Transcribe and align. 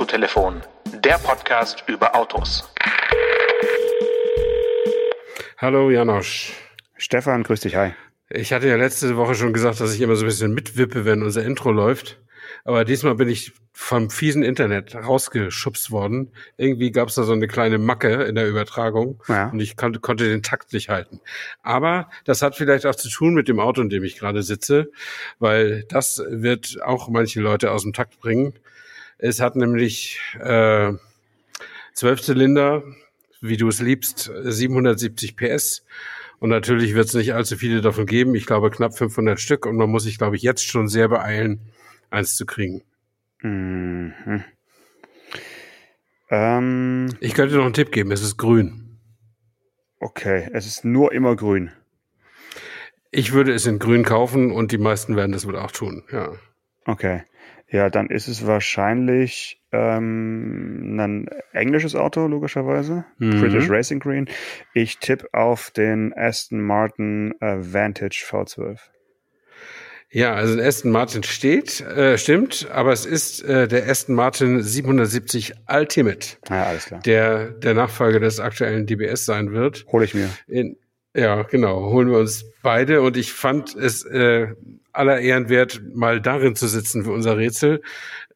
Autotelefon, 0.00 0.62
der 1.04 1.18
Podcast 1.18 1.84
über 1.86 2.16
Autos. 2.16 2.72
Hallo 5.58 5.90
Janosch. 5.90 6.54
Stefan, 6.96 7.42
grüß 7.42 7.60
dich, 7.60 7.76
hi. 7.76 7.92
Ich 8.30 8.54
hatte 8.54 8.66
ja 8.66 8.76
letzte 8.76 9.18
Woche 9.18 9.34
schon 9.34 9.52
gesagt, 9.52 9.78
dass 9.78 9.94
ich 9.94 10.00
immer 10.00 10.16
so 10.16 10.24
ein 10.24 10.28
bisschen 10.28 10.54
mitwippe, 10.54 11.04
wenn 11.04 11.22
unser 11.22 11.44
Intro 11.44 11.70
läuft. 11.70 12.18
Aber 12.64 12.86
diesmal 12.86 13.14
bin 13.14 13.28
ich 13.28 13.52
vom 13.74 14.08
fiesen 14.08 14.42
Internet 14.42 14.94
rausgeschubst 14.94 15.90
worden. 15.90 16.32
Irgendwie 16.56 16.92
gab 16.92 17.08
es 17.08 17.16
da 17.16 17.24
so 17.24 17.34
eine 17.34 17.46
kleine 17.46 17.76
Macke 17.76 18.22
in 18.22 18.36
der 18.36 18.48
Übertragung 18.48 19.22
ja. 19.28 19.50
und 19.50 19.60
ich 19.60 19.76
konnte, 19.76 20.00
konnte 20.00 20.26
den 20.26 20.42
Takt 20.42 20.72
nicht 20.72 20.88
halten. 20.88 21.20
Aber 21.62 22.08
das 22.24 22.40
hat 22.40 22.56
vielleicht 22.56 22.86
auch 22.86 22.94
zu 22.96 23.10
tun 23.10 23.34
mit 23.34 23.48
dem 23.48 23.60
Auto, 23.60 23.82
in 23.82 23.90
dem 23.90 24.02
ich 24.04 24.18
gerade 24.18 24.42
sitze, 24.42 24.90
weil 25.38 25.84
das 25.90 26.22
wird 26.26 26.78
auch 26.82 27.10
manche 27.10 27.42
Leute 27.42 27.70
aus 27.70 27.82
dem 27.82 27.92
Takt 27.92 28.18
bringen. 28.18 28.54
Es 29.22 29.40
hat 29.40 29.56
nämlich 29.56 30.18
äh, 30.40 30.92
zwölf 31.94 32.22
Zylinder, 32.22 32.82
wie 33.40 33.56
du 33.56 33.68
es 33.68 33.80
liebst, 33.80 34.30
770 34.42 35.36
PS. 35.36 35.84
Und 36.38 36.48
natürlich 36.48 36.94
wird 36.94 37.06
es 37.06 37.14
nicht 37.14 37.34
allzu 37.34 37.56
viele 37.56 37.82
davon 37.82 38.06
geben. 38.06 38.34
Ich 38.34 38.46
glaube 38.46 38.70
knapp 38.70 38.96
500 38.96 39.38
Stück. 39.38 39.66
Und 39.66 39.76
man 39.76 39.90
muss 39.90 40.04
sich, 40.04 40.16
glaube 40.16 40.36
ich, 40.36 40.42
jetzt 40.42 40.66
schon 40.66 40.88
sehr 40.88 41.08
beeilen, 41.08 41.60
eins 42.10 42.34
zu 42.34 42.46
kriegen. 42.46 42.82
Mhm. 43.42 44.44
Ähm, 46.30 47.08
ich 47.20 47.34
könnte 47.34 47.56
noch 47.56 47.64
einen 47.64 47.74
Tipp 47.74 47.92
geben, 47.92 48.12
es 48.12 48.22
ist 48.22 48.36
grün. 48.36 48.98
Okay, 49.98 50.48
es 50.52 50.66
ist 50.66 50.84
nur 50.84 51.12
immer 51.12 51.36
grün. 51.36 51.72
Ich 53.10 53.32
würde 53.32 53.52
es 53.52 53.66
in 53.66 53.78
grün 53.78 54.04
kaufen 54.04 54.52
und 54.52 54.72
die 54.72 54.78
meisten 54.78 55.16
werden 55.16 55.32
das 55.32 55.46
wohl 55.46 55.56
auch 55.56 55.72
tun, 55.72 56.04
ja. 56.12 56.32
Okay. 56.86 57.24
Ja, 57.70 57.88
dann 57.88 58.08
ist 58.08 58.26
es 58.26 58.46
wahrscheinlich 58.46 59.60
ähm, 59.70 60.98
ein 60.98 61.28
englisches 61.52 61.94
Auto, 61.94 62.26
logischerweise. 62.26 63.04
Mhm. 63.18 63.40
British 63.40 63.70
Racing 63.70 64.00
Green. 64.00 64.28
Ich 64.74 64.98
tippe 64.98 65.28
auf 65.32 65.70
den 65.70 66.12
Aston 66.12 66.60
Martin 66.60 67.32
äh, 67.40 67.56
Vantage 67.60 68.24
V12. 68.28 68.78
Ja, 70.12 70.34
also 70.34 70.54
ein 70.54 70.66
Aston 70.66 70.90
Martin 70.90 71.22
steht, 71.22 71.80
äh, 71.82 72.18
stimmt, 72.18 72.68
aber 72.72 72.92
es 72.92 73.06
ist 73.06 73.44
äh, 73.44 73.68
der 73.68 73.88
Aston 73.88 74.16
Martin 74.16 74.60
770 74.60 75.54
Ultimate. 75.68 76.36
Ja, 76.48 76.64
alles 76.64 76.86
klar. 76.86 77.00
Der 77.02 77.50
der 77.50 77.74
Nachfolger 77.74 78.18
des 78.18 78.40
aktuellen 78.40 78.86
DBS 78.86 79.24
sein 79.24 79.52
wird. 79.52 79.86
Hol 79.92 80.02
ich 80.02 80.14
mir. 80.14 80.28
In, 80.48 80.76
ja, 81.14 81.42
genau, 81.42 81.90
holen 81.90 82.10
wir 82.10 82.18
uns 82.18 82.44
beide 82.62 83.02
und 83.02 83.16
ich 83.16 83.32
fand 83.32 83.76
es 83.76 84.04
äh, 84.04 84.48
aller 84.92 85.20
Ehren 85.20 85.48
wert, 85.48 85.80
mal 85.94 86.20
darin 86.20 86.56
zu 86.56 86.68
sitzen 86.68 87.04
für 87.04 87.12
unser 87.12 87.36
Rätsel. 87.36 87.82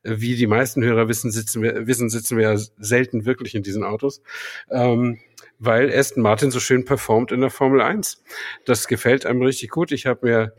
Wie 0.03 0.37
die 0.37 0.47
meisten 0.47 0.83
Hörer 0.85 1.09
wissen, 1.09 1.31
sitzen 1.31 1.63
wir, 1.63 1.87
wissen, 1.87 2.11
sitzen 2.11 2.37
wir 2.37 2.53
ja 2.53 2.59
selten 2.79 3.25
wirklich 3.25 3.55
in 3.55 3.63
diesen 3.63 3.85
Autos. 3.85 4.23
Ähm, 4.71 5.19
weil 5.59 5.91
Aston 5.97 6.23
Martin 6.23 6.51
so 6.51 6.61
schön 6.61 6.85
performt 6.85 7.33
in 7.33 7.41
der 7.41 7.51
Formel 7.51 7.81
1. 7.81 8.23
Das 8.65 8.87
gefällt 8.87 9.25
einem 9.25 9.43
richtig 9.43 9.71
gut. 9.71 9.93
Ich 9.93 10.07
habe 10.07 10.27
mir 10.27 10.53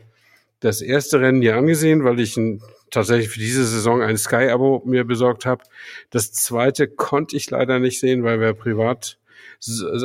das 0.60 0.80
erste 0.80 1.20
Rennen 1.20 1.42
hier 1.42 1.56
angesehen, 1.56 2.04
weil 2.04 2.18
ich 2.18 2.36
ein, 2.36 2.62
tatsächlich 2.90 3.28
für 3.28 3.38
diese 3.38 3.64
Saison 3.64 4.02
ein 4.02 4.16
Sky-Abo 4.16 4.82
mir 4.84 5.04
besorgt 5.04 5.46
habe. 5.46 5.62
Das 6.10 6.32
zweite 6.32 6.88
konnte 6.88 7.36
ich 7.36 7.50
leider 7.50 7.78
nicht 7.78 8.00
sehen, 8.00 8.24
weil 8.24 8.40
wir 8.40 8.52
privat 8.54 9.18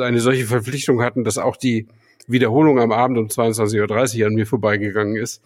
eine 0.00 0.20
solche 0.20 0.46
Verpflichtung 0.46 1.02
hatten, 1.02 1.24
dass 1.24 1.38
auch 1.38 1.56
die 1.56 1.88
Wiederholung 2.26 2.78
am 2.78 2.92
Abend 2.92 3.18
um 3.18 3.26
22.30 3.26 4.20
Uhr 4.20 4.26
an 4.26 4.34
mir 4.34 4.46
vorbeigegangen 4.46 5.16
ist. 5.16 5.42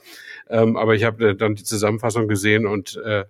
Ähm, 0.48 0.76
aber 0.76 0.94
ich 0.94 1.04
habe 1.04 1.34
dann 1.34 1.54
die 1.54 1.64
Zusammenfassung 1.64 2.28
gesehen 2.28 2.66
und 2.66 3.00
äh, 3.04 3.24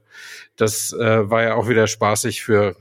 das 0.56 0.92
äh, 0.92 1.30
war 1.30 1.42
ja 1.42 1.54
auch 1.54 1.68
wieder 1.68 1.86
spaßig 1.86 2.42
für 2.42 2.76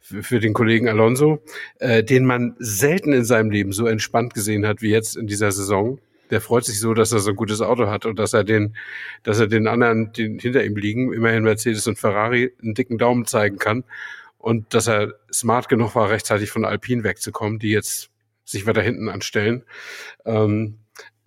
für 0.00 0.38
den 0.38 0.52
Kollegen 0.52 0.88
Alonso, 0.88 1.42
äh, 1.80 2.04
den 2.04 2.24
man 2.24 2.54
selten 2.58 3.12
in 3.12 3.24
seinem 3.24 3.50
Leben 3.50 3.72
so 3.72 3.86
entspannt 3.86 4.34
gesehen 4.34 4.66
hat 4.66 4.80
wie 4.80 4.90
jetzt 4.90 5.16
in 5.16 5.26
dieser 5.26 5.50
Saison 5.50 5.98
der 6.30 6.40
freut 6.40 6.64
sich 6.64 6.80
so, 6.80 6.94
dass 6.94 7.12
er 7.12 7.20
so 7.20 7.30
ein 7.30 7.36
gutes 7.36 7.60
Auto 7.60 7.88
hat 7.88 8.06
und 8.06 8.18
dass 8.18 8.32
er 8.32 8.44
den, 8.44 8.76
dass 9.22 9.38
er 9.38 9.46
den 9.46 9.66
anderen, 9.66 10.12
die 10.12 10.38
hinter 10.40 10.64
ihm 10.64 10.76
liegen, 10.76 11.12
immerhin 11.12 11.44
Mercedes 11.44 11.86
und 11.86 11.98
Ferrari, 11.98 12.52
einen 12.62 12.74
dicken 12.74 12.98
Daumen 12.98 13.26
zeigen 13.26 13.58
kann 13.58 13.84
und 14.38 14.74
dass 14.74 14.88
er 14.88 15.14
smart 15.32 15.68
genug 15.68 15.94
war, 15.94 16.10
rechtzeitig 16.10 16.50
von 16.50 16.64
Alpine 16.64 17.04
wegzukommen, 17.04 17.58
die 17.58 17.70
jetzt 17.70 18.10
sich 18.44 18.66
weiter 18.66 18.82
hinten 18.82 19.08
anstellen. 19.08 19.64
Ähm, 20.24 20.78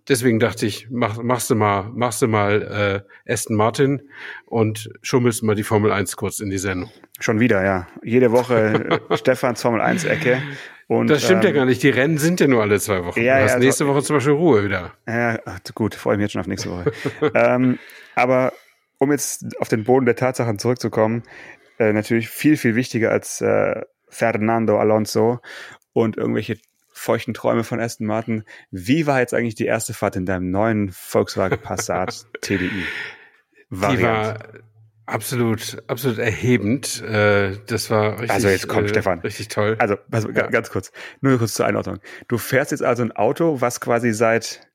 deswegen 0.09 0.39
dachte 0.39 0.65
ich, 0.65 0.87
mach, 0.89 1.21
machst 1.21 1.49
du 1.49 1.55
mal, 1.55 1.83
machst 1.93 2.21
du 2.21 2.27
mal 2.27 3.05
äh, 3.25 3.31
Aston 3.31 3.55
Martin 3.55 4.01
und 4.45 4.89
schummelst 5.01 5.43
mal 5.43 5.55
die 5.55 5.63
Formel 5.63 5.91
1 5.91 6.17
kurz 6.17 6.39
in 6.39 6.49
die 6.49 6.57
Sendung. 6.57 6.91
Schon 7.19 7.39
wieder, 7.39 7.63
ja. 7.63 7.87
Jede 8.03 8.31
Woche 8.31 9.01
Stefans 9.15 9.61
Formel 9.61 9.81
1 9.81 10.05
Ecke. 10.05 10.41
Und, 10.87 11.09
das 11.09 11.23
stimmt 11.23 11.45
ähm, 11.45 11.51
ja 11.51 11.55
gar 11.59 11.65
nicht. 11.65 11.83
Die 11.83 11.89
Rennen 11.89 12.17
sind 12.17 12.39
ja 12.39 12.47
nur 12.47 12.63
alle 12.63 12.79
zwei 12.79 13.05
Wochen. 13.05 13.21
Ja, 13.21 13.37
du 13.37 13.43
hast 13.43 13.51
ja, 13.53 13.59
nächste 13.59 13.83
also, 13.83 13.93
Woche 13.93 14.03
zum 14.03 14.15
Beispiel 14.15 14.33
Ruhe 14.33 14.63
wieder. 14.63 14.93
Ja, 15.07 15.39
gut, 15.75 15.93
freue 15.93 16.17
mich 16.17 16.23
jetzt 16.23 16.31
schon 16.31 16.41
auf 16.41 16.47
nächste 16.47 16.71
Woche. 16.71 16.91
ähm, 17.35 17.77
aber 18.15 18.53
um 18.97 19.11
jetzt 19.11 19.45
auf 19.59 19.69
den 19.69 19.83
Boden 19.83 20.05
der 20.05 20.15
Tatsachen 20.15 20.57
zurückzukommen, 20.57 21.23
äh, 21.77 21.93
natürlich 21.93 22.29
viel, 22.29 22.57
viel 22.57 22.75
wichtiger 22.75 23.11
als 23.11 23.39
äh, 23.39 23.81
Fernando 24.09 24.79
Alonso 24.79 25.39
und 25.93 26.17
irgendwelche 26.17 26.57
feuchten 26.99 27.33
Träume 27.33 27.63
von 27.63 27.79
Aston 27.79 28.05
Martin. 28.05 28.43
Wie 28.71 29.07
war 29.07 29.19
jetzt 29.19 29.33
eigentlich 29.33 29.55
die 29.55 29.65
erste 29.65 29.93
Fahrt 29.93 30.15
in 30.15 30.25
deinem 30.25 30.51
neuen 30.51 30.91
Volkswagen 30.91 31.59
Passat 31.61 32.25
TDI? 32.41 32.83
Variant? 33.69 33.99
Die 33.99 34.03
war 34.03 34.39
Absolut, 35.09 35.81
absolut 35.87 36.19
erhebend. 36.19 37.01
Äh, 37.01 37.57
das 37.65 37.89
war 37.89 38.13
richtig, 38.13 38.29
also 38.29 38.47
jetzt 38.47 38.67
kommt 38.67 38.85
äh, 38.85 38.89
Stefan. 38.89 39.19
richtig 39.21 39.47
toll. 39.47 39.75
Also, 39.79 39.97
also 40.11 40.29
ja. 40.29 40.45
ganz 40.47 40.69
kurz, 40.69 40.91
nur 41.21 41.39
kurz 41.39 41.55
zur 41.55 41.65
Einordnung. 41.65 41.97
Du 42.27 42.37
fährst 42.37 42.69
jetzt 42.69 42.83
also 42.83 43.01
ein 43.01 43.11
Auto, 43.11 43.59
was 43.59 43.81
quasi 43.81 44.13
seit 44.13 44.67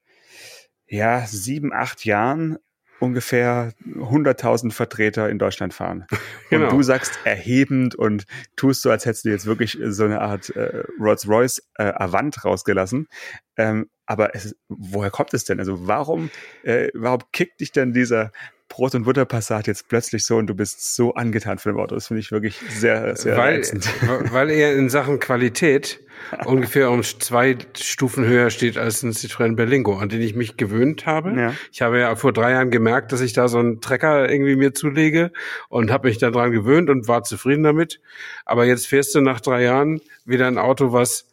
ja 0.88 1.24
sieben, 1.24 1.72
acht 1.72 2.04
Jahren 2.04 2.58
ungefähr 3.00 3.72
100.000 3.84 4.72
Vertreter 4.72 5.28
in 5.28 5.38
Deutschland 5.38 5.74
fahren. 5.74 6.06
genau. 6.50 6.66
Und 6.66 6.72
du 6.72 6.82
sagst 6.82 7.18
erhebend 7.24 7.94
und 7.94 8.24
tust 8.56 8.82
so, 8.82 8.90
als 8.90 9.06
hättest 9.06 9.24
du 9.24 9.30
jetzt 9.30 9.46
wirklich 9.46 9.78
so 9.82 10.04
eine 10.04 10.20
Art 10.20 10.50
äh, 10.50 10.84
Rolls-Royce 10.98 11.62
äh, 11.76 11.92
Avant 11.94 12.44
rausgelassen. 12.44 13.08
Ähm, 13.56 13.88
aber 14.06 14.34
es, 14.34 14.54
woher 14.68 15.10
kommt 15.10 15.34
es 15.34 15.44
denn? 15.44 15.58
Also 15.58 15.86
warum, 15.86 16.30
äh, 16.62 16.88
warum 16.94 17.20
kickt 17.32 17.60
dich 17.60 17.72
denn 17.72 17.92
dieser 17.92 18.32
Brot- 18.74 18.96
und 18.96 19.04
Butterpassat 19.04 19.68
jetzt 19.68 19.86
plötzlich 19.86 20.24
so 20.24 20.36
und 20.36 20.48
du 20.48 20.54
bist 20.54 20.96
so 20.96 21.14
angetan 21.14 21.58
von 21.58 21.72
dem 21.72 21.78
Auto. 21.78 21.94
Das 21.94 22.08
finde 22.08 22.22
ich 22.22 22.32
wirklich 22.32 22.58
sehr, 22.70 23.14
sehr 23.14 23.36
weil, 23.36 23.54
reizend. 23.54 23.88
Weil 24.32 24.50
er 24.50 24.74
in 24.74 24.88
Sachen 24.88 25.20
Qualität 25.20 26.00
ungefähr 26.44 26.90
um 26.90 27.04
zwei 27.04 27.56
Stufen 27.76 28.26
höher 28.26 28.50
steht 28.50 28.76
als 28.76 29.04
ein 29.04 29.12
Citroën 29.12 29.54
Berlingo, 29.54 29.98
an 29.98 30.08
den 30.08 30.20
ich 30.20 30.34
mich 30.34 30.56
gewöhnt 30.56 31.06
habe. 31.06 31.38
Ja. 31.38 31.54
Ich 31.70 31.82
habe 31.82 32.00
ja 32.00 32.16
vor 32.16 32.32
drei 32.32 32.50
Jahren 32.50 32.72
gemerkt, 32.72 33.12
dass 33.12 33.20
ich 33.20 33.32
da 33.32 33.46
so 33.46 33.58
einen 33.58 33.80
Trecker 33.80 34.28
irgendwie 34.28 34.56
mir 34.56 34.74
zulege 34.74 35.30
und 35.68 35.92
habe 35.92 36.08
mich 36.08 36.18
daran 36.18 36.50
gewöhnt 36.50 36.90
und 36.90 37.06
war 37.06 37.22
zufrieden 37.22 37.62
damit. 37.62 38.00
Aber 38.44 38.64
jetzt 38.64 38.88
fährst 38.88 39.14
du 39.14 39.20
nach 39.20 39.40
drei 39.40 39.62
Jahren 39.62 40.00
wieder 40.24 40.48
ein 40.48 40.58
Auto, 40.58 40.92
was 40.92 41.28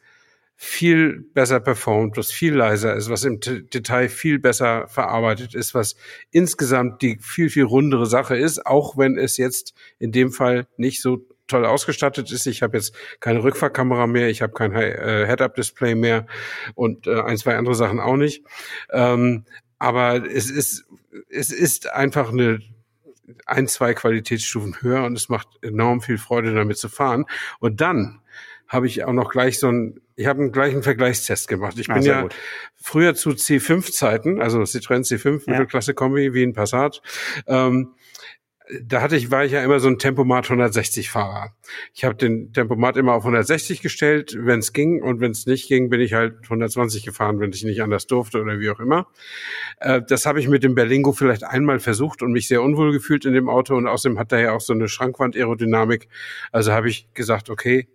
viel 0.64 1.22
besser 1.34 1.60
performt, 1.60 2.18
was 2.18 2.32
viel 2.32 2.54
leiser 2.54 2.96
ist, 2.96 3.10
was 3.10 3.24
im 3.24 3.40
Detail 3.40 4.10
viel 4.10 4.38
besser 4.38 4.88
verarbeitet 4.88 5.56
ist, 5.56 5.74
was 5.74 5.96
insgesamt 6.30 7.02
die 7.02 7.18
viel, 7.20 7.50
viel 7.50 7.64
rundere 7.64 8.06
Sache 8.06 8.38
ist, 8.38 8.64
auch 8.68 8.96
wenn 8.96 9.18
es 9.18 9.38
jetzt 9.38 9.74
in 9.98 10.12
dem 10.12 10.32
Fall 10.32 10.68
nicht 10.78 11.02
so 11.02 11.26
toll 11.48 11.66
ausgestattet 11.66 12.32
ist. 12.32 12.46
Ich 12.46 12.62
habe 12.62 12.78
jetzt 12.78 12.94
keine 13.20 13.42
Rückfahrkamera 13.42 14.06
mehr, 14.06 14.30
ich 14.30 14.44
habe 14.44 14.54
kein 14.54 14.72
äh, 14.72 15.26
Head-Up-Display 15.26 15.96
mehr 15.96 16.28
und 16.76 17.08
äh, 17.08 17.22
ein, 17.22 17.38
zwei 17.38 17.56
andere 17.58 17.74
Sachen 17.74 18.00
auch 18.00 18.18
nicht. 18.18 18.44
Ähm, 18.92 19.46
aber 19.80 20.30
es 20.30 20.52
ist, 20.52 20.86
es 21.28 21.52
ist 21.52 21.92
einfach 21.92 22.32
eine 22.32 22.60
ein, 23.48 23.68
zwei 23.68 23.96
Qualitätsstufen 23.96 24.80
höher 24.82 25.06
und 25.06 25.18
es 25.18 25.28
macht 25.28 25.48
enorm 25.64 26.02
viel 26.02 26.20
Freude, 26.20 26.54
damit 26.54 26.78
zu 26.78 26.88
fahren. 26.88 27.26
Und 27.60 27.82
dann 27.82 28.22
habe 28.72 28.88
ich 28.88 29.04
auch 29.04 29.12
noch 29.12 29.32
gleich 29.32 29.60
so 29.60 29.68
ein, 29.70 30.00
ich 30.22 30.28
habe 30.28 30.40
einen 30.42 30.52
gleichen 30.52 30.84
Vergleichstest 30.84 31.48
gemacht. 31.48 31.78
Ich 31.80 31.90
ah, 31.90 31.96
bin 31.96 32.04
ja 32.04 32.22
gut. 32.22 32.36
früher 32.76 33.16
zu 33.16 33.32
C5-Zeiten, 33.32 34.42
also 34.42 34.60
Citroën 34.62 35.02
C5 35.02 35.44
ja. 35.46 35.54
Mittelklasse-Kombi 35.54 36.34
wie 36.34 36.44
ein 36.44 36.54
Passat, 36.54 37.02
ähm, 37.48 37.96
da 38.84 39.02
hatte 39.02 39.18
ich, 39.18 39.32
war 39.32 39.44
ich 39.44 39.52
ja 39.52 39.64
immer 39.64 39.80
so 39.80 39.90
ein 39.90 39.98
Tempomat 39.98 40.46
160 40.46 41.10
Fahrer. 41.10 41.54
Ich 41.94 42.06
habe 42.06 42.16
den 42.16 42.54
Tempomat 42.54 42.96
immer 42.96 43.14
auf 43.14 43.24
160 43.24 43.82
gestellt, 43.82 44.38
wenn 44.40 44.60
es 44.60 44.72
ging, 44.72 45.02
und 45.02 45.20
wenn 45.20 45.32
es 45.32 45.46
nicht 45.46 45.68
ging, 45.68 45.90
bin 45.90 46.00
ich 46.00 46.14
halt 46.14 46.36
120 46.44 47.04
gefahren, 47.04 47.40
wenn 47.40 47.52
ich 47.52 47.64
nicht 47.64 47.82
anders 47.82 48.08
durfte 48.08 48.42
oder 48.42 48.60
wie 48.60 48.70
auch 48.70 48.80
immer. 48.80 49.08
Äh, 49.80 50.02
das 50.08 50.26
habe 50.26 50.40
ich 50.40 50.48
mit 50.48 50.64
dem 50.64 50.76
Berlingo 50.76 51.12
vielleicht 51.12 51.44
einmal 51.44 51.80
versucht 51.80 52.22
und 52.22 52.32
mich 52.32 52.48
sehr 52.48 52.62
unwohl 52.62 52.94
gefühlt 52.94 53.26
in 53.26 53.34
dem 53.34 53.50
Auto 53.50 53.76
und 53.76 53.88
außerdem 53.88 54.18
hat 54.18 54.32
er 54.32 54.40
ja 54.40 54.52
auch 54.54 54.62
so 54.62 54.74
eine 54.74 54.88
Schrankwand-Aerodynamik. 54.88 56.08
Also 56.52 56.72
habe 56.72 56.88
ich 56.88 57.14
gesagt, 57.14 57.50
okay, 57.50 57.90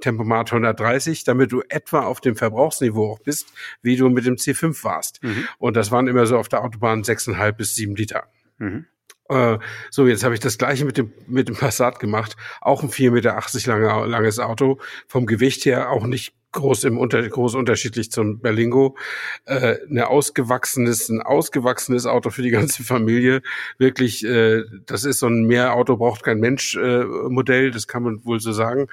Tempomat 0.00 0.52
130, 0.52 1.24
damit 1.24 1.52
du 1.52 1.62
etwa 1.68 2.00
auf 2.00 2.20
dem 2.20 2.36
Verbrauchsniveau 2.36 3.12
auch 3.12 3.20
bist, 3.20 3.52
wie 3.82 3.96
du 3.96 4.08
mit 4.08 4.26
dem 4.26 4.36
C5 4.36 4.84
warst. 4.84 5.22
Mhm. 5.22 5.48
Und 5.58 5.76
das 5.76 5.90
waren 5.90 6.08
immer 6.08 6.26
so 6.26 6.38
auf 6.38 6.48
der 6.48 6.62
Autobahn 6.62 7.02
6,5 7.02 7.52
bis 7.52 7.74
7 7.74 7.96
Liter. 7.96 8.24
Mhm. 8.58 8.86
Äh, 9.28 9.58
so, 9.90 10.06
jetzt 10.06 10.24
habe 10.24 10.34
ich 10.34 10.40
das 10.40 10.58
gleiche 10.58 10.84
mit 10.84 10.96
dem, 10.96 11.12
mit 11.26 11.48
dem 11.48 11.56
Passat 11.56 11.98
gemacht. 11.98 12.36
Auch 12.60 12.82
ein 12.82 12.90
4,80 12.90 13.10
Meter 13.10 13.42
lange, 13.66 14.06
langes 14.06 14.38
Auto. 14.38 14.78
Vom 15.06 15.26
Gewicht 15.26 15.64
her 15.64 15.90
auch 15.90 16.06
nicht 16.06 16.34
groß 16.58 16.84
im 16.84 16.98
Unter, 16.98 17.26
groß 17.26 17.54
unterschiedlich 17.54 18.10
zum 18.10 18.40
Berlingo. 18.40 18.96
Äh, 19.46 19.76
eine 19.88 20.08
ausgewachsenes, 20.08 21.08
ein 21.08 21.22
ausgewachsenes 21.22 22.06
Auto 22.06 22.30
für 22.30 22.42
die 22.42 22.50
ganze 22.50 22.84
Familie. 22.84 23.42
Wirklich, 23.78 24.24
äh, 24.24 24.64
das 24.86 25.04
ist 25.04 25.20
so 25.20 25.26
ein 25.28 25.44
Mehrauto 25.44 25.96
braucht 25.96 26.22
kein 26.22 26.40
Mensch 26.40 26.76
äh, 26.76 27.04
Modell, 27.04 27.70
das 27.70 27.86
kann 27.86 28.02
man 28.02 28.24
wohl 28.24 28.40
so 28.40 28.52
sagen. 28.52 28.88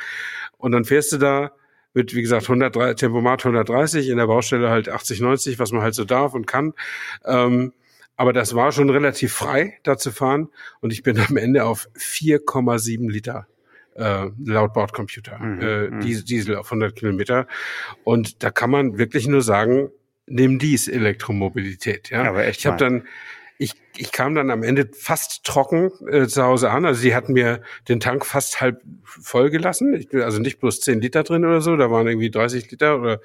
Und 0.58 0.72
dann 0.72 0.86
fährst 0.86 1.12
du 1.12 1.18
da 1.18 1.52
mit, 1.94 2.14
wie 2.14 2.22
gesagt, 2.22 2.44
103, 2.44 2.94
Tempomat 2.94 3.46
130, 3.46 4.10
in 4.10 4.18
der 4.18 4.28
Baustelle 4.28 4.70
halt 4.70 4.90
80, 4.90 5.22
90, 5.22 5.60
was 5.60 5.72
man 5.72 5.82
halt 5.82 5.96
so 5.96 6.06
darf 6.06 6.34
und 6.34 6.46
kann. 6.46 6.74
Ähm, 7.26 7.74
aber 8.18 8.32
das 8.32 8.56
war 8.56 8.72
schon 8.72 8.90
relativ 8.90 9.34
frei, 9.34 9.78
da 9.84 9.98
zu 9.98 10.12
fahren. 10.12 10.50
Und 10.82 10.94
ich 10.94 11.04
bin 11.04 11.20
am 11.20 11.38
Ende 11.38 11.66
auf 11.66 11.90
4,7 11.98 13.10
Liter 13.10 13.48
äh, 13.96 14.28
laut 14.44 14.74
Bordcomputer, 14.74 15.40
mhm, 15.40 15.62
äh, 15.62 15.88
mhm. 15.90 16.02
Diesel 16.02 16.56
auf 16.56 16.68
100 16.68 16.96
Kilometer. 16.96 17.48
Und 18.04 18.44
da 18.44 18.52
kann 18.52 18.70
man 18.70 18.98
wirklich 18.98 19.28
nur 19.28 19.42
sagen, 19.42 19.90
nimm 20.28 20.60
dies 20.60 20.88
Elektromobilität. 20.88 22.10
Ja, 22.10 22.24
aber 22.24 22.46
echt. 22.46 22.60
Ich 22.60 22.68
habe 22.68 22.78
dann 22.78 23.04
ich, 23.58 23.74
ich 23.96 24.12
kam 24.12 24.36
dann 24.36 24.52
am 24.52 24.64
Ende 24.64 24.90
fast 24.94 25.46
trocken 25.46 25.90
äh, 26.10 26.28
zu 26.28 26.44
Hause 26.44 26.72
an. 26.72 26.86
Also 26.86 27.02
sie 27.02 27.16
hatten 27.16 27.34
mir 27.34 27.62
den 27.88 28.00
Tank 28.00 28.26
fast 28.26 28.60
halb 28.60 28.82
voll 29.04 29.50
gelassen. 29.50 29.94
Ich, 29.94 30.14
also 30.14 30.40
nicht 30.40 30.60
bloß 30.60 30.82
10 30.82 31.00
Liter 31.00 31.24
drin 31.24 31.46
oder 31.46 31.62
so, 31.62 31.76
da 31.78 31.90
waren 31.90 32.08
irgendwie 32.08 32.30
30 32.30 32.70
Liter 32.72 33.00
oder 33.00 33.22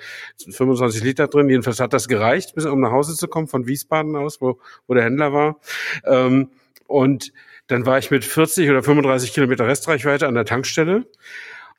25 0.48 1.02
Liter 1.02 1.26
drin. 1.26 1.48
Jedenfalls 1.48 1.80
hat 1.80 1.92
das 1.92 2.06
gereicht, 2.06 2.54
bis 2.54 2.64
um 2.66 2.80
nach 2.80 2.92
Hause 2.92 3.16
zu 3.16 3.26
kommen 3.26 3.48
von 3.48 3.66
Wiesbaden 3.66 4.14
aus, 4.14 4.40
wo, 4.40 4.60
wo 4.86 4.94
der 4.94 5.04
Händler 5.04 5.32
war. 5.32 5.60
Ähm, 6.04 6.50
und 6.86 7.32
dann 7.70 7.86
war 7.86 7.98
ich 7.98 8.10
mit 8.10 8.24
40 8.24 8.68
oder 8.68 8.82
35 8.82 9.32
Kilometer 9.32 9.66
Restreichweite 9.66 10.26
an 10.26 10.34
der 10.34 10.44
Tankstelle. 10.44 11.06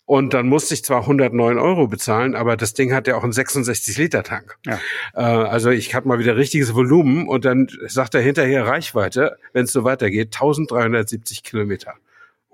Und 0.05 0.33
dann 0.33 0.47
musste 0.47 0.73
ich 0.73 0.83
zwar 0.83 1.01
109 1.01 1.57
Euro 1.57 1.87
bezahlen, 1.87 2.35
aber 2.35 2.57
das 2.57 2.73
Ding 2.73 2.93
hat 2.93 3.07
ja 3.07 3.15
auch 3.15 3.23
einen 3.23 3.31
66 3.31 3.97
Liter 3.97 4.23
Tank. 4.23 4.57
Ja. 4.65 4.79
Äh, 5.13 5.21
also 5.21 5.69
ich 5.69 5.95
habe 5.95 6.07
mal 6.07 6.19
wieder 6.19 6.35
richtiges 6.35 6.73
Volumen 6.73 7.27
und 7.27 7.45
dann 7.45 7.67
sagt 7.87 8.15
er 8.15 8.21
hinterher 8.21 8.65
Reichweite, 8.65 9.37
wenn 9.53 9.65
es 9.65 9.71
so 9.71 9.83
weitergeht, 9.83 10.33
1370 10.33 11.43
Kilometer. 11.43 11.93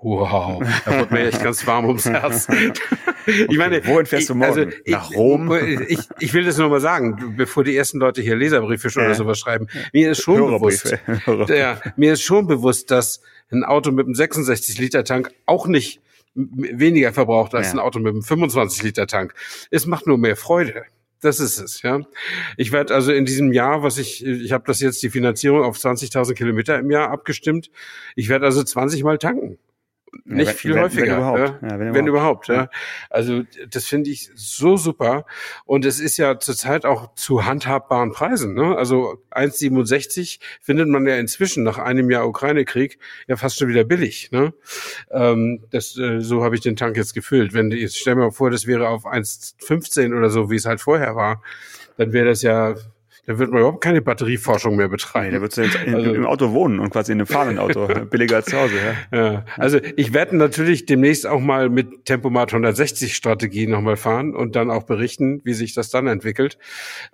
Wow, 0.00 0.62
da 0.84 0.98
wird 1.00 1.10
mir 1.10 1.26
echt 1.26 1.42
ganz 1.42 1.66
warm 1.66 1.86
ums 1.86 2.06
Herz. 2.06 2.46
ich 3.26 3.58
meine, 3.58 3.84
wohin 3.84 4.06
fährst 4.06 4.28
du 4.28 4.36
morgen? 4.36 4.66
Also, 4.66 4.76
Nach 4.86 5.10
Rom? 5.12 5.52
Ich, 5.88 5.98
ich 6.20 6.34
will 6.34 6.44
das 6.44 6.56
nur 6.56 6.68
mal 6.68 6.80
sagen, 6.80 7.34
bevor 7.36 7.64
die 7.64 7.76
ersten 7.76 7.98
Leute 7.98 8.22
hier 8.22 8.36
Leserbriefe 8.36 8.90
schon 8.90 9.02
äh, 9.02 9.06
oder 9.06 9.14
sowas 9.16 9.40
schreiben. 9.40 9.66
Mir 9.92 10.12
ist 10.12 10.22
schon 10.22 10.36
bewusst, 10.36 10.96
ja, 11.48 11.80
mir 11.96 12.12
ist 12.12 12.22
schon 12.22 12.46
bewusst, 12.46 12.92
dass 12.92 13.22
ein 13.50 13.64
Auto 13.64 13.90
mit 13.90 14.06
einem 14.06 14.14
66 14.14 14.78
Liter 14.78 15.02
Tank 15.02 15.32
auch 15.46 15.66
nicht 15.66 16.00
weniger 16.34 17.12
verbraucht 17.12 17.54
als 17.56 17.68
ja. 17.68 17.72
ein 17.74 17.78
Auto 17.80 17.98
mit 17.98 18.12
einem 18.12 18.22
25 18.22 18.84
Liter 18.84 19.08
Tank. 19.08 19.34
Es 19.72 19.86
macht 19.86 20.06
nur 20.06 20.18
mehr 20.18 20.36
Freude. 20.36 20.84
Das 21.20 21.40
ist 21.40 21.58
es, 21.58 21.82
ja. 21.82 22.00
Ich 22.56 22.70
werde 22.70 22.94
also 22.94 23.10
in 23.10 23.24
diesem 23.24 23.52
Jahr, 23.52 23.82
was 23.82 23.98
ich, 23.98 24.24
ich 24.24 24.52
habe 24.52 24.62
das 24.68 24.78
jetzt 24.78 25.02
die 25.02 25.10
Finanzierung 25.10 25.64
auf 25.64 25.76
20.000 25.76 26.34
Kilometer 26.34 26.78
im 26.78 26.92
Jahr 26.92 27.10
abgestimmt. 27.10 27.70
Ich 28.14 28.28
werde 28.28 28.46
also 28.46 28.62
20 28.62 29.02
Mal 29.02 29.18
tanken 29.18 29.58
nicht 30.24 30.40
ja, 30.40 30.46
wenn, 30.46 30.56
viel 30.56 30.80
häufiger. 30.80 31.02
Wenn 31.02 31.16
überhaupt. 31.16 31.38
Ja? 31.38 31.78
Wenn, 31.78 31.94
wenn 31.94 32.06
überhaupt. 32.06 32.48
ja. 32.48 32.70
Also 33.10 33.42
das 33.70 33.84
finde 33.86 34.10
ich 34.10 34.30
so 34.34 34.76
super. 34.76 35.26
Und 35.64 35.84
es 35.84 36.00
ist 36.00 36.16
ja 36.16 36.38
zurzeit 36.38 36.84
auch 36.84 37.14
zu 37.14 37.44
handhabbaren 37.44 38.12
Preisen. 38.12 38.54
Ne? 38.54 38.76
Also 38.76 39.22
1,67 39.30 40.40
findet 40.60 40.88
man 40.88 41.06
ja 41.06 41.16
inzwischen 41.16 41.64
nach 41.64 41.78
einem 41.78 42.10
Jahr 42.10 42.26
Ukraine-Krieg 42.28 42.98
ja 43.26 43.36
fast 43.36 43.58
schon 43.58 43.68
wieder 43.68 43.84
billig. 43.84 44.30
Ne? 44.32 44.52
Ähm, 45.10 45.64
das, 45.70 45.96
äh, 45.98 46.20
so 46.20 46.44
habe 46.44 46.54
ich 46.54 46.60
den 46.60 46.76
Tank 46.76 46.96
jetzt 46.96 47.14
gefüllt. 47.14 47.54
Wenn 47.54 47.70
jetzt 47.70 47.96
stell 47.96 48.14
mir 48.14 48.22
mal 48.22 48.30
vor, 48.30 48.50
das 48.50 48.66
wäre 48.66 48.88
auf 48.88 49.06
1,15 49.06 50.16
oder 50.16 50.30
so, 50.30 50.50
wie 50.50 50.56
es 50.56 50.66
halt 50.66 50.80
vorher 50.80 51.16
war, 51.16 51.42
dann 51.96 52.12
wäre 52.12 52.26
das 52.26 52.42
ja 52.42 52.74
da 53.28 53.38
wird 53.38 53.50
man 53.50 53.60
überhaupt 53.60 53.84
keine 53.84 54.00
Batterieforschung 54.00 54.76
mehr 54.76 54.88
betreiben. 54.88 55.34
Da 55.34 55.42
wird 55.42 55.54
du 55.54 55.60
jetzt 55.60 55.76
in, 55.84 55.94
also, 55.94 56.14
im 56.14 56.24
Auto 56.24 56.52
wohnen 56.52 56.80
und 56.80 56.88
quasi 56.88 57.12
in 57.12 57.18
einem 57.18 57.26
fahrenden 57.26 57.58
Auto. 57.58 57.86
billiger 58.10 58.36
als 58.36 58.46
zu 58.46 58.56
Hause. 58.58 58.76
Ja. 59.12 59.32
ja. 59.32 59.44
Also 59.58 59.80
ich 59.96 60.14
werde 60.14 60.34
natürlich 60.34 60.86
demnächst 60.86 61.26
auch 61.26 61.38
mal 61.38 61.68
mit 61.68 62.06
Tempomat 62.06 62.54
160 62.54 63.14
Strategie 63.14 63.66
nochmal 63.66 63.98
fahren 63.98 64.34
und 64.34 64.56
dann 64.56 64.70
auch 64.70 64.84
berichten, 64.84 65.42
wie 65.44 65.52
sich 65.52 65.74
das 65.74 65.90
dann 65.90 66.06
entwickelt. 66.06 66.56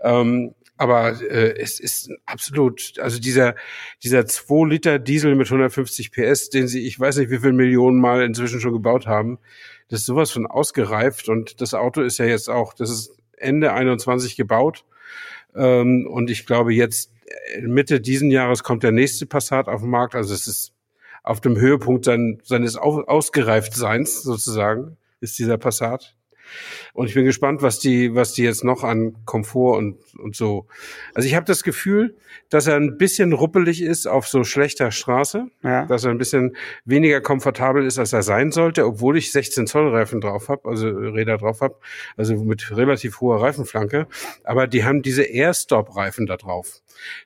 Ähm, 0.04 0.54
aber 0.76 1.20
äh, 1.20 1.58
es 1.58 1.80
ist 1.80 2.10
absolut, 2.26 2.94
also 3.00 3.18
dieser 3.18 3.56
dieser 4.04 4.24
2 4.24 4.68
Liter 4.68 5.00
Diesel 5.00 5.34
mit 5.34 5.48
150 5.48 6.12
PS, 6.12 6.48
den 6.48 6.68
sie, 6.68 6.86
ich 6.86 7.00
weiß 7.00 7.16
nicht, 7.16 7.30
wie 7.30 7.38
viele 7.38 7.54
Millionen 7.54 8.00
Mal 8.00 8.22
inzwischen 8.22 8.60
schon 8.60 8.72
gebaut 8.72 9.08
haben, 9.08 9.40
das 9.88 10.00
ist 10.00 10.06
sowas 10.06 10.30
von 10.30 10.46
ausgereift 10.46 11.28
und 11.28 11.60
das 11.60 11.74
Auto 11.74 12.02
ist 12.02 12.18
ja 12.18 12.24
jetzt 12.24 12.48
auch, 12.48 12.72
das 12.72 12.90
ist 12.90 13.16
Ende 13.36 13.72
21 13.72 14.36
gebaut 14.36 14.84
ähm, 15.54 16.06
und 16.06 16.30
ich 16.30 16.46
glaube, 16.46 16.72
jetzt 16.74 17.12
äh, 17.54 17.62
Mitte 17.62 18.00
diesen 18.00 18.30
Jahres 18.30 18.62
kommt 18.62 18.82
der 18.82 18.92
nächste 18.92 19.26
Passat 19.26 19.68
auf 19.68 19.80
den 19.80 19.90
Markt. 19.90 20.14
Also 20.14 20.34
es 20.34 20.46
ist 20.46 20.72
auf 21.22 21.40
dem 21.40 21.56
Höhepunkt 21.58 22.04
sein, 22.04 22.40
seines 22.44 22.76
Ausgereiftseins 22.76 24.22
sozusagen, 24.22 24.96
ist 25.20 25.38
dieser 25.38 25.58
Passat. 25.58 26.16
Und 26.92 27.08
ich 27.08 27.14
bin 27.14 27.24
gespannt, 27.24 27.62
was 27.62 27.78
die, 27.78 28.14
was 28.14 28.32
die 28.32 28.42
jetzt 28.42 28.64
noch 28.64 28.84
an 28.84 29.16
Komfort 29.24 29.78
und, 29.78 29.98
und 30.18 30.36
so. 30.36 30.66
Also 31.14 31.28
ich 31.28 31.34
habe 31.34 31.46
das 31.46 31.62
Gefühl, 31.62 32.16
dass 32.50 32.66
er 32.66 32.76
ein 32.76 32.98
bisschen 32.98 33.32
ruppelig 33.32 33.82
ist 33.82 34.06
auf 34.06 34.26
so 34.26 34.44
schlechter 34.44 34.90
Straße, 34.90 35.46
ja. 35.62 35.86
dass 35.86 36.04
er 36.04 36.10
ein 36.10 36.18
bisschen 36.18 36.56
weniger 36.84 37.20
komfortabel 37.20 37.84
ist, 37.84 37.98
als 37.98 38.12
er 38.12 38.22
sein 38.22 38.52
sollte, 38.52 38.86
obwohl 38.86 39.16
ich 39.16 39.32
16 39.32 39.66
Zoll 39.66 39.88
Reifen 39.88 40.20
drauf 40.20 40.48
habe, 40.48 40.68
also 40.68 40.88
Räder 40.88 41.38
drauf 41.38 41.60
habe, 41.60 41.76
also 42.16 42.36
mit 42.36 42.76
relativ 42.76 43.20
hoher 43.20 43.42
Reifenflanke. 43.42 44.06
Aber 44.44 44.66
die 44.66 44.84
haben 44.84 45.02
diese 45.02 45.24
Air-Stop-Reifen 45.24 46.26
da 46.26 46.36
drauf. 46.36 46.80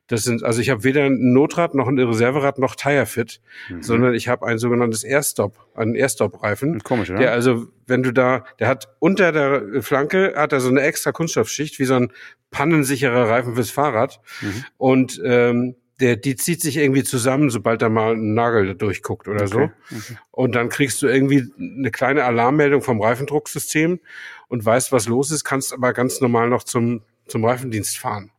Das 0.08 0.22
sind, 0.22 0.42
also 0.42 0.60
ich 0.60 0.70
habe 0.70 0.84
weder 0.84 1.04
ein 1.04 1.32
Notrad 1.32 1.74
noch 1.74 1.86
ein 1.86 1.98
Reserverad 1.98 2.58
noch 2.58 2.74
Tirefit, 2.74 3.40
mhm. 3.68 3.82
sondern 3.82 4.14
ich 4.14 4.26
habe 4.26 4.46
ein 4.46 4.58
sogenanntes 4.58 5.04
Airstop, 5.04 5.58
einen 5.74 5.94
Airstop-Reifen. 5.94 6.80
Komisch, 6.82 7.10
oder? 7.10 7.18
Der 7.18 7.32
also, 7.32 7.66
wenn 7.86 8.02
du 8.02 8.12
da, 8.12 8.44
der 8.58 8.68
hat 8.68 8.88
unter 8.98 9.32
der 9.32 9.82
Flanke 9.82 10.34
hat 10.34 10.52
er 10.52 10.60
so 10.60 10.70
eine 10.70 10.80
extra 10.80 11.12
Kunststoffschicht, 11.12 11.78
wie 11.78 11.84
so 11.84 11.94
ein 11.94 12.12
pannensicherer 12.50 13.28
Reifen 13.28 13.54
fürs 13.54 13.70
Fahrrad. 13.70 14.20
Mhm. 14.40 14.64
Und 14.78 15.22
ähm, 15.24 15.76
der, 16.00 16.16
die 16.16 16.36
zieht 16.36 16.62
sich 16.62 16.76
irgendwie 16.76 17.02
zusammen, 17.02 17.50
sobald 17.50 17.82
da 17.82 17.88
mal 17.88 18.14
ein 18.14 18.34
Nagel 18.34 18.74
durchguckt 18.74 19.28
oder 19.28 19.42
okay. 19.42 19.52
so. 19.52 19.60
Okay. 19.60 20.18
Und 20.30 20.54
dann 20.54 20.68
kriegst 20.68 21.02
du 21.02 21.06
irgendwie 21.06 21.52
eine 21.58 21.90
kleine 21.90 22.24
Alarmmeldung 22.24 22.82
vom 22.82 23.02
Reifendrucksystem 23.02 24.00
und 24.48 24.64
weißt, 24.64 24.92
was 24.92 25.08
los 25.08 25.30
ist, 25.30 25.44
kannst 25.44 25.72
aber 25.72 25.92
ganz 25.92 26.20
normal 26.20 26.48
noch 26.48 26.62
zum, 26.62 27.02
zum 27.26 27.44
Reifendienst 27.44 27.98
fahren. 27.98 28.30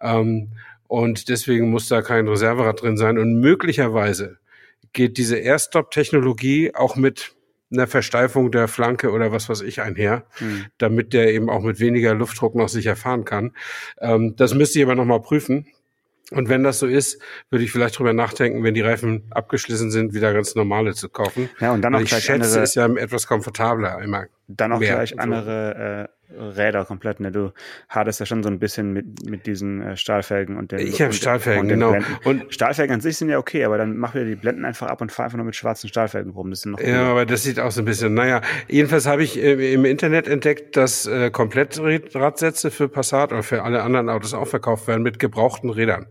Ähm, 0.00 0.50
und 0.88 1.28
deswegen 1.28 1.70
muss 1.70 1.88
da 1.88 2.02
kein 2.02 2.28
Reserverad 2.28 2.82
drin 2.82 2.96
sein. 2.96 3.18
Und 3.18 3.40
möglicherweise 3.40 4.38
geht 4.92 5.18
diese 5.18 5.36
Airstop-Technologie 5.36 6.74
auch 6.74 6.96
mit 6.96 7.32
einer 7.72 7.86
Versteifung 7.86 8.52
der 8.52 8.68
Flanke 8.68 9.10
oder 9.10 9.32
was 9.32 9.48
weiß 9.48 9.62
ich 9.62 9.80
einher, 9.80 10.24
mhm. 10.40 10.66
damit 10.78 11.12
der 11.12 11.32
eben 11.32 11.50
auch 11.50 11.62
mit 11.62 11.80
weniger 11.80 12.14
Luftdruck 12.14 12.54
noch 12.54 12.68
sicher 12.68 12.96
fahren 12.96 13.24
kann. 13.24 13.52
Ähm, 14.00 14.36
das 14.36 14.54
müsste 14.54 14.78
ich 14.78 14.84
aber 14.84 14.94
nochmal 14.94 15.20
prüfen. 15.20 15.66
Und 16.32 16.48
wenn 16.48 16.64
das 16.64 16.80
so 16.80 16.86
ist, 16.86 17.20
würde 17.50 17.64
ich 17.64 17.70
vielleicht 17.70 17.98
drüber 17.98 18.12
nachdenken, 18.12 18.64
wenn 18.64 18.74
die 18.74 18.80
Reifen 18.80 19.24
abgeschlossen 19.30 19.92
sind, 19.92 20.12
wieder 20.12 20.32
ganz 20.32 20.56
normale 20.56 20.94
zu 20.94 21.08
kaufen. 21.08 21.48
Ja, 21.60 21.72
und 21.72 21.82
dann 21.82 21.92
noch 21.92 22.00
ich 22.00 22.08
gleich 22.08 22.24
schätze, 22.24 22.46
andere, 22.46 22.62
ist 22.62 22.74
ja 22.74 22.86
etwas 22.86 23.28
komfortabler 23.28 24.02
immer. 24.02 24.26
Dann 24.48 24.72
auch 24.72 24.80
gleich 24.80 25.18
andere 25.20 26.08
äh, 26.08 26.15
Räder 26.30 26.84
komplett. 26.84 27.20
Ne? 27.20 27.30
Du 27.30 27.52
hadest 27.88 28.20
ja 28.20 28.26
schon 28.26 28.42
so 28.42 28.48
ein 28.48 28.58
bisschen 28.58 28.92
mit, 28.92 29.28
mit 29.28 29.46
diesen 29.46 29.80
äh, 29.82 29.96
Stahlfelgen 29.96 30.56
und 30.56 30.72
den 30.72 30.80
Ich 30.80 31.00
habe 31.00 31.12
Stahlfelgen, 31.12 31.68
genau. 31.68 31.90
Blenden. 31.90 32.16
Und 32.24 32.52
Stahlfelgen 32.52 32.94
an 32.94 33.00
sich 33.00 33.16
sind 33.16 33.28
ja 33.28 33.38
okay, 33.38 33.64
aber 33.64 33.78
dann 33.78 33.96
mach 33.96 34.14
wieder 34.14 34.24
die 34.24 34.34
Blenden 34.34 34.64
einfach 34.64 34.88
ab 34.88 35.00
und 35.00 35.12
fahr 35.12 35.26
einfach 35.26 35.36
nur 35.36 35.46
mit 35.46 35.56
schwarzen 35.56 35.88
Stahlfelgen 35.88 36.32
rum. 36.32 36.50
Das 36.50 36.60
sind 36.62 36.72
noch 36.72 36.80
ja, 36.80 37.10
aber 37.10 37.26
das 37.26 37.42
sieht 37.42 37.60
auch 37.60 37.70
so 37.70 37.82
ein 37.82 37.84
bisschen. 37.84 38.14
Naja, 38.14 38.40
jedenfalls 38.68 39.06
habe 39.06 39.22
ich 39.22 39.38
äh, 39.38 39.72
im 39.72 39.84
Internet 39.84 40.28
entdeckt, 40.28 40.76
dass 40.76 41.06
äh, 41.06 41.30
Komplettradsätze 41.30 42.70
für 42.70 42.88
Passat 42.88 43.32
oder 43.32 43.42
für 43.42 43.62
alle 43.62 43.82
anderen 43.82 44.08
Autos 44.08 44.34
auch 44.34 44.48
verkauft 44.48 44.88
werden 44.88 45.02
mit 45.02 45.18
gebrauchten 45.18 45.70
Rädern. 45.70 46.06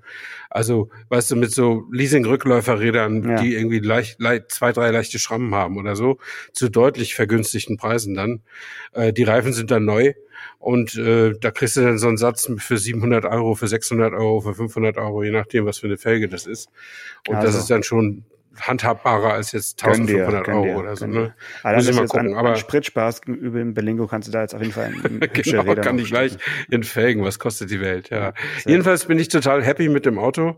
Also, 0.55 0.87
weißt 1.09 1.31
du, 1.31 1.35
mit 1.35 1.51
so 1.51 1.83
Leasing-Rückläuferrädern, 1.91 3.29
ja. 3.29 3.35
die 3.41 3.55
irgendwie 3.55 3.79
leicht, 3.79 4.21
leicht, 4.21 4.53
zwei, 4.53 4.71
drei 4.71 4.89
leichte 4.89 5.19
Schrammen 5.19 5.53
haben 5.53 5.77
oder 5.77 5.97
so, 5.97 6.17
zu 6.53 6.69
deutlich 6.69 7.13
vergünstigten 7.13 7.75
Preisen 7.75 8.13
dann. 8.15 8.39
Äh, 8.93 9.11
die 9.11 9.23
Reifen 9.23 9.51
sind 9.51 9.69
dann 9.69 9.83
neu 9.83 10.13
und 10.57 10.95
äh, 10.95 11.33
da 11.37 11.51
kriegst 11.51 11.75
du 11.75 11.81
dann 11.81 11.97
so 11.97 12.07
einen 12.07 12.15
Satz 12.15 12.49
für 12.55 12.77
700 12.77 13.25
Euro, 13.25 13.55
für 13.55 13.67
600 13.67 14.13
Euro, 14.13 14.39
für 14.39 14.53
500 14.53 14.95
Euro, 14.97 15.23
je 15.23 15.31
nachdem, 15.31 15.65
was 15.65 15.79
für 15.79 15.87
eine 15.87 15.97
Felge 15.97 16.29
das 16.29 16.45
ist. 16.45 16.69
Und 17.27 17.35
also. 17.35 17.47
das 17.47 17.57
ist 17.57 17.69
dann 17.69 17.83
schon 17.83 18.23
handhabbarer 18.61 19.33
als 19.33 19.51
jetzt 19.51 19.83
1500 19.83 20.47
Euro 20.47 20.63
dir, 20.63 20.77
oder 20.77 20.95
so. 20.95 21.07
Ne? 21.07 21.33
Also 21.63 21.77
Muss 21.77 21.89
ich 21.89 21.95
mal 21.95 22.07
gucken. 22.07 22.33
An, 22.33 22.39
aber 22.39 22.49
an 22.49 22.55
Spritspaß 22.55 23.21
über 23.27 23.59
im 23.59 23.73
Berlingo 23.73 24.07
kannst 24.07 24.27
du 24.27 24.31
da 24.31 24.41
jetzt 24.41 24.55
auf 24.55 24.61
jeden 24.61 24.73
Fall 24.73 24.91
genau, 25.33 25.61
Räder 25.61 25.81
kann 25.81 25.99
ich 25.99 26.09
gleich 26.09 26.37
in 26.69 26.83
Felgen. 26.83 27.23
Was 27.23 27.39
kostet 27.39 27.71
die 27.71 27.81
Welt? 27.81 28.09
Ja. 28.09 28.33
Jedenfalls 28.65 29.05
bin 29.05 29.19
ich 29.19 29.27
total 29.27 29.63
happy 29.63 29.89
mit 29.89 30.05
dem 30.05 30.19
Auto 30.19 30.57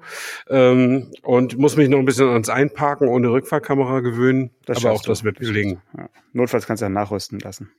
ähm, 0.50 1.12
und 1.24 1.58
muss 1.58 1.78
mich 1.78 1.90
noch 1.90 2.00
ein 2.00 2.06
bisschen 2.06 2.30
ans 2.30 2.50
Einparken 2.50 3.08
ohne 3.08 3.32
Rückfahrkamera 3.32 4.02
gewöhnen. 4.02 4.52
Das 4.66 4.84
aber 4.84 4.94
auch 4.94 5.02
du. 5.02 5.10
das 5.10 5.24
wird 5.24 5.40
gelingen. 5.40 5.82
Ja. 5.98 6.10
Notfalls 6.34 6.68
kannst 6.68 6.82
du 6.82 6.86
dann 6.86 6.94
nachrüsten 6.94 7.40
lassen. 7.40 7.72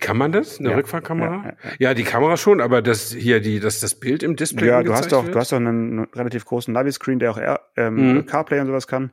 Kann 0.00 0.16
man 0.16 0.32
das? 0.32 0.58
Eine 0.58 0.70
ja, 0.70 0.76
Rückfahrkamera? 0.76 1.34
Ja, 1.34 1.44
ja, 1.44 1.70
ja, 1.78 1.94
die 1.94 2.04
Kamera 2.04 2.36
schon, 2.36 2.60
aber 2.60 2.82
das 2.82 3.12
hier 3.12 3.40
die, 3.40 3.60
das, 3.60 3.80
das 3.80 3.94
Bild 3.94 4.22
im 4.22 4.36
Display. 4.36 4.68
Ja, 4.68 4.82
du 4.82 4.92
hast 4.92 5.12
doch, 5.12 5.24
wird? 5.24 5.34
du 5.34 5.38
hast 5.38 5.52
doch 5.52 5.58
einen 5.58 6.04
relativ 6.14 6.44
großen 6.46 6.72
Navi-Screen, 6.72 7.18
der 7.18 7.32
auch 7.32 7.38
ähm, 7.76 8.14
mhm. 8.14 8.26
CarPlay 8.26 8.60
und 8.60 8.66
sowas 8.66 8.86
kann. 8.86 9.12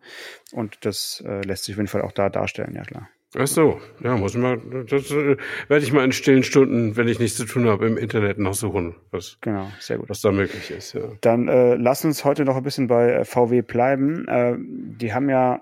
Und 0.52 0.86
das 0.86 1.24
äh, 1.28 1.42
lässt 1.42 1.66
sich 1.66 1.76
auf 1.76 1.78
jeden 1.78 1.90
Fall 1.90 2.02
auch 2.02 2.14
da 2.14 2.30
darstellen, 2.30 2.74
ja 2.74 2.84
klar. 2.84 3.10
Ach 3.36 3.48
so, 3.48 3.82
ja, 4.02 4.16
muss 4.16 4.36
ich 4.36 4.42
mal, 4.42 4.58
das 4.90 5.12
äh, 5.12 5.36
werde 5.68 5.84
ich 5.84 5.92
mal 5.92 6.06
in 6.06 6.14
stillen 6.14 6.44
Stunden, 6.44 6.96
wenn 6.96 7.10
ich 7.10 7.20
nichts 7.20 7.36
zu 7.36 7.46
tun 7.46 7.68
habe, 7.68 7.86
im 7.86 7.98
Internet 7.98 8.40
nachsuchen, 8.40 8.96
was, 9.12 9.38
genau, 9.42 9.70
sehr 9.80 9.98
gut. 9.98 10.10
was 10.10 10.22
da 10.22 10.32
möglich 10.32 10.72
ist. 10.72 10.94
Ja. 10.94 11.02
Dann 11.22 11.50
äh, 11.50 11.76
lass 11.76 12.06
uns 12.06 12.24
heute 12.24 12.46
noch 12.46 12.56
ein 12.56 12.64
bisschen 12.64 12.88
bei 12.88 13.12
äh, 13.12 13.26
VW 13.26 13.62
bleiben. 13.62 14.28
Äh, 14.30 14.56
die 14.58 15.14
haben 15.14 15.30
ja 15.30 15.62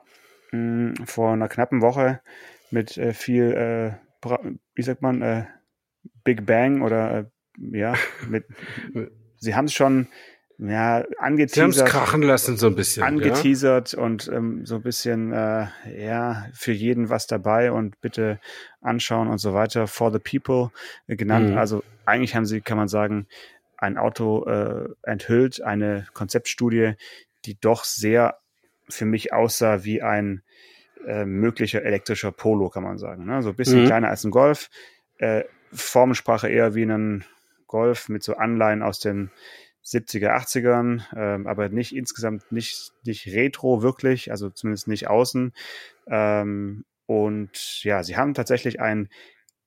mh, 0.51 1.05
vor 1.05 1.33
einer 1.33 1.47
knappen 1.47 1.81
Woche 1.81 2.21
mit 2.69 2.97
äh, 2.97 3.13
viel 3.13 3.51
äh, 3.51 4.04
wie 4.25 4.81
sagt 4.81 5.01
man, 5.01 5.21
äh, 5.21 5.45
Big 6.23 6.45
Bang 6.45 6.81
oder 6.81 7.19
äh, 7.19 7.25
ja, 7.71 7.95
mit, 8.27 8.45
sie 9.37 9.55
haben 9.55 9.65
es 9.65 9.73
schon 9.73 10.07
ja, 10.57 11.03
angeteasert. 11.19 11.53
Sie 11.53 11.61
haben 11.81 11.87
es 11.87 11.91
krachen 11.91 12.21
lassen 12.21 12.57
so 12.57 12.67
ein 12.67 12.75
bisschen. 12.75 13.03
Angeteasert 13.03 13.93
ja? 13.93 13.99
und 13.99 14.29
ähm, 14.33 14.65
so 14.65 14.75
ein 14.75 14.81
bisschen, 14.83 15.33
äh, 15.33 15.67
ja, 15.97 16.45
für 16.53 16.71
jeden 16.71 17.09
was 17.09 17.27
dabei 17.27 17.71
und 17.71 17.99
bitte 17.99 18.39
anschauen 18.81 19.27
und 19.27 19.39
so 19.39 19.53
weiter. 19.53 19.87
For 19.87 20.13
the 20.13 20.19
people 20.19 20.71
äh, 21.07 21.15
genannt. 21.15 21.51
Mhm. 21.51 21.57
Also 21.57 21.83
eigentlich 22.05 22.35
haben 22.35 22.45
sie, 22.45 22.61
kann 22.61 22.77
man 22.77 22.87
sagen, 22.87 23.27
ein 23.77 23.97
Auto 23.97 24.45
äh, 24.45 24.87
enthüllt, 25.03 25.61
eine 25.61 26.07
Konzeptstudie, 26.13 26.93
die 27.45 27.59
doch 27.59 27.83
sehr 27.83 28.39
für 28.87 29.05
mich 29.05 29.33
aussah 29.33 29.83
wie 29.83 30.01
ein 30.01 30.41
äh, 31.05 31.25
möglicher 31.25 31.83
elektrischer 31.83 32.31
Polo, 32.31 32.69
kann 32.69 32.83
man 32.83 32.97
sagen. 32.97 33.25
Ne? 33.25 33.41
So 33.43 33.49
ein 33.49 33.55
bisschen 33.55 33.83
mhm. 33.83 33.85
kleiner 33.87 34.09
als 34.09 34.23
ein 34.23 34.31
Golf. 34.31 34.69
Äh, 35.17 35.43
Formensprache 35.71 36.49
eher 36.49 36.75
wie 36.75 36.83
ein 36.83 37.25
Golf 37.67 38.09
mit 38.09 38.23
so 38.23 38.35
Anleihen 38.35 38.81
aus 38.81 38.99
den 38.99 39.31
70er, 39.85 40.35
80ern, 40.35 41.03
ähm, 41.15 41.47
aber 41.47 41.69
nicht 41.69 41.95
insgesamt 41.95 42.51
nicht, 42.51 42.91
nicht 43.03 43.27
retro 43.27 43.81
wirklich, 43.81 44.31
also 44.31 44.49
zumindest 44.49 44.87
nicht 44.87 45.07
außen. 45.07 45.53
Ähm, 46.07 46.85
und 47.05 47.83
ja, 47.83 48.01
sie 48.03 48.17
haben 48.17 48.33
tatsächlich 48.33 48.79
ein 48.79 49.09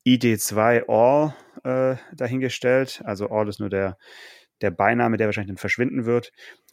ID2 0.04 0.88
All 0.88 1.35
äh, 1.64 1.97
dahingestellt. 2.14 3.02
Also 3.04 3.30
All 3.30 3.49
ist 3.49 3.61
nur 3.61 3.68
der, 3.68 3.97
der 4.61 4.71
Beiname, 4.71 5.16
der 5.18 5.28
wahrscheinlich 5.28 5.50
dann 5.50 5.59
verschwinden 5.59 6.04
wird. 6.04 6.33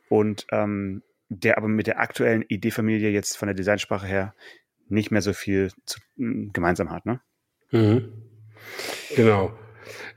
Und 0.10 0.48
ähm, 0.52 1.04
der 1.30 1.58
aber 1.58 1.68
mit 1.68 1.88
der 1.88 2.00
aktuellen 2.00 2.44
Idee-Familie 2.48 3.10
jetzt 3.10 3.38
von 3.38 3.48
der 3.48 3.56
Designsprache 3.56 4.08
her 4.08 4.36
nicht 4.88 5.12
mehr 5.12 5.22
so 5.22 5.34
viel 5.34 5.72
zu, 5.86 6.00
gemeinsam 6.16 6.92
hat, 6.92 7.06
ne? 7.06 7.22
Mhm. 7.72 8.12
Genau. 9.16 9.58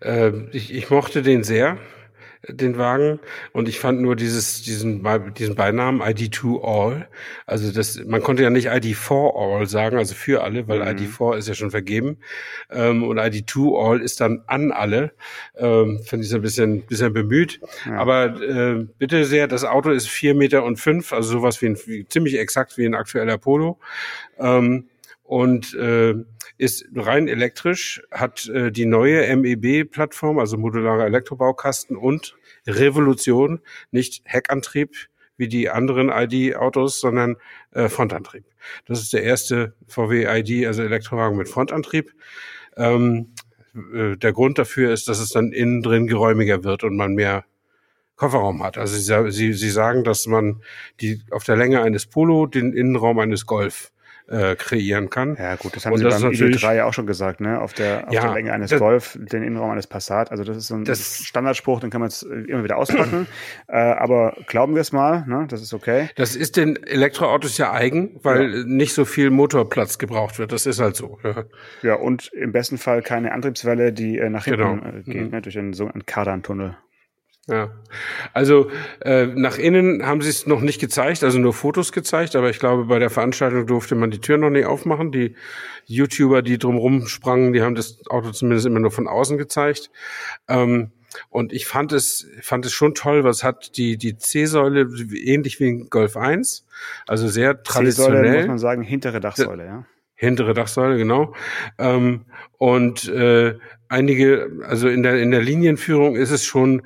Äh, 0.01 0.49
ich, 0.51 0.73
ich 0.73 0.91
mochte 0.91 1.23
den 1.23 1.43
sehr 1.43 1.79
den 2.47 2.79
Wagen. 2.79 3.19
Und 3.53 3.69
ich 3.69 3.79
fand 3.79 4.01
nur 4.01 4.17
dieses, 4.17 4.63
diesen, 4.63 5.05
diesen 5.35 5.55
Beinamen 5.55 6.03
ID2 6.03 6.63
All. 6.63 7.09
Also 7.47 7.73
das, 7.73 8.03
man 8.05 8.23
konnte 8.23 8.43
ja 8.43 8.51
nicht 8.51 8.71
ID4 8.71 9.35
All 9.35 9.67
sagen, 9.67 9.99
also 9.99 10.15
für 10.15 10.43
alle, 10.43 10.69
weil 10.69 10.81
mhm. 10.81 10.99
ID4 11.01 11.37
ist 11.37 11.49
ja 11.49 11.55
schon 11.55 11.71
vergeben. 11.71 12.19
Ähm, 12.71 13.03
und 13.03 13.19
ID2 13.19 13.91
All 13.91 14.01
ist 14.01 14.21
dann 14.21 14.43
an 14.47 14.73
alle. 14.73 15.13
Ähm, 15.57 16.01
Finde 16.05 16.25
ich 16.25 16.31
so 16.31 16.37
ein 16.37 16.43
bisschen, 16.43 16.83
bisschen 16.87 17.13
bemüht. 17.13 17.61
Ja. 17.87 17.99
Aber 17.99 18.41
äh, 18.41 18.87
bitte 18.99 19.25
sehr, 19.25 19.49
das 19.49 19.65
Auto 19.65 19.91
ist 19.91 20.09
vier 20.09 20.35
Meter 20.35 20.65
und 20.65 20.79
fünf, 20.79 21.13
also 21.13 21.31
sowas 21.31 21.61
wie 21.63 21.67
ein, 21.67 21.79
wie, 21.87 22.07
ziemlich 22.07 22.39
exakt 22.39 22.79
wie 22.79 22.87
ein 22.87 22.95
aktueller 22.95 23.39
Polo. 23.39 23.79
Ähm, 24.39 24.89
und 25.29 25.75
äh, 25.75 26.15
ist 26.57 26.87
rein 26.97 27.29
elektrisch, 27.29 28.03
hat 28.11 28.49
äh, 28.49 28.73
die 28.73 28.87
neue 28.87 29.37
MEB-Plattform, 29.37 30.39
also 30.39 30.57
modulare 30.57 31.05
Elektrobaukasten 31.05 31.99
und 31.99 32.35
Revolution, 32.67 33.61
nicht 33.91 34.23
Heckantrieb 34.25 34.97
wie 35.37 35.47
die 35.47 35.69
anderen 35.69 36.09
ID-Autos, 36.09 37.01
sondern 37.01 37.37
äh, 37.73 37.91
Frontantrieb. 37.91 38.47
Das 38.87 39.01
ist 39.01 39.13
der 39.13 39.23
erste 39.23 39.75
VW 39.87 40.25
ID, 40.25 40.67
also 40.67 40.83
Elektrowagen 40.83 41.37
mit 41.37 41.51
Frontantrieb. 41.51 42.11
Ähm, 42.79 43.35
äh, 43.93 44.17
der 44.17 44.33
Grund 44.33 44.59
dafür 44.59 44.95
ist, 44.95 45.09
dass 45.09 45.21
es 45.21 45.29
dann 45.29 45.53
innen 45.53 45.83
drin 45.83 46.07
geräumiger 46.07 46.65
wird 46.65 46.85
und 46.85 46.97
man 46.97 47.13
mehr 47.13 47.45
Kofferraum 48.17 48.63
hat. 48.63 48.79
Also 48.79 48.97
sie, 48.97 49.31
sie, 49.31 49.53
sie 49.53 49.71
sagen, 49.71 50.05
dass 50.05 50.27
man 50.27 50.63
die 51.03 51.21
auf 51.31 51.45
der 51.45 51.57
Länge 51.57 51.83
eines 51.83 52.07
Polo 52.07 52.47
den 52.47 52.73
Innenraum 52.73 53.19
eines 53.19 53.45
Golf 53.45 53.93
äh, 54.29 54.57
kreieren 54.57 55.11
kann. 55.11 55.37
Ja 55.39 55.57
gut, 55.57 55.75
das 55.75 55.87
haben 55.87 55.93
und 55.93 55.99
sie 55.99 56.05
das 56.05 56.21
beim 56.21 56.33
ID3 56.33 56.75
ja 56.75 56.85
auch 56.85 56.93
schon 56.93 57.07
gesagt, 57.07 57.41
ne? 57.41 57.61
Auf 57.61 57.73
der, 57.73 58.09
auf 58.09 58.15
ja, 58.15 58.23
der 58.23 58.35
Länge 58.35 58.53
eines 58.53 58.71
das, 58.71 58.79
Golf, 58.79 59.19
den 59.21 59.43
Innenraum 59.43 59.71
eines 59.71 59.87
Passat. 59.87 60.31
Also 60.31 60.45
das 60.45 60.57
ist 60.57 60.69
so 60.69 60.75
ein 60.75 60.85
das, 60.85 61.25
Standardspruch, 61.25 61.81
den 61.81 61.91
kann 61.91 62.01
man 62.01 62.11
jetzt 62.11 62.25
äh, 62.25 62.51
immer 62.51 62.65
wieder 62.65 62.77
auspacken. 62.77 63.27
äh, 63.69 63.77
aber 63.77 64.37
glauben 64.47 64.75
wir 64.75 64.83
es 64.83 64.93
mal, 64.93 65.25
ne? 65.27 65.47
Das 65.49 65.63
ist 65.63 65.73
okay. 65.73 66.11
Das 66.17 66.37
ist 66.37 66.57
den 66.57 66.77
Elektroautos 66.83 67.57
ja 67.59 67.73
eigen, 67.73 68.19
weil 68.23 68.55
ja. 68.55 68.65
nicht 68.65 68.95
so 68.95 69.05
viel 69.05 69.31
Motorplatz 69.31 69.99
gebraucht 69.99 70.39
wird. 70.39 70.53
Das 70.53 70.67
ist 70.67 70.81
halt 70.81 70.97
so. 70.97 71.19
Ja, 71.25 71.45
ja 71.83 71.95
und 71.95 72.31
im 72.33 72.53
besten 72.53 72.79
Fall 72.79 73.03
keine 73.03 73.33
Antriebswelle, 73.33 73.93
die 73.93 74.19
äh, 74.19 74.29
nach 74.29 74.45
hinten 74.45 74.61
genau. 74.61 74.99
äh, 74.99 75.03
geht, 75.03 75.25
mhm. 75.25 75.31
ne? 75.31 75.43
durch 75.43 75.59
einen 75.59 75.73
sogenannten 75.73 76.07
Kardantunnel. 76.07 76.77
Ja, 77.51 77.71
also 78.35 78.71
äh, 79.01 79.25
nach 79.25 79.57
innen 79.57 80.05
haben 80.05 80.21
sie 80.21 80.29
es 80.29 80.47
noch 80.47 80.61
nicht 80.61 80.79
gezeigt, 80.79 81.25
also 81.25 81.39
nur 81.39 81.55
Fotos 81.55 81.93
gezeigt, 81.93 82.37
aber 82.37 82.51
ich 82.51 82.59
glaube, 82.59 82.85
bei 82.85 82.99
der 82.99 83.09
Veranstaltung 83.09 83.67
durfte 83.67 83.95
man 83.95 84.11
die 84.11 84.21
Tür 84.21 84.37
noch 84.37 84.51
nicht 84.51 84.67
aufmachen. 84.67 85.13
Die 85.13 85.35
YouTuber, 85.87 86.43
die 86.43 86.59
drumrum 86.59 87.07
sprangen, 87.07 87.55
die 87.55 87.63
haben 87.63 87.75
das 87.75 88.07
Auto 88.11 88.33
zumindest 88.33 88.67
immer 88.67 88.81
nur 88.81 88.91
von 88.91 89.09
außen 89.09 89.39
gezeigt. 89.39 89.91
Ähm, 90.47 90.91
und 91.31 91.55
ich 91.55 91.67
fand 91.67 91.93
es, 91.93 92.29
fand 92.43 92.67
es 92.67 92.73
schon 92.73 92.95
toll, 92.95 93.25
was 93.25 93.43
hat 93.43 93.79
die, 93.79 93.97
die 93.97 94.19
C-Säule 94.19 94.87
ähnlich 95.15 95.59
wie 95.59 95.69
ein 95.71 95.89
Golf 95.89 96.19
1, 96.19 96.67
also 97.07 97.29
sehr 97.29 97.63
traditionell. 97.63 98.25
C-Säule 98.25 98.39
muss 98.41 98.47
man 98.47 98.59
sagen, 98.59 98.83
hintere 98.83 99.21
Dachsäule, 99.21 99.65
ja. 99.65 99.87
Hintere 100.17 100.53
Dachsäule, 100.53 100.99
genau. 100.99 101.35
Ähm, 101.79 102.27
und 102.59 103.09
äh, 103.09 103.55
einige, 103.89 104.51
also 104.67 104.89
in 104.89 105.03
der, 105.03 105.19
in 105.19 105.31
der 105.31 105.41
Linienführung 105.41 106.15
ist 106.15 106.31
es 106.31 106.45
schon, 106.45 106.83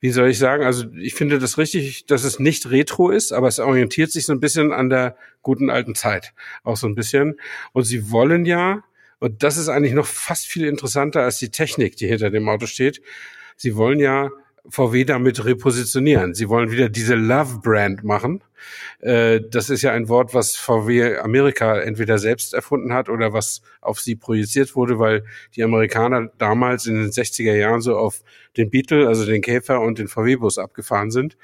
wie 0.00 0.10
soll 0.10 0.28
ich 0.28 0.38
sagen, 0.38 0.64
also 0.64 0.84
ich 0.94 1.14
finde 1.14 1.38
das 1.38 1.58
richtig, 1.58 2.06
dass 2.06 2.24
es 2.24 2.38
nicht 2.38 2.70
retro 2.70 3.10
ist, 3.10 3.32
aber 3.32 3.48
es 3.48 3.58
orientiert 3.58 4.12
sich 4.12 4.26
so 4.26 4.32
ein 4.32 4.40
bisschen 4.40 4.72
an 4.72 4.90
der 4.90 5.16
guten 5.42 5.70
alten 5.70 5.94
Zeit. 5.94 6.34
Auch 6.62 6.76
so 6.76 6.86
ein 6.86 6.94
bisschen. 6.94 7.40
Und 7.72 7.84
sie 7.84 8.10
wollen 8.10 8.44
ja, 8.44 8.84
und 9.18 9.42
das 9.42 9.56
ist 9.56 9.68
eigentlich 9.68 9.94
noch 9.94 10.06
fast 10.06 10.46
viel 10.46 10.66
interessanter 10.66 11.22
als 11.22 11.38
die 11.38 11.50
Technik, 11.50 11.96
die 11.96 12.06
hinter 12.06 12.30
dem 12.30 12.48
Auto 12.48 12.66
steht. 12.66 13.02
Sie 13.56 13.74
wollen 13.74 13.98
ja 13.98 14.30
VW 14.68 15.04
damit 15.04 15.44
repositionieren. 15.44 16.34
Sie 16.34 16.48
wollen 16.48 16.70
wieder 16.70 16.88
diese 16.88 17.16
Love-Brand 17.16 18.04
machen. 18.04 18.42
Äh, 19.00 19.40
das 19.50 19.70
ist 19.70 19.82
ja 19.82 19.92
ein 19.92 20.08
Wort, 20.08 20.34
was 20.34 20.56
VW 20.56 21.16
Amerika 21.18 21.78
entweder 21.78 22.18
selbst 22.18 22.54
erfunden 22.54 22.92
hat 22.92 23.08
oder 23.08 23.32
was 23.32 23.62
auf 23.80 24.00
sie 24.00 24.16
projiziert 24.16 24.76
wurde, 24.76 24.98
weil 24.98 25.24
die 25.54 25.62
Amerikaner 25.62 26.30
damals 26.38 26.86
in 26.86 26.96
den 26.96 27.10
60er 27.10 27.54
Jahren 27.54 27.80
so 27.80 27.96
auf 27.96 28.22
den 28.56 28.70
Beetle, 28.70 29.06
also 29.08 29.24
den 29.24 29.42
Käfer 29.42 29.80
und 29.80 29.98
den 29.98 30.08
VW-Bus 30.08 30.58
abgefahren 30.58 31.10
sind 31.10 31.36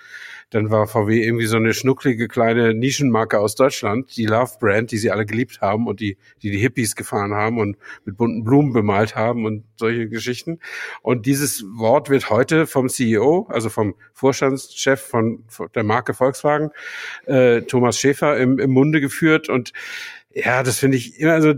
dann 0.54 0.71
war 0.71 0.87
VW 0.87 1.21
irgendwie 1.21 1.47
so 1.47 1.56
eine 1.56 1.75
schnucklige 1.75 2.28
kleine 2.28 2.75
Nischenmarke 2.75 3.40
aus 3.40 3.56
Deutschland, 3.56 4.16
die 4.16 4.26
Love 4.26 4.52
Brand, 4.61 4.92
die 4.92 4.99
sie 4.99 5.11
alle 5.11 5.26
geliebt 5.26 5.61
haben 5.61 5.88
und 5.88 5.99
die, 5.99 6.16
die 6.42 6.50
die 6.52 6.59
Hippies 6.59 6.94
gefahren 6.94 7.35
haben 7.35 7.59
und 7.59 7.76
mit 8.04 8.16
bunten 8.16 8.44
Blumen 8.44 8.73
bemalt 8.73 9.16
haben 9.16 9.47
und 9.47 9.64
solche 9.76 10.09
Geschichten. 10.09 10.61
Und 11.02 11.26
dieses 11.26 11.64
Wort 11.75 12.09
wird 12.09 12.30
heute 12.30 12.68
vom 12.68 12.88
CEO, 12.88 13.49
also 13.50 13.68
vom 13.68 13.97
Vorstandschef 14.12 15.00
von, 15.00 15.44
der 15.75 15.83
Marke 15.83 16.14
Volkswagen, 16.14 16.71
äh, 17.26 17.62
Thomas 17.62 17.99
Schäfer 17.99 18.37
im, 18.38 18.58
im 18.58 18.70
Munde 18.70 19.00
geführt 19.00 19.49
und 19.49 19.73
ja, 20.32 20.62
das 20.62 20.78
finde 20.78 20.96
ich 20.96 21.20
immer 21.20 21.40
so 21.40 21.54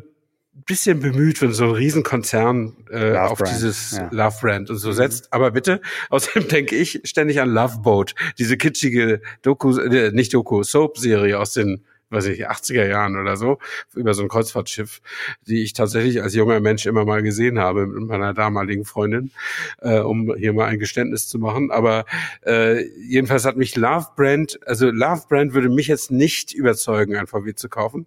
bisschen 0.65 1.01
bemüht, 1.01 1.43
wenn 1.43 1.53
so 1.53 1.65
ein 1.65 1.71
Riesenkonzern 1.73 2.73
äh, 2.91 3.17
auf 3.17 3.39
Brand, 3.39 3.55
dieses 3.55 3.93
ja. 3.93 4.09
Love 4.11 4.37
Brand 4.41 4.71
und 4.71 4.79
so 4.79 4.89
mhm. 4.89 4.95
setzt. 4.95 5.33
Aber 5.33 5.51
bitte, 5.51 5.81
außerdem 6.11 6.49
denke 6.49 6.77
ich 6.77 7.01
ständig 7.05 7.41
an 7.41 7.51
Love 7.51 7.79
Boat, 7.83 8.15
diese 8.39 8.57
kitschige 8.57 9.21
Doku, 9.43 9.79
äh, 9.79 10.13
nicht 10.13 10.33
Doku, 10.33 10.63
Soap-Serie 10.63 11.39
aus 11.39 11.53
den 11.53 11.85
weiß 12.11 12.27
ich, 12.27 12.49
80er 12.49 12.87
Jahren 12.87 13.17
oder 13.17 13.37
so, 13.37 13.59
über 13.95 14.15
so 14.15 14.23
ein 14.23 14.29
Kreuzfahrtschiff, 14.29 15.01
die 15.47 15.63
ich 15.63 15.73
tatsächlich 15.73 16.23
als 16.23 16.35
junger 16.35 16.61
Mensch 16.61 16.87
immer 16.87 17.05
mal 17.05 17.23
gesehen 17.23 17.59
habe 17.59 17.87
mit 17.87 18.07
meiner 18.07 18.33
damaligen 18.33 18.85
Freundin, 18.85 19.33
äh, 19.81 19.99
um 19.99 20.35
hier 20.37 20.53
mal 20.53 20.67
ein 20.67 20.79
Geständnis 20.79 21.29
zu 21.29 21.39
machen. 21.39 21.71
Aber 21.71 22.05
äh, 22.45 22.85
jedenfalls 23.01 23.45
hat 23.45 23.57
mich 23.57 23.75
Love 23.77 24.07
Brand, 24.17 24.61
also 24.67 24.91
Love 24.91 25.23
Brand 25.29 25.55
würde 25.55 25.69
mich 25.69 25.89
jetzt 25.89 26.11
nicht 26.11 26.53
überzeugen, 26.53 27.17
ein 27.17 27.27
VW 27.27 27.55
zu 27.55 27.69
kaufen. 27.69 28.07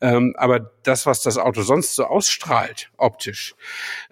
Ähm, 0.00 0.34
aber 0.36 0.70
das, 0.84 1.06
was 1.06 1.22
das 1.22 1.36
Auto 1.36 1.62
sonst 1.62 1.96
so 1.96 2.04
ausstrahlt, 2.04 2.90
optisch, 2.96 3.54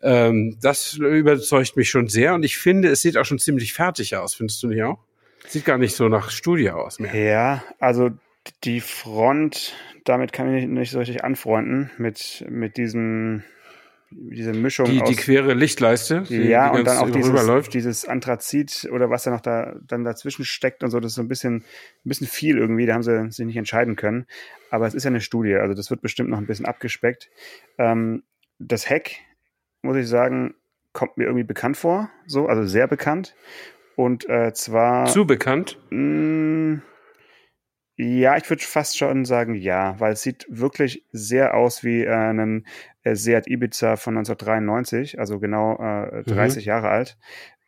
ähm, 0.03 0.59
das 0.61 0.95
überzeugt 0.95 1.77
mich 1.77 1.91
schon 1.91 2.09
sehr. 2.09 2.35
Und 2.35 2.45
ich 2.45 2.59
finde, 2.59 2.89
es 2.89 3.03
sieht 3.03 3.17
auch 3.17 3.25
schon 3.25 3.39
ziemlich 3.39 3.73
fertig 3.73 4.17
aus. 4.17 4.35
Findest 4.35 4.63
du 4.63 4.69
nicht 4.69 4.83
auch? 4.83 4.99
Sieht 5.47 5.65
gar 5.65 5.79
nicht 5.79 5.95
so 5.95 6.09
nach 6.09 6.31
Studie 6.31 6.71
aus 6.71 6.99
mehr. 6.99 7.15
Ja, 7.15 7.65
also 7.79 8.11
die 8.65 8.81
Front, 8.81 9.75
damit 10.05 10.33
kann 10.33 10.55
ich 10.55 10.67
nicht 10.67 10.91
so 10.91 10.99
richtig 10.99 11.25
anfreunden 11.25 11.91
mit, 11.99 12.45
mit 12.49 12.77
diesem, 12.77 13.43
diese 14.11 14.53
Mischung. 14.53 14.87
Die, 14.87 15.03
aus, 15.03 15.09
die 15.09 15.17
quere 15.17 15.55
Lichtleiste, 15.55 16.23
die, 16.23 16.37
ja, 16.43 16.71
die 16.71 16.79
und 16.79 16.87
dann 16.87 16.99
auch 16.99 17.11
dieses, 17.11 17.69
dieses 17.69 18.09
Anthrazit 18.09 18.89
oder 18.93 19.11
was 19.11 19.25
da 19.25 19.31
noch 19.31 19.41
da 19.41 19.77
dann 19.87 20.05
dazwischen 20.05 20.45
steckt 20.45 20.83
und 20.83 20.91
so, 20.91 21.01
das 21.01 21.13
ist 21.13 21.17
so 21.17 21.23
ein 21.23 21.29
bisschen, 21.29 21.57
ein 21.57 21.65
bisschen 22.09 22.27
viel 22.27 22.59
irgendwie, 22.59 22.87
da 22.87 22.95
haben 22.95 23.03
sie 23.03 23.31
sich 23.31 23.47
nicht 23.47 23.57
entscheiden 23.57 23.97
können. 23.97 24.27
Aber 24.71 24.87
es 24.87 24.95
ist 24.95 25.05
ja 25.05 25.09
eine 25.09 25.21
Studie, 25.21 25.55
also 25.55 25.75
das 25.75 25.91
wird 25.91 26.01
bestimmt 26.01 26.31
noch 26.31 26.39
ein 26.39 26.47
bisschen 26.47 26.67
abgespeckt. 26.67 27.31
Ähm, 27.79 28.23
das 28.59 28.89
Heck, 28.89 29.21
muss 29.83 29.97
ich 29.97 30.09
sagen, 30.09 30.55
kommt 30.93 31.17
mir 31.17 31.25
irgendwie 31.25 31.45
bekannt 31.45 31.77
vor, 31.77 32.11
so, 32.27 32.47
also 32.47 32.65
sehr 32.65 32.89
bekannt. 32.89 33.35
Und 33.95 34.29
äh, 34.29 34.53
zwar. 34.53 35.07
Zu 35.07 35.27
bekannt? 35.27 35.79
Mh, 35.91 36.75
mm, 36.75 36.83
ja, 38.01 38.37
ich 38.37 38.49
würde 38.49 38.63
fast 38.63 38.97
schon 38.97 39.25
sagen 39.25 39.55
ja, 39.55 39.99
weil 39.99 40.13
es 40.13 40.23
sieht 40.23 40.47
wirklich 40.49 41.05
sehr 41.11 41.55
aus 41.55 41.83
wie 41.83 42.05
äh, 42.05 42.15
ein 42.15 42.65
äh, 43.03 43.17
Seat 43.17 43.49
Ibiza 43.49 43.97
von 43.97 44.17
1993, 44.17 45.19
also 45.19 45.41
genau 45.41 45.77
äh, 45.79 46.23
30 46.23 46.65
mhm. 46.65 46.69
Jahre 46.69 46.91
alt. 46.91 47.19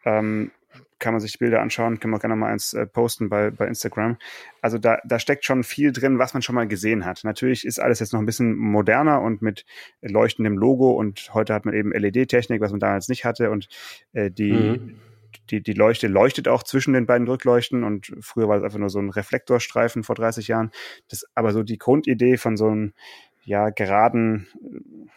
Ähm, 0.04 0.52
kann 1.00 1.14
man 1.14 1.20
sich 1.20 1.40
Bilder 1.40 1.60
anschauen, 1.60 1.98
können 1.98 2.14
wir 2.14 2.20
gerne 2.20 2.36
mal 2.36 2.52
eins 2.52 2.74
äh, 2.74 2.86
posten 2.86 3.28
bei, 3.28 3.50
bei 3.50 3.66
Instagram. 3.66 4.18
Also 4.62 4.78
da, 4.78 4.98
da 5.04 5.18
steckt 5.18 5.44
schon 5.44 5.64
viel 5.64 5.90
drin, 5.90 6.20
was 6.20 6.32
man 6.32 6.42
schon 6.42 6.54
mal 6.54 6.68
gesehen 6.68 7.04
hat. 7.04 7.24
Natürlich 7.24 7.66
ist 7.66 7.80
alles 7.80 7.98
jetzt 7.98 8.12
noch 8.12 8.20
ein 8.20 8.26
bisschen 8.26 8.54
moderner 8.54 9.22
und 9.22 9.42
mit 9.42 9.64
leuchtendem 10.00 10.56
Logo 10.56 10.92
und 10.92 11.34
heute 11.34 11.54
hat 11.54 11.64
man 11.64 11.74
eben 11.74 11.90
LED-Technik, 11.90 12.60
was 12.60 12.70
man 12.70 12.78
damals 12.78 13.08
nicht 13.08 13.24
hatte 13.24 13.50
und 13.50 13.68
äh, 14.12 14.30
die, 14.30 14.52
mhm 14.52 15.00
die, 15.50 15.62
die 15.62 15.72
Leuchte 15.72 16.08
leuchtet 16.08 16.48
auch 16.48 16.62
zwischen 16.62 16.92
den 16.92 17.06
beiden 17.06 17.26
Rückleuchten 17.28 17.84
und 17.84 18.12
früher 18.20 18.48
war 18.48 18.58
es 18.58 18.62
einfach 18.62 18.78
nur 18.78 18.90
so 18.90 18.98
ein 18.98 19.10
Reflektorstreifen 19.10 20.02
vor 20.02 20.14
30 20.14 20.48
Jahren. 20.48 20.70
Das 21.08 21.24
aber 21.34 21.52
so 21.52 21.62
die 21.62 21.78
Grundidee 21.78 22.36
von 22.36 22.56
so 22.56 22.68
einem 22.68 22.92
ja 23.44 23.70
geraden 23.70 24.48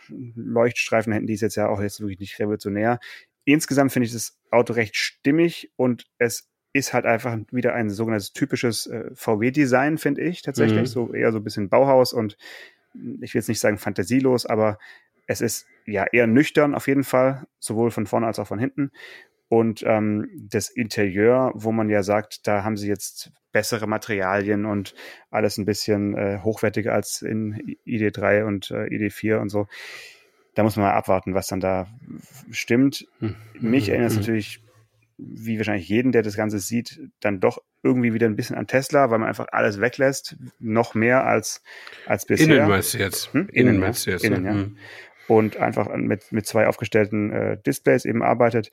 äh, 0.10 0.14
Leuchtstreifen 0.36 1.14
hätten 1.14 1.28
die 1.28 1.34
ist 1.34 1.42
jetzt 1.42 1.56
ja 1.56 1.68
auch 1.70 1.82
jetzt 1.82 2.00
wirklich 2.00 2.20
nicht 2.20 2.40
revolutionär. 2.40 3.00
Insgesamt 3.46 3.92
finde 3.92 4.08
ich 4.08 4.14
das 4.14 4.40
Auto 4.52 4.74
recht 4.74 4.96
stimmig 4.96 5.72
und 5.76 6.06
es 6.18 6.50
ist 6.72 6.94
halt 6.94 7.06
einfach 7.06 7.38
wieder 7.52 7.74
ein 7.76 7.90
sogenanntes 7.90 8.34
typisches 8.34 8.88
äh, 8.88 9.12
VW-Design, 9.14 9.98
finde 9.98 10.22
ich 10.22 10.42
tatsächlich. 10.42 10.82
Mhm. 10.82 10.86
So 10.88 11.14
eher 11.14 11.32
so 11.32 11.38
ein 11.38 11.44
bisschen 11.44 11.70
Bauhaus 11.70 12.14
und 12.14 12.38
ich 13.22 13.34
will 13.34 13.40
jetzt 13.40 13.50
nicht 13.50 13.60
sagen 13.60 13.78
fantasielos, 13.78 14.46
aber 14.46 14.80
es 15.28 15.42
ist 15.42 15.68
ja 15.86 16.06
eher 16.12 16.28
nüchtern 16.28 16.76
auf 16.76 16.88
jeden 16.88 17.04
Fall, 17.04 17.46
sowohl 17.60 17.92
von 17.92 18.08
vorne 18.08 18.28
als 18.28 18.40
auch 18.40 18.48
von 18.48 18.60
hinten. 18.60 18.92
Und 19.54 19.84
ähm, 19.86 20.28
das 20.50 20.68
Interieur, 20.68 21.52
wo 21.54 21.72
man 21.72 21.88
ja 21.88 22.02
sagt, 22.02 22.48
da 22.48 22.64
haben 22.64 22.76
sie 22.76 22.88
jetzt 22.88 23.32
bessere 23.52 23.86
Materialien 23.86 24.66
und 24.66 24.96
alles 25.30 25.60
ein 25.60 25.66
bisschen 25.66 26.18
äh, 26.18 26.40
hochwertiger 26.42 26.92
als 26.92 27.22
in 27.22 27.78
ID3 27.86 28.46
und 28.46 28.72
äh, 28.72 28.86
ID4 28.86 29.38
und 29.38 29.50
so. 29.50 29.68
Da 30.56 30.64
muss 30.64 30.76
man 30.76 30.88
mal 30.88 30.94
abwarten, 30.94 31.36
was 31.36 31.46
dann 31.46 31.60
da 31.60 31.86
stimmt. 32.50 33.06
Hm. 33.20 33.36
Mich 33.60 33.90
erinnert 33.90 34.10
es 34.10 34.16
hm. 34.16 34.22
natürlich, 34.22 34.64
wie 35.20 35.60
wahrscheinlich 35.60 35.88
jeden, 35.88 36.12
der 36.12 36.24
das 36.24 36.36
Ganze 36.36 36.58
sieht, 36.58 37.00
dann 37.20 37.40
doch 37.40 37.62
irgendwie 37.84 38.16
wieder 38.16 38.26
ein 38.26 38.36
bisschen 38.36 38.56
an 38.56 38.66
Tesla, 38.66 39.12
weil 39.12 39.20
man 39.20 39.30
einfach 39.30 39.50
alles 39.52 39.80
weglässt, 39.80 40.36
noch 40.58 40.96
mehr 40.96 41.28
als, 41.28 41.62
als 42.08 42.26
bisher. 42.26 42.56
Innen 42.56 42.70
meinst 42.70 42.96
du 42.96 42.98
jetzt? 42.98 43.32
Hm? 43.36 43.50
Innen, 43.52 43.68
Innen 43.68 43.80
meinst 43.82 44.08
du 44.08 44.10
jetzt? 44.10 44.24
Innen, 44.24 44.46
ja. 44.46 44.54
Hm. 44.54 44.78
Und 45.28 45.58
einfach 45.58 45.96
mit, 45.96 46.32
mit 46.32 46.48
zwei 46.48 46.66
aufgestellten 46.66 47.32
äh, 47.32 47.58
Displays 47.64 48.06
eben 48.06 48.24
arbeitet 48.24 48.72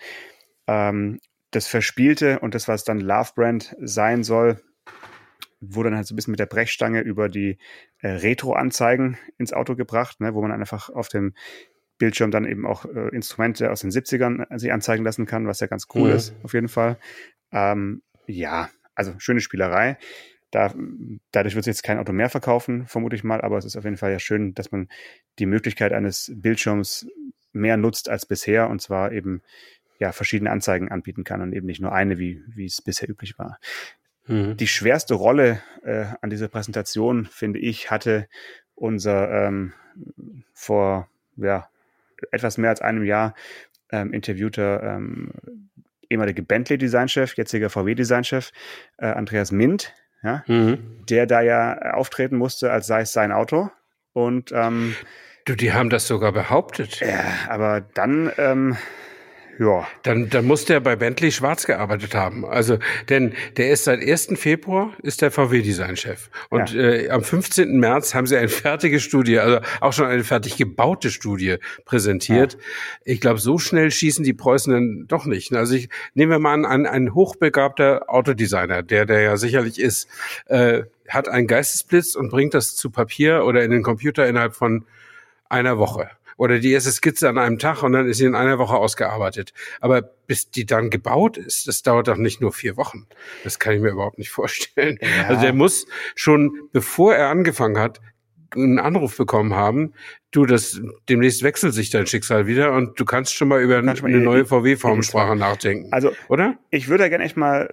ähm, 0.67 1.21
das 1.51 1.67
Verspielte 1.67 2.41
und 2.41 2.55
das, 2.55 2.69
was 2.69 2.85
dann 2.85 3.01
Love 3.01 3.31
Brand 3.35 3.75
sein 3.81 4.23
soll, 4.23 4.61
wurde 5.61 5.91
dann 5.91 5.97
halt 5.97 6.07
so 6.07 6.15
ein 6.15 6.17
bisschen 6.17 6.31
mit 6.31 6.41
der 6.41 6.47
Brechstange 6.47 7.01
über 7.01 7.29
die 7.29 7.59
äh, 7.99 8.09
Retro-Anzeigen 8.09 9.19
ins 9.37 9.53
Auto 9.53 9.77
gebracht, 9.77 10.21
ne, 10.21 10.35
wo 10.35 10.41
man 10.41 10.53
einfach 10.53 10.89
auf 10.91 11.09
dem 11.09 11.35
Bildschirm 11.99 12.31
dann 12.31 12.47
eben 12.47 12.67
auch 12.67 12.87
äh, 12.87 13.09
Instrumente 13.15 13.71
aus 13.71 13.81
den 13.81 13.91
70ern 13.91 14.47
äh, 14.51 14.59
sich 14.59 14.73
anzeigen 14.73 15.05
lassen 15.05 15.27
kann, 15.27 15.47
was 15.47 15.61
ja 15.61 15.67
ganz 15.67 15.87
cool 15.95 16.11
mhm. 16.11 16.17
ist, 16.17 16.35
auf 16.43 16.55
jeden 16.55 16.69
Fall. 16.69 16.97
Ähm, 17.53 18.03
ja, 18.27 18.71
also 18.95 19.13
schöne 19.19 19.41
Spielerei. 19.41 19.99
Da, 20.51 20.75
dadurch 21.31 21.55
wird 21.55 21.63
es 21.63 21.67
jetzt 21.67 21.83
kein 21.85 21.99
Auto 21.99 22.13
mehr 22.13 22.29
verkaufen, 22.29 22.87
vermute 22.89 23.15
ich 23.15 23.23
mal, 23.23 23.41
aber 23.41 23.59
es 23.59 23.65
ist 23.65 23.77
auf 23.77 23.85
jeden 23.85 23.99
Fall 23.99 24.11
ja 24.11 24.19
schön, 24.19 24.55
dass 24.55 24.73
man 24.73 24.89
die 25.39 25.47
Möglichkeit 25.47 25.93
eines 25.93 26.33
Bildschirms 26.35 27.07
mehr 27.53 27.77
nutzt 27.77 28.09
als 28.09 28.27
bisher 28.27 28.69
und 28.69 28.81
zwar 28.81 29.13
eben 29.13 29.43
ja, 30.01 30.13
verschiedene 30.13 30.51
Anzeigen 30.51 30.91
anbieten 30.91 31.25
kann 31.25 31.43
und 31.43 31.53
eben 31.53 31.67
nicht 31.67 31.81
nur 31.81 31.93
eine, 31.93 32.19
wie, 32.19 32.43
wie 32.49 32.65
es 32.65 32.83
bisher 32.83 33.09
üblich 33.09 33.39
war. 33.39 33.59
Mhm. 34.27 34.57
Die 34.57 34.67
schwerste 34.67 35.15
Rolle 35.15 35.61
äh, 35.85 36.07
an 36.23 36.31
dieser 36.31 36.49
Präsentation, 36.49 37.27
finde 37.27 37.59
ich, 37.59 37.91
hatte 37.91 38.27
unser 38.75 39.31
ähm, 39.31 39.75
vor 40.55 41.09
ja, 41.37 41.69
etwas 42.33 42.59
mehr 42.59 42.71
als 42.71 42.81
einem 42.81 43.05
Jahr 43.05 43.35
ähm, 43.93 44.13
interviewter 44.13 44.83
ähm, 44.83 45.33
ehemaliger 46.09 46.43
Bentley-Designchef, 46.43 47.35
jetziger 47.37 47.69
VW-Designchef, 47.69 48.53
äh, 48.97 49.07
Andreas 49.07 49.53
Mint, 49.53 49.95
ja, 50.23 50.43
mhm. 50.47 51.05
der 51.09 51.27
da 51.27 51.43
ja 51.43 51.93
auftreten 51.93 52.37
musste, 52.37 52.73
als 52.73 52.87
sei 52.87 53.03
es 53.03 53.13
sein 53.13 53.33
Auto. 53.33 53.71
Und 54.13 54.51
ähm, 54.53 54.97
du, 55.45 55.55
die 55.55 55.73
haben 55.73 55.91
das 55.91 56.07
sogar 56.07 56.33
behauptet. 56.33 57.01
Ja, 57.01 57.25
aber 57.49 57.81
dann 57.81 58.33
ähm, 58.39 58.77
ja. 59.61 59.87
Dann, 60.05 60.31
dann 60.31 60.47
muss 60.47 60.65
der 60.65 60.81
bei 60.81 60.97
Bentley 60.97 61.31
schwarz 61.31 61.67
gearbeitet 61.67 62.15
haben. 62.15 62.47
Also, 62.47 62.79
denn 63.11 63.35
der 63.59 63.73
ist 63.73 63.85
seit 63.85 64.01
1. 64.01 64.31
Februar 64.37 64.95
ist 65.03 65.21
der 65.21 65.31
VW-Designchef. 65.31 66.31
Und 66.49 66.73
ja. 66.73 66.81
äh, 66.81 67.11
am 67.11 67.23
15. 67.23 67.79
März 67.79 68.15
haben 68.15 68.27
sie 68.27 68.39
eine 68.39 68.49
fertige 68.49 69.01
Studie, 69.01 69.39
also 69.39 69.61
auch 69.83 69.93
schon 69.93 70.07
eine 70.07 70.25
fertig 70.25 70.57
gebaute 70.57 71.11
Studie 71.11 71.57
präsentiert. 71.85 72.55
Ja. 72.55 72.59
Ich 73.05 73.21
glaube, 73.21 73.39
so 73.39 73.59
schnell 73.59 73.91
schießen 73.91 74.25
die 74.25 74.33
Preußen 74.33 74.73
dann 74.73 75.05
doch 75.09 75.27
nicht. 75.27 75.53
Also 75.53 75.75
ich 75.75 75.91
nehmen 76.15 76.33
wir 76.33 76.39
mal 76.39 76.55
an, 76.55 76.65
ein, 76.65 76.87
ein 76.87 77.15
hochbegabter 77.15 78.05
Autodesigner, 78.09 78.83
der 78.83 79.05
der 79.05 79.21
ja 79.21 79.37
sicherlich 79.37 79.79
ist, 79.79 80.09
äh, 80.47 80.85
hat 81.07 81.29
einen 81.29 81.47
Geistesblitz 81.47 82.15
und 82.15 82.31
bringt 82.31 82.55
das 82.55 82.77
zu 82.77 82.89
Papier 82.89 83.45
oder 83.45 83.63
in 83.63 83.73
den 83.73 83.83
Computer 83.83 84.27
innerhalb 84.27 84.55
von 84.55 84.87
einer 85.51 85.77
Woche 85.77 86.09
oder 86.41 86.59
die 86.59 86.73
erste 86.73 86.91
Skizze 86.91 87.29
an 87.29 87.37
einem 87.37 87.59
Tag 87.59 87.83
und 87.83 87.93
dann 87.93 88.09
ist 88.09 88.17
sie 88.17 88.25
in 88.25 88.35
einer 88.35 88.59
Woche 88.59 88.75
ausgearbeitet. 88.75 89.53
Aber 89.83 90.01
bis 90.27 90.51
die 90.51 90.65
dann 90.65 90.89
gebaut 90.89 91.37
ist, 91.37 91.69
das 91.69 91.83
dauert 91.83 92.09
doch 92.09 92.17
nicht 92.17 92.41
nur 92.41 92.51
vier 92.51 92.79
Wochen. 92.79 93.07
Das 93.45 93.59
kann 93.59 93.75
ich 93.75 93.81
mir 93.83 93.91
überhaupt 93.91 94.17
nicht 94.17 94.31
vorstellen. 94.31 94.99
Ja. 95.03 95.27
Also 95.29 95.43
der 95.43 95.53
muss 95.53 95.87
schon, 96.15 96.53
bevor 96.73 97.15
er 97.15 97.29
angefangen 97.29 97.79
hat, 97.79 98.01
einen 98.55 98.79
Anruf 98.79 99.19
bekommen 99.19 99.55
haben, 99.55 99.93
du, 100.31 100.47
das 100.47 100.81
demnächst 101.11 101.43
wechselt 101.43 101.75
sich 101.75 101.91
dein 101.91 102.07
Schicksal 102.07 102.47
wieder 102.47 102.73
und 102.73 102.99
du 102.99 103.05
kannst 103.05 103.35
schon 103.35 103.49
mal 103.49 103.61
über 103.61 103.77
eine 103.77 103.93
neue 103.93 104.47
VW-Formensprache 104.47 105.37
nachdenken. 105.37 105.93
Also, 105.93 106.13
oder? 106.29 106.57
Ich 106.71 106.89
würde 106.89 107.11
gerne 107.11 107.25
echt 107.25 107.37
mal 107.37 107.69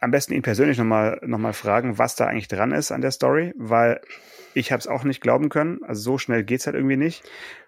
am 0.00 0.10
besten 0.10 0.34
ihn 0.34 0.42
persönlich 0.42 0.76
nochmal 0.76 1.18
noch 1.24 1.38
mal 1.38 1.54
fragen, 1.54 1.96
was 1.96 2.14
da 2.14 2.26
eigentlich 2.26 2.48
dran 2.48 2.72
ist 2.72 2.92
an 2.92 3.00
der 3.00 3.12
Story, 3.12 3.54
weil 3.56 4.02
ich 4.52 4.70
habe 4.70 4.80
es 4.80 4.86
auch 4.86 5.04
nicht 5.04 5.22
glauben 5.22 5.48
können. 5.48 5.82
Also 5.84 6.02
so 6.02 6.18
schnell 6.18 6.44
geht's 6.44 6.66
halt 6.66 6.76
irgendwie 6.76 6.96
nicht. 6.96 7.22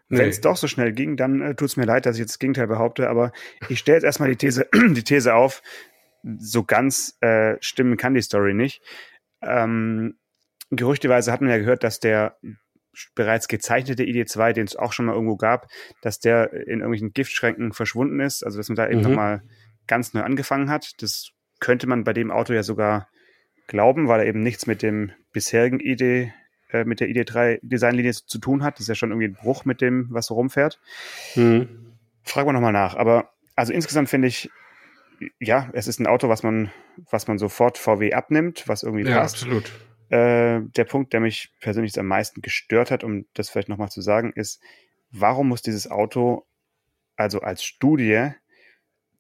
Nee. 0.09 0.19
Wenn 0.19 0.29
es 0.29 0.41
doch 0.41 0.57
so 0.57 0.69
schnell 0.69 0.93
ging, 0.93 1.17
dann 1.17 1.41
äh, 1.41 1.55
tut 1.55 1.69
es 1.69 1.77
mir 1.77 1.87
leid, 1.87 2.05
dass 2.05 2.17
ich 2.17 2.21
jetzt 2.21 2.33
das 2.33 2.39
Gegenteil 2.39 2.67
behaupte, 2.67 3.09
aber 3.09 3.33
ich 3.69 3.79
stelle 3.79 3.97
jetzt 3.97 4.05
erstmal 4.05 4.29
die 4.29 4.37
These, 4.37 4.69
die 4.75 5.03
These 5.03 5.35
auf, 5.35 5.63
so 6.39 6.63
ganz 6.63 7.17
äh, 7.21 7.57
stimmen 7.61 7.97
kann 7.97 8.15
die 8.15 8.23
Story 8.23 8.55
nicht. 8.55 8.83
Ähm, 9.43 10.17
gerüchteweise 10.71 11.33
hatten 11.33 11.47
wir 11.47 11.55
ja 11.55 11.61
gehört, 11.61 11.85
dass 11.85 12.01
der 12.01 12.37
bereits 13.15 13.49
gezeichnete 13.49 14.05
ID2, 14.05 14.53
den 14.53 14.67
es 14.67 14.77
auch 14.77 14.93
schon 14.93 15.07
mal 15.07 15.15
irgendwo 15.15 15.37
gab, 15.37 15.67
dass 16.01 16.21
der 16.21 16.53
in 16.53 16.81
irgendwelchen 16.81 17.13
Giftschränken 17.13 17.73
verschwunden 17.73 18.21
ist, 18.21 18.45
also 18.45 18.59
dass 18.59 18.69
man 18.69 18.77
da 18.77 18.89
eben 18.89 18.99
mhm. 18.99 19.09
nochmal 19.09 19.43
ganz 19.87 20.15
neu 20.15 20.23
angefangen 20.23 20.71
hat. 20.71 20.93
Das 21.03 21.31
könnte 21.61 21.87
man 21.87 22.05
bei 22.05 22.13
dem 22.13 22.31
Auto 22.31 22.53
ja 22.53 22.63
sogar 22.63 23.09
glauben, 23.67 24.09
weil 24.09 24.21
er 24.21 24.27
eben 24.27 24.43
nichts 24.43 24.67
mit 24.67 24.83
dem 24.83 25.13
bisherigen 25.33 25.81
ID 25.81 26.33
äh, 26.75 26.85
mit 26.85 26.99
der 26.99 27.09
ID3 27.09 27.61
Designlinie 27.63 28.13
zu 28.13 28.39
tun 28.39 28.65
hat. 28.65 28.75
Das 28.75 28.81
ist 28.83 28.89
ja 28.89 28.95
schon 28.97 29.11
irgendwie 29.11 29.29
ein 29.29 29.35
Bruch 29.35 29.65
mit 29.65 29.81
dem, 29.81 30.09
was 30.11 30.27
so 30.27 30.35
rumfährt. 30.35 30.81
Mhm. 31.37 31.69
Fragen 32.25 32.49
wir 32.49 32.53
nochmal 32.53 32.73
nach. 32.73 32.97
Aber 32.97 33.31
also 33.55 33.73
insgesamt 33.73 34.09
finde 34.09 34.27
ich, 34.27 34.51
ja, 35.39 35.71
es 35.73 35.87
ist 35.87 36.01
ein 36.01 36.09
Auto, 36.09 36.29
was 36.29 36.43
man, 36.43 36.73
was 37.11 37.29
man 37.29 37.39
sofort 37.39 37.79
VW 37.79 38.13
abnimmt, 38.13 38.67
was 38.67 38.83
irgendwie 38.83 39.09
ja, 39.09 39.21
passt. 39.21 39.37
Absolut. 39.37 39.71
äh, 40.09 40.63
der 40.77 40.85
Punkt, 40.85 41.13
der 41.13 41.21
mich 41.21 41.53
persönlich 41.61 41.97
am 41.99 42.07
meisten 42.07 42.43
gestört 42.43 42.91
hat, 42.91 43.05
um 43.05 43.27
das 43.35 43.51
vielleicht 43.51 43.69
nochmal 43.69 43.91
zu 43.91 44.01
sagen, 44.01 44.33
ist, 44.35 44.61
warum 45.13 45.49
muss 45.49 45.63
dieses 45.63 45.89
Auto 45.89 46.45
also 47.15 47.41
als 47.41 47.63
Studie 47.63 48.31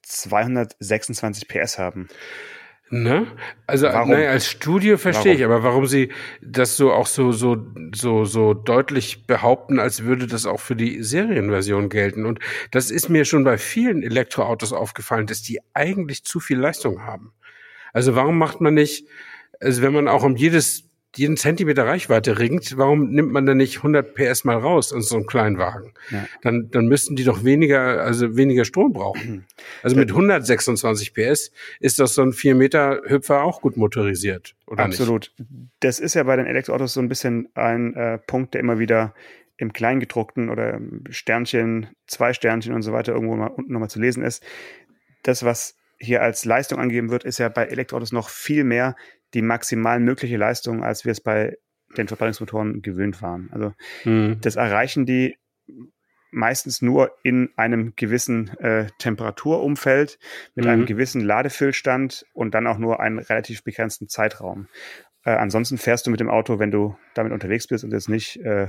226 0.02 1.46
PS 1.46 1.78
haben? 1.78 2.08
Ne? 2.90 3.26
Also 3.66 3.88
naja, 3.88 4.30
als 4.30 4.46
Studio 4.46 4.98
verstehe 4.98 5.32
warum? 5.32 5.38
ich, 5.38 5.44
aber 5.44 5.62
warum 5.62 5.86
sie 5.86 6.10
das 6.42 6.76
so 6.76 6.92
auch 6.92 7.06
so 7.06 7.32
so 7.32 7.56
so 7.94 8.24
so 8.24 8.52
deutlich 8.54 9.26
behaupten, 9.26 9.78
als 9.80 10.04
würde 10.04 10.26
das 10.26 10.44
auch 10.44 10.60
für 10.60 10.76
die 10.76 11.02
Serienversion 11.02 11.88
gelten. 11.88 12.26
Und 12.26 12.40
das 12.70 12.90
ist 12.90 13.08
mir 13.08 13.24
schon 13.24 13.42
bei 13.42 13.56
vielen 13.58 14.02
Elektroautos 14.02 14.72
aufgefallen, 14.72 15.26
dass 15.26 15.42
die 15.42 15.60
eigentlich 15.72 16.24
zu 16.24 16.40
viel 16.40 16.58
Leistung 16.58 17.02
haben. 17.02 17.32
Also 17.94 18.14
warum 18.16 18.36
macht 18.38 18.60
man 18.60 18.74
nicht, 18.74 19.08
also 19.60 19.80
wenn 19.80 19.94
man 19.94 20.06
auch 20.06 20.22
um 20.22 20.36
jedes 20.36 20.84
jeden 21.16 21.36
Zentimeter 21.36 21.86
Reichweite 21.86 22.38
ringt, 22.38 22.76
warum 22.76 23.10
nimmt 23.10 23.32
man 23.32 23.46
dann 23.46 23.56
nicht 23.56 23.78
100 23.78 24.14
PS 24.14 24.44
mal 24.44 24.56
raus 24.56 24.92
aus 24.92 25.08
so 25.08 25.16
einem 25.16 25.26
kleinen 25.26 25.58
Wagen? 25.58 25.92
Ja. 26.10 26.26
Dann, 26.42 26.70
dann 26.70 26.86
müssten 26.86 27.16
die 27.16 27.24
doch 27.24 27.44
weniger, 27.44 28.02
also 28.02 28.36
weniger 28.36 28.64
Strom 28.64 28.92
brauchen. 28.92 29.46
Also 29.82 29.96
mit 29.96 30.10
126 30.10 31.14
PS 31.14 31.52
ist 31.80 31.98
das 31.98 32.14
so 32.14 32.22
ein 32.22 32.32
4 32.32 32.54
Meter 32.54 33.02
Hüpfer 33.06 33.42
auch 33.42 33.60
gut 33.60 33.76
motorisiert, 33.76 34.54
oder 34.66 34.84
Absolut. 34.84 35.32
Nicht? 35.38 35.50
Das 35.80 36.00
ist 36.00 36.14
ja 36.14 36.22
bei 36.22 36.36
den 36.36 36.46
Elektroautos 36.46 36.94
so 36.94 37.00
ein 37.00 37.08
bisschen 37.08 37.48
ein 37.54 37.94
äh, 37.94 38.18
Punkt, 38.18 38.54
der 38.54 38.60
immer 38.60 38.78
wieder 38.78 39.14
im 39.56 39.72
Kleingedruckten 39.72 40.50
oder 40.50 40.80
Sternchen, 41.10 41.88
zwei 42.06 42.32
Sternchen 42.32 42.74
und 42.74 42.82
so 42.82 42.92
weiter 42.92 43.12
irgendwo 43.12 43.36
mal 43.36 43.46
unten 43.46 43.72
nochmal 43.72 43.90
zu 43.90 44.00
lesen 44.00 44.22
ist. 44.22 44.44
Das, 45.22 45.44
was 45.44 45.76
hier 45.98 46.22
als 46.22 46.44
Leistung 46.44 46.78
angegeben 46.78 47.10
wird, 47.10 47.24
ist 47.24 47.38
ja 47.38 47.48
bei 47.48 47.64
Elektroautos 47.64 48.12
noch 48.12 48.28
viel 48.28 48.64
mehr 48.64 48.96
die 49.34 49.42
maximal 49.42 50.00
mögliche 50.00 50.36
Leistung, 50.36 50.82
als 50.82 51.04
wir 51.04 51.12
es 51.12 51.20
bei 51.20 51.56
den 51.96 52.08
Verbrennungsmotoren 52.08 52.82
gewöhnt 52.82 53.22
waren. 53.22 53.50
Also 53.52 53.72
mhm. 54.04 54.38
das 54.40 54.56
erreichen 54.56 55.06
die 55.06 55.36
meistens 56.30 56.82
nur 56.82 57.12
in 57.22 57.50
einem 57.56 57.94
gewissen 57.94 58.48
äh, 58.58 58.88
Temperaturumfeld 58.98 60.18
mit 60.54 60.64
mhm. 60.64 60.70
einem 60.70 60.86
gewissen 60.86 61.20
Ladefüllstand 61.22 62.26
und 62.32 62.54
dann 62.54 62.66
auch 62.66 62.78
nur 62.78 63.00
einen 63.00 63.20
relativ 63.20 63.62
begrenzten 63.62 64.08
Zeitraum. 64.08 64.68
Äh, 65.24 65.30
ansonsten 65.30 65.78
fährst 65.78 66.06
du 66.06 66.10
mit 66.10 66.20
dem 66.20 66.28
Auto, 66.28 66.58
wenn 66.58 66.72
du 66.72 66.96
damit 67.14 67.32
unterwegs 67.32 67.68
bist 67.68 67.84
und 67.84 67.92
es 67.92 68.08
nicht 68.08 68.36
äh, 68.38 68.68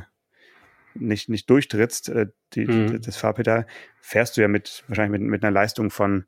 nicht 0.94 1.28
nicht 1.28 1.50
durchtrittst, 1.50 2.10
äh, 2.10 2.28
die, 2.54 2.66
mhm. 2.66 3.02
das 3.02 3.18
Fahrpedal, 3.18 3.66
fährst 4.00 4.38
du 4.38 4.42
ja 4.42 4.48
mit 4.48 4.84
wahrscheinlich 4.88 5.20
mit, 5.20 5.30
mit 5.30 5.44
einer 5.44 5.52
Leistung 5.52 5.90
von 5.90 6.26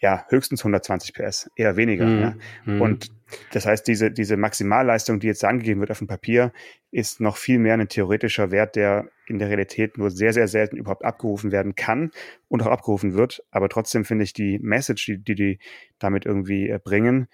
ja, 0.00 0.26
höchstens 0.28 0.60
120 0.60 1.14
PS, 1.14 1.50
eher 1.56 1.76
weniger. 1.76 2.06
Mhm. 2.06 2.20
Ja. 2.20 2.34
Mhm. 2.64 2.80
Und 2.80 3.06
das 3.52 3.66
heißt, 3.66 3.86
diese, 3.86 4.10
diese 4.10 4.36
Maximalleistung, 4.36 5.20
die 5.20 5.26
jetzt 5.26 5.44
angegeben 5.44 5.80
wird 5.80 5.90
auf 5.90 5.98
dem 5.98 6.06
Papier, 6.06 6.52
ist 6.90 7.20
noch 7.20 7.36
viel 7.36 7.58
mehr 7.58 7.74
ein 7.74 7.88
theoretischer 7.88 8.50
Wert, 8.50 8.76
der 8.76 9.08
in 9.26 9.38
der 9.38 9.48
Realität 9.48 9.98
nur 9.98 10.10
sehr, 10.10 10.32
sehr 10.32 10.48
selten 10.48 10.76
überhaupt 10.76 11.04
abgerufen 11.04 11.52
werden 11.52 11.74
kann 11.74 12.10
und 12.48 12.62
auch 12.62 12.66
abgerufen 12.66 13.14
wird. 13.14 13.42
Aber 13.50 13.68
trotzdem 13.68 14.04
finde 14.04 14.24
ich 14.24 14.32
die 14.32 14.58
Message, 14.58 15.06
die 15.06 15.18
die, 15.18 15.34
die 15.34 15.58
damit 15.98 16.26
irgendwie 16.26 16.68
äh, 16.68 16.78
bringen, 16.82 17.28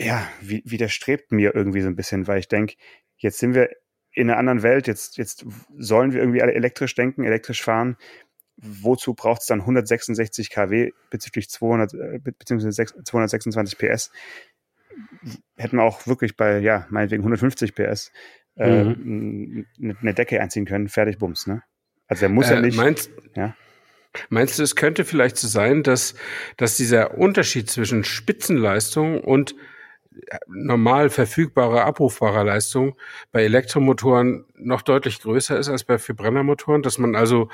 ja, 0.00 0.28
widerstrebt 0.40 1.32
mir 1.32 1.56
irgendwie 1.56 1.80
so 1.80 1.88
ein 1.88 1.96
bisschen, 1.96 2.28
weil 2.28 2.38
ich 2.38 2.46
denke, 2.46 2.76
jetzt 3.16 3.38
sind 3.38 3.54
wir 3.54 3.68
in 4.12 4.30
einer 4.30 4.38
anderen 4.38 4.62
Welt, 4.62 4.86
jetzt, 4.86 5.16
jetzt 5.16 5.44
sollen 5.76 6.12
wir 6.12 6.20
irgendwie 6.20 6.40
alle 6.40 6.54
elektrisch 6.54 6.94
denken, 6.94 7.24
elektrisch 7.24 7.62
fahren 7.62 7.96
wozu 8.60 9.14
braucht 9.14 9.42
es 9.42 9.46
dann 9.46 9.60
166 9.60 10.50
kW 10.50 10.90
bezüglich 11.10 11.48
200 11.48 11.94
äh, 11.94 12.18
bzw. 12.18 12.70
226 13.04 13.78
PS? 13.78 14.10
Hätten 15.56 15.76
wir 15.76 15.84
auch 15.84 16.06
wirklich 16.06 16.36
bei, 16.36 16.58
ja, 16.58 16.86
meinetwegen 16.90 17.22
150 17.22 17.74
PS 17.74 18.10
äh, 18.56 18.84
mhm. 18.84 19.66
eine 19.78 20.14
Decke 20.14 20.40
einziehen 20.40 20.66
können, 20.66 20.88
fertig 20.88 21.18
Bums, 21.18 21.46
ne? 21.46 21.62
Also 22.08 22.20
der 22.20 22.28
muss 22.30 22.50
äh, 22.50 22.54
ja 22.54 22.60
nicht. 22.60 22.76
Meinst, 22.76 23.10
ja? 23.36 23.54
meinst 24.30 24.58
du, 24.58 24.62
es 24.62 24.74
könnte 24.74 25.04
vielleicht 25.04 25.36
so 25.36 25.46
sein, 25.46 25.82
dass, 25.82 26.14
dass 26.56 26.76
dieser 26.76 27.16
Unterschied 27.16 27.70
zwischen 27.70 28.02
Spitzenleistung 28.02 29.20
und 29.20 29.54
äh, 30.26 30.38
normal 30.48 31.10
verfügbarer, 31.10 31.84
abrufbarer 31.84 32.44
Leistung 32.44 32.96
bei 33.30 33.44
Elektromotoren 33.44 34.46
noch 34.56 34.82
deutlich 34.82 35.20
größer 35.20 35.58
ist 35.58 35.68
als 35.68 35.84
bei 35.84 35.98
Verbrennermotoren, 35.98 36.82
dass 36.82 36.98
man 36.98 37.14
also 37.14 37.50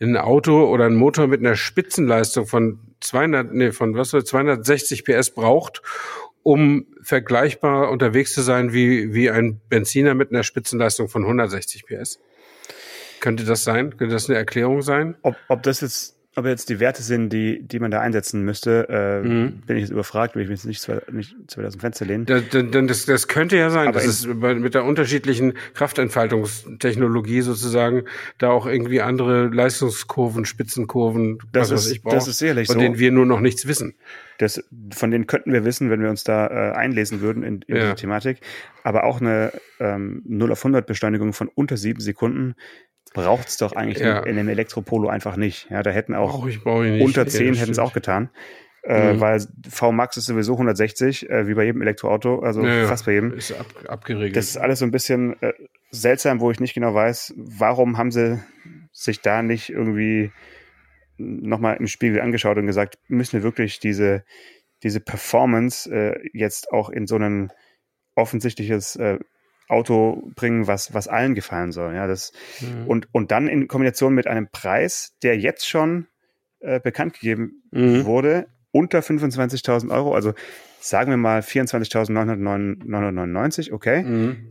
ein 0.00 0.16
Auto 0.16 0.64
oder 0.64 0.86
ein 0.86 0.94
Motor 0.94 1.26
mit 1.26 1.40
einer 1.40 1.56
Spitzenleistung 1.56 2.46
von 2.46 2.78
200, 3.00 3.52
nee, 3.52 3.72
von 3.72 3.94
was 3.96 4.10
soll 4.10 4.24
260 4.24 5.04
PS 5.04 5.30
braucht, 5.30 5.82
um 6.42 6.86
vergleichbar 7.02 7.90
unterwegs 7.90 8.32
zu 8.32 8.40
sein 8.40 8.72
wie, 8.72 9.12
wie 9.12 9.30
ein 9.30 9.60
Benziner 9.68 10.14
mit 10.14 10.30
einer 10.30 10.42
Spitzenleistung 10.42 11.08
von 11.08 11.22
160 11.22 11.86
PS. 11.86 12.18
Könnte 13.20 13.44
das 13.44 13.64
sein? 13.64 13.96
Könnte 13.96 14.14
das 14.14 14.28
eine 14.28 14.38
Erklärung 14.38 14.80
sein? 14.80 15.16
Ob, 15.22 15.36
ob 15.48 15.62
das 15.62 15.82
jetzt 15.82 16.16
ob 16.36 16.46
jetzt 16.46 16.68
die 16.68 16.78
Werte 16.78 17.02
sind, 17.02 17.32
die, 17.32 17.60
die 17.60 17.80
man 17.80 17.90
da 17.90 18.00
einsetzen 18.00 18.44
müsste, 18.44 18.86
äh, 18.88 19.26
mhm. 19.26 19.62
bin 19.66 19.76
ich 19.76 19.82
jetzt 19.82 19.90
überfragt, 19.90 20.36
will 20.36 20.44
ich 20.44 20.48
mich 20.48 20.60
jetzt 20.60 20.66
nicht, 20.66 20.80
zwei, 20.80 21.00
nicht 21.10 21.34
zu 21.48 21.58
weit 21.58 21.66
aus 21.66 21.72
dem 21.72 21.80
Fenster 21.80 22.04
lehnen. 22.04 22.24
Das, 22.24 22.44
das, 22.50 23.06
das 23.06 23.28
könnte 23.28 23.56
ja 23.56 23.70
sein, 23.70 23.92
dass 23.92 24.06
es 24.06 24.26
mit 24.26 24.74
der 24.74 24.84
unterschiedlichen 24.84 25.54
Kraftentfaltungstechnologie 25.74 27.40
sozusagen 27.40 28.04
da 28.38 28.50
auch 28.50 28.66
irgendwie 28.66 29.00
andere 29.00 29.48
Leistungskurven, 29.48 30.44
Spitzenkurven, 30.44 31.38
das 31.50 31.72
was 31.72 31.86
ist, 31.86 31.92
ich 31.92 32.02
brauche, 32.02 32.14
das 32.14 32.28
ist 32.28 32.38
sicherlich 32.38 32.68
von 32.68 32.74
so. 32.74 32.80
denen 32.80 32.98
wir 32.98 33.10
nur 33.10 33.26
noch 33.26 33.40
nichts 33.40 33.66
wissen. 33.66 33.94
Das, 34.38 34.64
von 34.92 35.10
denen 35.10 35.26
könnten 35.26 35.52
wir 35.52 35.64
wissen, 35.64 35.90
wenn 35.90 36.00
wir 36.00 36.10
uns 36.10 36.24
da 36.24 36.46
äh, 36.46 36.72
einlesen 36.74 37.20
würden 37.20 37.42
in, 37.42 37.62
in 37.66 37.76
ja. 37.76 37.82
diese 37.82 37.96
Thematik. 37.96 38.38
Aber 38.84 39.04
auch 39.04 39.20
eine 39.20 39.52
ähm, 39.80 40.22
0 40.24 40.52
auf 40.52 40.60
100 40.60 40.86
Beschleunigung 40.86 41.32
von 41.32 41.48
unter 41.48 41.76
sieben 41.76 42.00
Sekunden 42.00 42.54
braucht 43.12 43.48
es 43.48 43.56
doch 43.56 43.72
eigentlich 43.72 43.98
ja. 43.98 44.20
in, 44.20 44.32
in, 44.32 44.38
einem 44.38 44.48
Elektropolo 44.48 45.08
einfach 45.08 45.36
nicht. 45.36 45.68
Ja, 45.70 45.82
da 45.82 45.90
hätten 45.90 46.14
auch 46.14 46.46
ich, 46.46 46.56
ich 46.56 47.02
unter 47.02 47.26
10 47.26 47.54
hätten 47.54 47.72
es 47.72 47.78
auch 47.78 47.92
getan. 47.92 48.30
Äh, 48.82 49.14
mhm. 49.14 49.20
Weil 49.20 49.46
VMAX 49.68 50.16
ist 50.16 50.26
sowieso 50.26 50.54
160, 50.54 51.28
äh, 51.28 51.46
wie 51.46 51.54
bei 51.54 51.64
jedem 51.64 51.82
Elektroauto, 51.82 52.40
also 52.40 52.64
ja, 52.64 52.86
fast 52.86 53.04
bei 53.04 53.12
jedem. 53.12 53.34
Ist 53.34 53.52
ab, 53.52 53.66
abgeregelt. 53.86 54.36
Das 54.36 54.48
ist 54.48 54.56
alles 54.56 54.78
so 54.78 54.86
ein 54.86 54.90
bisschen 54.90 55.40
äh, 55.42 55.52
seltsam, 55.90 56.40
wo 56.40 56.50
ich 56.50 56.60
nicht 56.60 56.72
genau 56.72 56.94
weiß, 56.94 57.34
warum 57.36 57.98
haben 57.98 58.10
sie 58.10 58.42
sich 58.92 59.20
da 59.20 59.42
nicht 59.42 59.68
irgendwie 59.68 60.32
nochmal 61.18 61.76
im 61.76 61.88
Spiegel 61.88 62.22
angeschaut 62.22 62.56
und 62.56 62.66
gesagt, 62.66 62.98
müssen 63.08 63.34
wir 63.34 63.42
wirklich 63.42 63.80
diese, 63.80 64.24
diese 64.82 65.00
Performance 65.00 65.90
äh, 65.92 66.30
jetzt 66.32 66.72
auch 66.72 66.88
in 66.88 67.06
so 67.06 67.16
ein 67.16 67.52
offensichtliches 68.14 68.96
äh, 68.96 69.18
Auto 69.70 70.30
bringen, 70.34 70.66
was, 70.66 70.94
was 70.94 71.08
allen 71.08 71.34
gefallen 71.34 71.72
soll. 71.72 71.94
Ja, 71.94 72.06
das, 72.06 72.32
mhm. 72.60 72.86
und, 72.86 73.08
und 73.12 73.30
dann 73.30 73.48
in 73.48 73.68
Kombination 73.68 74.14
mit 74.14 74.26
einem 74.26 74.48
Preis, 74.50 75.16
der 75.22 75.38
jetzt 75.38 75.68
schon 75.68 76.06
äh, 76.60 76.80
bekannt 76.80 77.12
gegeben 77.14 77.62
mhm. 77.70 78.04
wurde, 78.04 78.48
unter 78.72 79.00
25.000 79.00 79.90
Euro, 79.90 80.14
also 80.14 80.34
sagen 80.80 81.10
wir 81.10 81.16
mal 81.16 81.40
24.999, 81.40 83.72
okay. 83.72 84.02
Mhm. 84.02 84.48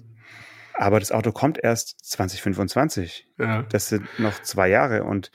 Aber 0.73 0.99
das 0.99 1.12
Auto 1.12 1.32
kommt 1.32 1.60
erst 1.62 2.03
2025. 2.05 3.27
Ja. 3.38 3.62
Das 3.63 3.89
sind 3.89 4.08
noch 4.17 4.41
zwei 4.41 4.69
Jahre 4.69 5.03
und 5.03 5.32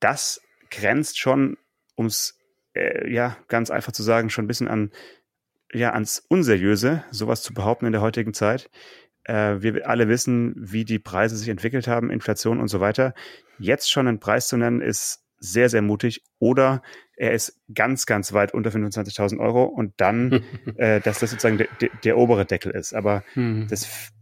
das 0.00 0.40
grenzt 0.70 1.18
schon, 1.18 1.58
ums 1.98 2.38
äh, 2.74 3.12
ja 3.12 3.36
ganz 3.48 3.70
einfach 3.70 3.92
zu 3.92 4.02
sagen, 4.02 4.30
schon 4.30 4.44
ein 4.44 4.48
bisschen 4.48 4.68
an 4.68 4.90
ja 5.72 5.92
ans 5.92 6.24
Unseriöse, 6.28 7.04
sowas 7.10 7.42
zu 7.42 7.52
behaupten 7.52 7.86
in 7.86 7.92
der 7.92 8.00
heutigen 8.00 8.34
Zeit. 8.34 8.70
Äh, 9.26 9.60
wir 9.60 9.88
alle 9.88 10.08
wissen, 10.08 10.54
wie 10.56 10.84
die 10.84 10.98
Preise 10.98 11.36
sich 11.36 11.48
entwickelt 11.48 11.88
haben, 11.88 12.10
Inflation 12.10 12.60
und 12.60 12.68
so 12.68 12.80
weiter. 12.80 13.14
Jetzt 13.58 13.90
schon 13.90 14.06
einen 14.06 14.20
Preis 14.20 14.48
zu 14.48 14.56
nennen, 14.56 14.80
ist 14.80 15.24
sehr, 15.38 15.68
sehr 15.68 15.82
mutig. 15.82 16.22
Oder 16.38 16.82
er 17.16 17.32
ist 17.32 17.60
ganz, 17.74 18.06
ganz 18.06 18.32
weit 18.32 18.54
unter 18.54 18.70
25.000 18.70 19.38
Euro 19.38 19.64
und 19.64 19.94
dann, 19.96 20.44
äh, 20.76 21.00
dass 21.00 21.18
das 21.18 21.30
sozusagen 21.30 21.58
der, 21.58 21.68
der, 21.80 21.90
der 22.04 22.18
obere 22.18 22.46
Deckel 22.46 22.72
ist. 22.72 22.94
Aber 22.94 23.24
hm. 23.34 23.66
das, 23.68 24.12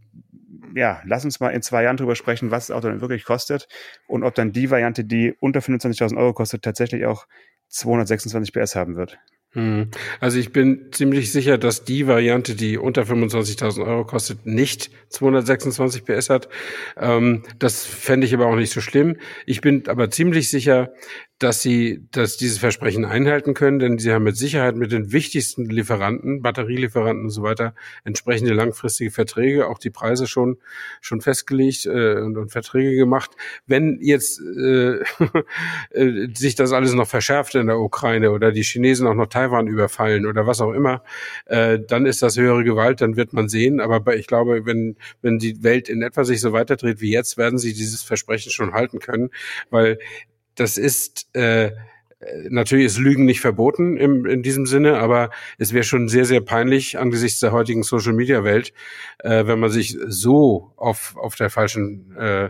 ja, 0.75 1.01
lass 1.05 1.23
uns 1.23 1.39
mal 1.39 1.49
in 1.49 1.61
zwei 1.61 1.83
Jahren 1.83 1.97
drüber 1.97 2.15
sprechen, 2.15 2.51
was 2.51 2.67
das 2.67 2.75
Auto 2.75 2.87
dann 2.87 3.01
wirklich 3.01 3.25
kostet 3.25 3.67
und 4.07 4.23
ob 4.23 4.33
dann 4.33 4.51
die 4.51 4.71
Variante, 4.71 5.05
die 5.05 5.33
unter 5.39 5.59
25.000 5.59 6.17
Euro 6.17 6.33
kostet, 6.33 6.63
tatsächlich 6.63 7.05
auch 7.05 7.27
226 7.69 8.53
PS 8.53 8.75
haben 8.75 8.95
wird. 8.95 9.19
Hm. 9.55 9.87
Also 10.19 10.37
ich 10.37 10.51
bin 10.51 10.87
ziemlich 10.91 11.31
sicher, 11.31 11.57
dass 11.57 11.85
die 11.85 12.07
Variante, 12.07 12.55
die 12.55 12.77
unter 12.77 13.03
25.000 13.03 13.87
Euro 13.87 14.03
kostet, 14.03 14.45
nicht 14.45 14.91
226 15.09 16.03
PS 16.03 16.29
hat. 16.29 16.49
Ähm, 16.97 17.43
das 17.57 17.85
fände 17.85 18.27
ich 18.27 18.33
aber 18.33 18.47
auch 18.47 18.57
nicht 18.57 18.73
so 18.73 18.81
schlimm. 18.81 19.15
Ich 19.45 19.61
bin 19.61 19.87
aber 19.87 20.09
ziemlich 20.09 20.49
sicher, 20.49 20.91
dass 21.39 21.61
sie, 21.61 22.07
dass 22.11 22.37
diese 22.37 22.59
Versprechen 22.59 23.03
einhalten 23.03 23.53
können, 23.53 23.79
denn 23.79 23.97
sie 23.97 24.13
haben 24.13 24.23
mit 24.23 24.37
Sicherheit 24.37 24.77
mit 24.77 24.93
den 24.93 25.11
wichtigsten 25.11 25.65
Lieferanten, 25.65 26.41
Batterielieferanten 26.41 27.25
und 27.25 27.29
so 27.29 27.43
weiter, 27.43 27.75
entsprechende 28.05 28.53
langfristige 28.53 29.11
Verträge, 29.11 29.67
auch 29.67 29.77
die 29.77 29.89
Preise 29.89 30.27
schon 30.27 30.57
schon 31.01 31.19
festgelegt 31.19 31.85
äh, 31.87 32.21
und, 32.21 32.37
und 32.37 32.51
Verträge 32.51 32.95
gemacht. 32.95 33.31
Wenn 33.67 33.99
jetzt 34.01 34.39
äh, 34.39 34.99
äh, 35.91 36.33
sich 36.33 36.55
das 36.55 36.71
alles 36.71 36.93
noch 36.93 37.07
verschärft 37.07 37.55
in 37.55 37.67
der 37.67 37.79
Ukraine 37.79 38.31
oder 38.31 38.53
die 38.53 38.63
Chinesen 38.63 39.05
auch 39.07 39.13
noch 39.13 39.27
Taiwan 39.45 39.67
überfallen 39.67 40.25
oder 40.25 40.47
was 40.47 40.61
auch 40.61 40.73
immer, 40.73 41.03
äh, 41.45 41.79
dann 41.79 42.05
ist 42.05 42.21
das 42.21 42.37
höhere 42.37 42.63
Gewalt, 42.63 43.01
dann 43.01 43.15
wird 43.15 43.33
man 43.33 43.49
sehen. 43.49 43.79
Aber 43.79 44.15
ich 44.15 44.27
glaube, 44.27 44.65
wenn 44.65 44.95
wenn 45.21 45.39
die 45.39 45.63
Welt 45.63 45.89
in 45.89 46.01
etwa 46.01 46.23
sich 46.23 46.41
so 46.41 46.53
weiterdreht 46.53 47.01
wie 47.01 47.11
jetzt, 47.11 47.37
werden 47.37 47.59
sie 47.59 47.73
dieses 47.73 48.03
Versprechen 48.03 48.51
schon 48.51 48.73
halten 48.73 48.99
können, 48.99 49.29
weil 49.69 49.99
das 50.55 50.77
ist 50.77 51.27
äh, 51.35 51.71
natürlich 52.49 52.85
ist 52.85 52.97
Lügen 52.97 53.25
nicht 53.25 53.41
verboten 53.41 53.97
im, 53.97 54.25
in 54.25 54.41
diesem 54.41 54.65
Sinne, 54.65 54.97
aber 54.97 55.29
es 55.57 55.73
wäre 55.73 55.83
schon 55.83 56.07
sehr, 56.07 56.25
sehr 56.25 56.41
peinlich 56.41 56.97
angesichts 56.97 57.39
der 57.39 57.51
heutigen 57.51 57.83
Social 57.83 58.13
Media 58.13 58.43
Welt, 58.43 58.73
äh, 59.19 59.45
wenn 59.45 59.59
man 59.59 59.69
sich 59.69 59.97
so 60.07 60.71
auf, 60.77 61.15
auf 61.17 61.35
der 61.35 61.49
falschen 61.49 62.15
äh, 62.17 62.49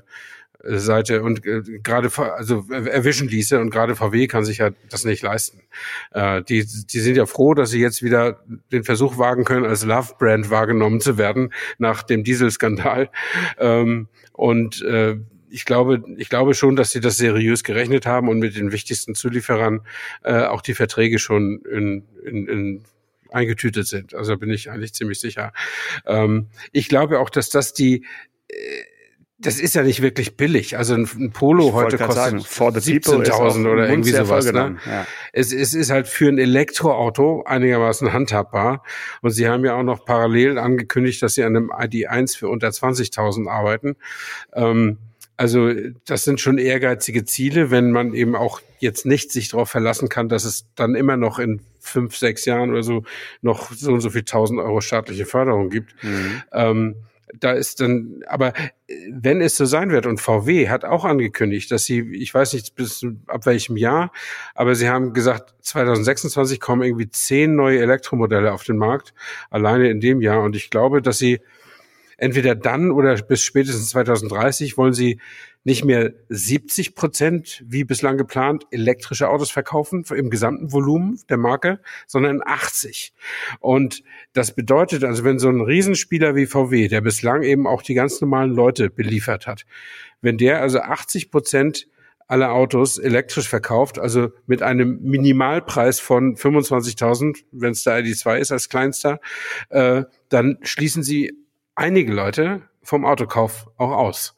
Seite 0.65 1.21
und 1.21 1.45
äh, 1.45 1.61
gerade 1.83 2.09
also 2.17 2.65
erwischen 2.69 3.27
ließe 3.27 3.59
und 3.59 3.69
gerade 3.69 3.95
VW 3.95 4.27
kann 4.27 4.45
sich 4.45 4.59
ja 4.59 4.71
das 4.89 5.05
nicht 5.05 5.21
leisten. 5.21 5.61
Äh, 6.11 6.41
die 6.43 6.65
die 6.65 6.99
sind 6.99 7.17
ja 7.17 7.25
froh, 7.25 7.53
dass 7.53 7.69
sie 7.69 7.79
jetzt 7.79 8.03
wieder 8.03 8.43
den 8.71 8.83
Versuch 8.83 9.17
wagen 9.17 9.43
können, 9.43 9.65
als 9.65 9.85
Love 9.85 10.13
Brand 10.17 10.49
wahrgenommen 10.49 11.01
zu 11.01 11.17
werden 11.17 11.53
nach 11.77 12.03
dem 12.03 12.23
Dieselskandal 12.23 13.09
ähm, 13.57 14.07
und 14.33 14.81
äh, 14.83 15.17
ich 15.49 15.63
glaube, 15.63 16.03
ich 16.17 16.27
glaube 16.27 16.53
schon, 16.53 16.75
dass 16.75 16.91
sie 16.91 16.99
das 16.99 17.15
seriös 17.15 17.63
gerechnet 17.63 18.05
haben 18.05 18.27
und 18.27 18.39
mit 18.39 18.57
den 18.57 18.73
wichtigsten 18.73 19.15
Zulieferern 19.15 19.81
äh, 20.23 20.43
auch 20.43 20.61
die 20.61 20.73
Verträge 20.73 21.17
schon 21.17 21.61
in, 21.71 22.03
in, 22.25 22.47
in 22.47 22.83
eingetütet 23.31 23.87
sind. 23.87 24.15
Also 24.15 24.37
bin 24.37 24.49
ich 24.49 24.69
eigentlich 24.69 24.93
ziemlich 24.93 25.19
sicher. 25.19 25.53
Ähm, 26.05 26.47
ich 26.71 26.89
glaube 26.89 27.19
auch, 27.19 27.29
dass 27.29 27.49
das 27.49 27.73
die 27.73 28.05
äh, 28.47 28.55
das 29.45 29.59
ist 29.59 29.75
ja 29.75 29.83
nicht 29.83 30.01
wirklich 30.01 30.37
billig. 30.37 30.77
Also 30.77 30.95
ein, 30.95 31.07
ein 31.17 31.31
Polo 31.31 31.73
heute 31.73 31.97
kostet 31.97 32.33
17.000 32.33 33.71
oder 33.71 33.89
irgendwie 33.89 34.11
sowas. 34.11 34.51
Ne? 34.51 34.77
Ja. 34.85 35.05
Es, 35.33 35.53
es 35.53 35.73
ist 35.73 35.91
halt 35.91 36.07
für 36.07 36.27
ein 36.27 36.37
Elektroauto 36.37 37.43
einigermaßen 37.43 38.11
handhabbar. 38.11 38.83
Und 39.21 39.31
sie 39.31 39.47
haben 39.47 39.63
ja 39.63 39.75
auch 39.75 39.83
noch 39.83 40.05
parallel 40.05 40.57
angekündigt, 40.57 41.21
dass 41.21 41.35
sie 41.35 41.43
an 41.43 41.55
einem 41.55 41.71
ID1 41.71 42.37
für 42.37 42.49
unter 42.49 42.69
20.000 42.69 43.47
arbeiten. 43.49 43.95
Ähm, 44.53 44.97
also 45.37 45.71
das 46.05 46.23
sind 46.23 46.39
schon 46.39 46.57
ehrgeizige 46.57 47.25
Ziele, 47.25 47.69
wenn 47.69 47.91
man 47.91 48.13
eben 48.13 48.35
auch 48.35 48.61
jetzt 48.79 49.05
nicht 49.05 49.31
sich 49.31 49.49
darauf 49.49 49.69
verlassen 49.69 50.09
kann, 50.09 50.29
dass 50.29 50.45
es 50.45 50.65
dann 50.75 50.95
immer 50.95 51.17
noch 51.17 51.39
in 51.39 51.61
fünf, 51.79 52.15
sechs 52.15 52.45
Jahren 52.45 52.71
oder 52.71 52.83
so 52.83 53.03
noch 53.41 53.71
so 53.71 53.91
und 53.91 54.01
so 54.01 54.09
viel 54.09 54.23
tausend 54.23 54.59
Euro 54.59 54.81
staatliche 54.81 55.25
Förderung 55.25 55.69
gibt. 55.69 55.93
Mhm. 56.03 56.41
Ähm, 56.53 56.95
da 57.39 57.51
ist 57.51 57.81
dann, 57.81 58.21
aber 58.27 58.53
wenn 59.11 59.41
es 59.41 59.57
so 59.57 59.65
sein 59.65 59.89
wird, 59.91 60.05
und 60.05 60.21
VW 60.21 60.69
hat 60.69 60.85
auch 60.85 61.05
angekündigt, 61.05 61.71
dass 61.71 61.85
sie, 61.85 62.01
ich 62.13 62.33
weiß 62.33 62.53
nicht 62.53 62.75
bis 62.75 63.05
ab 63.27 63.45
welchem 63.45 63.77
Jahr, 63.77 64.11
aber 64.53 64.75
sie 64.75 64.89
haben 64.89 65.13
gesagt, 65.13 65.53
2026 65.61 66.59
kommen 66.59 66.83
irgendwie 66.83 67.09
zehn 67.09 67.55
neue 67.55 67.79
Elektromodelle 67.79 68.53
auf 68.53 68.63
den 68.63 68.77
Markt, 68.77 69.13
alleine 69.49 69.89
in 69.89 69.99
dem 69.99 70.21
Jahr. 70.21 70.41
Und 70.43 70.55
ich 70.55 70.69
glaube, 70.69 71.01
dass 71.01 71.17
sie 71.17 71.39
entweder 72.17 72.55
dann 72.55 72.91
oder 72.91 73.15
bis 73.21 73.41
spätestens 73.41 73.89
2030 73.89 74.77
wollen 74.77 74.93
sie 74.93 75.19
nicht 75.65 75.83
mehr 75.83 76.13
70 76.29 76.93
Prozent, 76.93 77.63
wie 77.67 77.83
bislang 77.83 78.17
geplant, 78.17 78.65
elektrische 78.69 79.29
Autos 79.29 79.49
verkaufen 79.49 80.05
im 80.15 80.29
gesamten 80.29 80.71
Volumen 80.71 81.19
der 81.27 81.37
Marke, 81.37 81.79
sondern 82.05 82.41
80. 82.45 83.13
Und 83.59 84.03
das 84.33 84.53
bedeutet 84.53 85.03
also, 85.03 85.23
wenn 85.23 85.39
so 85.39 85.49
ein 85.49 85.61
Riesenspieler 85.61 86.35
wie 86.35 86.45
VW, 86.45 86.87
der 86.87 87.01
bislang 87.01 87.41
eben 87.41 87.65
auch 87.65 87.81
die 87.81 87.95
ganz 87.95 88.21
normalen 88.21 88.51
Leute 88.51 88.91
beliefert 88.91 89.47
hat, 89.47 89.65
wenn 90.21 90.37
der 90.37 90.61
also 90.61 90.79
80 90.79 91.31
Prozent 91.31 91.87
aller 92.27 92.51
Autos 92.51 92.97
elektrisch 92.97 93.47
verkauft, 93.47 93.99
also 93.99 94.29
mit 94.47 94.61
einem 94.61 94.99
Minimalpreis 95.01 95.99
von 95.99 96.35
25.000, 96.35 97.43
wenn 97.51 97.71
es 97.71 97.83
der 97.83 97.99
ID2 97.99 98.37
ist 98.37 98.51
als 98.51 98.69
kleinster, 98.69 99.19
äh, 99.69 100.03
dann 100.29 100.57
schließen 100.61 101.03
sie 101.03 101.33
einige 101.75 102.13
Leute 102.13 102.61
vom 102.81 103.05
Autokauf 103.05 103.67
auch 103.77 103.91
aus. 103.91 104.35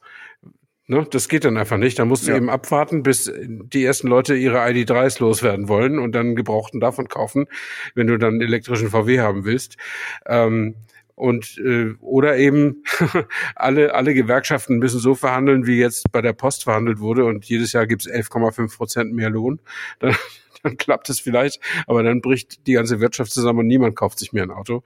Ne, 0.90 1.06
das 1.10 1.28
geht 1.28 1.44
dann 1.44 1.58
einfach 1.58 1.76
nicht. 1.76 1.98
Da 1.98 2.06
musst 2.06 2.26
du 2.26 2.30
ja. 2.30 2.38
eben 2.38 2.48
abwarten, 2.48 3.02
bis 3.02 3.30
die 3.36 3.84
ersten 3.84 4.08
Leute 4.08 4.34
ihre 4.34 4.60
ID3s 4.64 5.20
loswerden 5.20 5.68
wollen 5.68 5.98
und 5.98 6.12
dann 6.12 6.34
gebrauchten 6.34 6.80
davon 6.80 7.08
kaufen, 7.08 7.46
wenn 7.94 8.06
du 8.06 8.16
dann 8.16 8.34
einen 8.34 8.40
elektrischen 8.40 8.88
VW 8.88 9.20
haben 9.20 9.44
willst. 9.44 9.76
Ähm, 10.24 10.76
und 11.14 11.58
äh, 11.58 11.94
oder 12.00 12.38
eben 12.38 12.84
alle 13.54 13.94
alle 13.94 14.14
Gewerkschaften 14.14 14.78
müssen 14.78 14.98
so 14.98 15.14
verhandeln, 15.14 15.66
wie 15.66 15.78
jetzt 15.78 16.10
bei 16.10 16.22
der 16.22 16.32
Post 16.32 16.64
verhandelt 16.64 17.00
wurde 17.00 17.26
und 17.26 17.44
jedes 17.44 17.72
Jahr 17.72 17.86
gibt's 17.86 18.08
11,5 18.08 18.76
Prozent 18.76 19.12
mehr 19.12 19.28
Lohn. 19.28 19.60
Dann, 19.98 20.16
dann 20.64 20.76
klappt 20.76 21.08
es 21.08 21.20
vielleicht, 21.20 21.60
aber 21.86 22.02
dann 22.02 22.20
bricht 22.20 22.66
die 22.66 22.72
ganze 22.72 22.98
Wirtschaft 22.98 23.30
zusammen 23.30 23.60
und 23.60 23.68
niemand 23.68 23.94
kauft 23.94 24.18
sich 24.18 24.32
mehr 24.32 24.42
ein 24.42 24.50
Auto. 24.50 24.82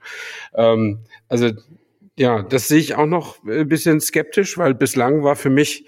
Ähm, 0.53 0.99
also 1.29 1.49
ja, 2.15 2.43
das 2.43 2.67
sehe 2.67 2.79
ich 2.79 2.95
auch 2.95 3.05
noch 3.05 3.43
ein 3.43 3.67
bisschen 3.67 3.99
skeptisch, 3.99 4.57
weil 4.57 4.73
bislang 4.73 5.23
war 5.23 5.35
für 5.35 5.49
mich 5.49 5.85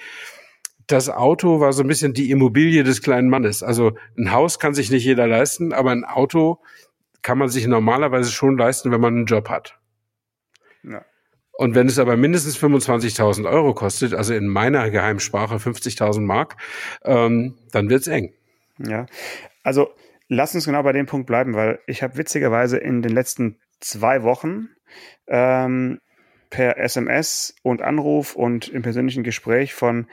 das 0.88 1.10
Auto 1.10 1.60
war 1.60 1.74
so 1.74 1.84
ein 1.84 1.88
bisschen 1.88 2.14
die 2.14 2.30
Immobilie 2.30 2.84
des 2.84 3.02
kleinen 3.02 3.30
Mannes. 3.30 3.64
Also 3.64 3.98
ein 4.18 4.32
Haus 4.32 4.60
kann 4.60 4.76
sich 4.76 4.92
nicht 4.92 5.04
jeder 5.04 5.28
leisten, 5.28 5.74
aber 5.74 5.92
ein 5.92 6.04
Auto 6.04 6.62
kann 7.22 7.38
man 7.38 7.50
sich 7.50 7.66
normalerweise 7.66 8.32
schon 8.32 8.58
leisten, 8.58 8.92
wenn 8.92 9.02
man 9.02 9.16
einen 9.16 9.26
Job 9.26 9.50
hat. 9.50 9.80
Ja. 10.84 11.04
Und 11.54 11.74
wenn 11.74 11.88
es 11.88 11.98
aber 11.98 12.18
mindestens 12.18 12.58
25.000 12.58 13.50
Euro 13.50 13.74
kostet, 13.74 14.14
also 14.14 14.34
in 14.34 14.48
meiner 14.48 14.90
Geheimsprache 14.92 15.56
50.000 15.56 16.22
Mark, 16.22 16.58
ähm, 17.04 17.58
dann 17.72 17.90
wird's 17.90 18.08
eng. 18.08 18.34
Ja, 18.78 19.06
also 19.64 19.90
lass 20.28 20.54
uns 20.54 20.66
genau 20.66 20.84
bei 20.84 20.92
dem 20.92 21.06
Punkt 21.06 21.28
bleiben, 21.28 21.56
weil 21.56 21.80
ich 21.88 22.04
habe 22.04 22.18
witzigerweise 22.18 22.78
in 22.78 23.02
den 23.02 23.14
letzten 23.14 23.58
zwei 23.80 24.22
Wochen 24.22 24.68
ähm, 25.28 26.00
per 26.50 26.78
SMS 26.78 27.56
und 27.64 27.82
Anruf 27.82 28.36
und 28.36 28.68
im 28.68 28.82
persönlichen 28.82 29.24
Gespräch 29.24 29.74
von 29.74 30.08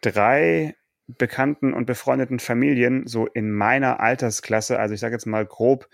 drei 0.00 0.74
bekannten 1.06 1.74
und 1.74 1.86
befreundeten 1.86 2.38
Familien 2.38 3.06
so 3.06 3.26
in 3.26 3.52
meiner 3.52 4.00
Altersklasse, 4.00 4.78
also 4.78 4.94
ich 4.94 5.00
sage 5.00 5.14
jetzt 5.14 5.26
mal 5.26 5.44
grob, 5.44 5.88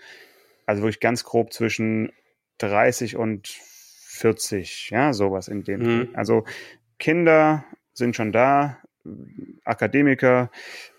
also 0.65 0.83
wirklich 0.83 0.99
ganz 0.99 1.23
grob 1.23 1.51
zwischen 1.51 2.11
30 2.59 3.17
und 3.17 3.47
40, 3.47 4.89
ja, 4.91 5.13
sowas 5.13 5.47
in 5.47 5.63
dem. 5.63 5.81
Mhm. 5.81 6.09
Also 6.13 6.45
Kinder 6.99 7.65
sind 7.93 8.15
schon 8.15 8.31
da, 8.31 8.77
Akademiker, 9.65 10.51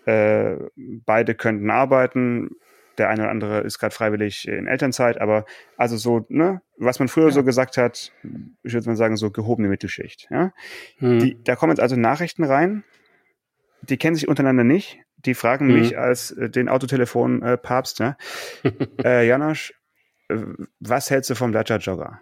äh, 0.07 0.57
beide 0.77 1.35
könnten 1.35 1.71
arbeiten, 1.71 2.51
der 2.99 3.09
eine 3.09 3.23
oder 3.23 3.31
andere 3.31 3.61
ist 3.61 3.79
gerade 3.79 3.95
freiwillig 3.95 4.47
in 4.47 4.67
Elternzeit, 4.67 5.21
aber 5.21 5.45
also 5.77 5.97
so, 5.97 6.27
ne, 6.29 6.61
was 6.77 6.99
man 6.99 7.09
früher 7.09 7.27
ja. 7.27 7.31
so 7.31 7.45
gesagt 7.45 7.77
hat, 7.77 8.13
ich 8.63 8.73
würde 8.73 8.89
mal 8.89 8.97
sagen, 8.97 9.17
so 9.17 9.31
gehobene 9.31 9.69
Mittelschicht. 9.69 10.29
Ja? 10.31 10.53
Hm. 10.99 11.19
Die, 11.19 11.43
da 11.43 11.57
kommen 11.57 11.73
jetzt 11.73 11.81
also 11.81 11.97
Nachrichten 11.97 12.45
rein, 12.45 12.85
die 13.83 13.97
kennen 13.97 14.15
sich 14.15 14.29
untereinander 14.29 14.65
nicht, 14.65 15.01
die 15.17 15.35
fragen 15.35 15.69
hm. 15.69 15.79
mich 15.79 15.99
als 15.99 16.31
äh, 16.33 16.51
den 16.51 16.69
Autotelefon-Papst, 16.69 18.01
äh, 18.01 18.05
ne? 18.05 18.17
äh, 19.05 19.27
Janosch, 19.27 19.75
äh, 20.29 20.37
was 20.81 21.11
hältst 21.11 21.31
du 21.31 21.35
vom 21.35 21.53
Dacia 21.53 21.77
Jogger? 21.77 22.21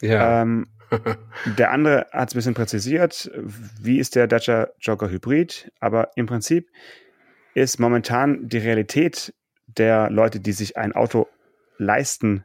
Ja. 0.00 0.42
Ähm, 0.42 0.66
der 1.58 1.72
andere 1.72 2.06
hat 2.12 2.28
es 2.28 2.34
ein 2.34 2.38
bisschen 2.38 2.54
präzisiert, 2.54 3.30
wie 3.80 3.98
ist 3.98 4.14
der 4.14 4.26
Dacia 4.26 4.68
Jogger 4.78 5.10
Hybrid, 5.10 5.72
aber 5.80 6.10
im 6.14 6.26
Prinzip 6.26 6.70
ist 7.54 7.80
momentan 7.80 8.48
die 8.48 8.58
Realität 8.58 9.34
der 9.78 10.10
Leute, 10.10 10.40
die 10.40 10.52
sich 10.52 10.76
ein 10.76 10.92
Auto 10.92 11.26
leisten 11.78 12.44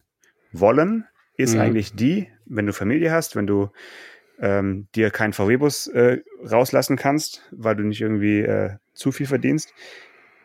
wollen, 0.52 1.06
ist 1.38 1.56
mhm. 1.56 1.62
eigentlich 1.62 1.94
die, 1.94 2.30
wenn 2.46 2.66
du 2.66 2.74
Familie 2.74 3.12
hast, 3.12 3.36
wenn 3.36 3.48
du 3.48 3.70
ähm, 4.40 4.88
dir 4.96 5.12
keinen 5.12 5.34
VW-Bus 5.34 5.88
äh, 5.88 6.20
rauslassen 6.44 6.98
kannst, 6.98 7.48
weil 7.52 7.76
du 7.76 7.84
nicht 7.84 8.02
irgendwie 8.02 8.40
äh, 8.40 8.76
zu 8.94 9.12
viel 9.12 9.28
verdienst, 9.28 9.74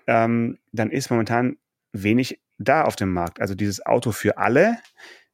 ähm, 0.06 0.58
dann 0.72 0.90
ist 0.90 1.10
momentan 1.10 1.56
wenig 1.92 2.40
da 2.58 2.82
auf 2.82 2.96
dem 2.96 3.12
Markt. 3.12 3.40
Also 3.40 3.54
dieses 3.54 3.84
Auto 3.84 4.12
für 4.12 4.38
alle 4.38 4.78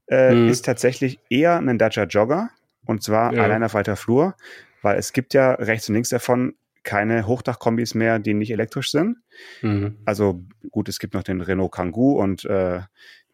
äh, 0.09 0.35
mhm. 0.35 0.49
ist 0.49 0.65
tatsächlich 0.65 1.21
eher 1.29 1.59
ein 1.59 1.79
Dacia 1.79 2.05
Jogger 2.05 2.51
und 2.87 3.03
zwar 3.03 3.33
ja. 3.35 3.43
allein 3.43 3.62
auf 3.62 3.75
weiter 3.75 3.97
Flur, 3.97 4.35
weil 4.81 4.99
es 4.99 5.12
gibt 5.12 5.35
ja 5.35 5.53
rechts 5.53 5.88
und 5.88 5.95
links 5.95 6.09
davon 6.09 6.55
keine 6.83 7.27
Hochdachkombis 7.27 7.95
mehr, 7.95 8.18
die 8.18 8.35
nicht 8.35 8.51
elektrisch 8.51 8.90
sind. 8.90 9.18
Mhm. 9.61 9.99
Also 10.05 10.42
gut, 10.71 10.88
es 10.88 10.99
gibt 10.99 11.14
noch 11.14 11.23
den 11.23 11.40
Renault 11.40 11.73
Kangoo 11.73 12.21
und 12.21 12.45
äh, 12.45 12.81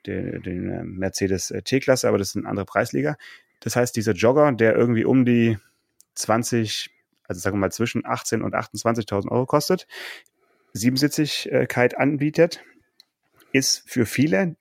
den, 0.07 0.43
den 0.43 0.71
äh, 0.71 0.85
Mercedes 0.85 1.51
äh, 1.51 1.63
T-Klasse, 1.63 2.09
aber 2.09 2.19
das 2.19 2.29
ist 2.29 2.37
eine 2.37 2.49
andere 2.49 2.67
Preisliga. 2.67 3.17
Das 3.61 3.77
heißt, 3.77 3.97
dieser 3.97 4.13
Jogger, 4.13 4.53
der 4.53 4.77
irgendwie 4.77 5.05
um 5.05 5.25
die 5.25 5.59
20, 6.15 6.91
also 7.25 7.41
sagen 7.41 7.57
wir 7.57 7.61
mal 7.61 7.73
zwischen 7.73 8.05
18 8.05 8.43
und 8.43 8.55
28.000 8.55 9.29
Euro 9.31 9.47
kostet, 9.47 9.87
Siebensitzigkeit 10.73 11.97
anbietet, 11.97 12.63
ist 13.53 13.89
für 13.89 14.07
viele 14.07 14.57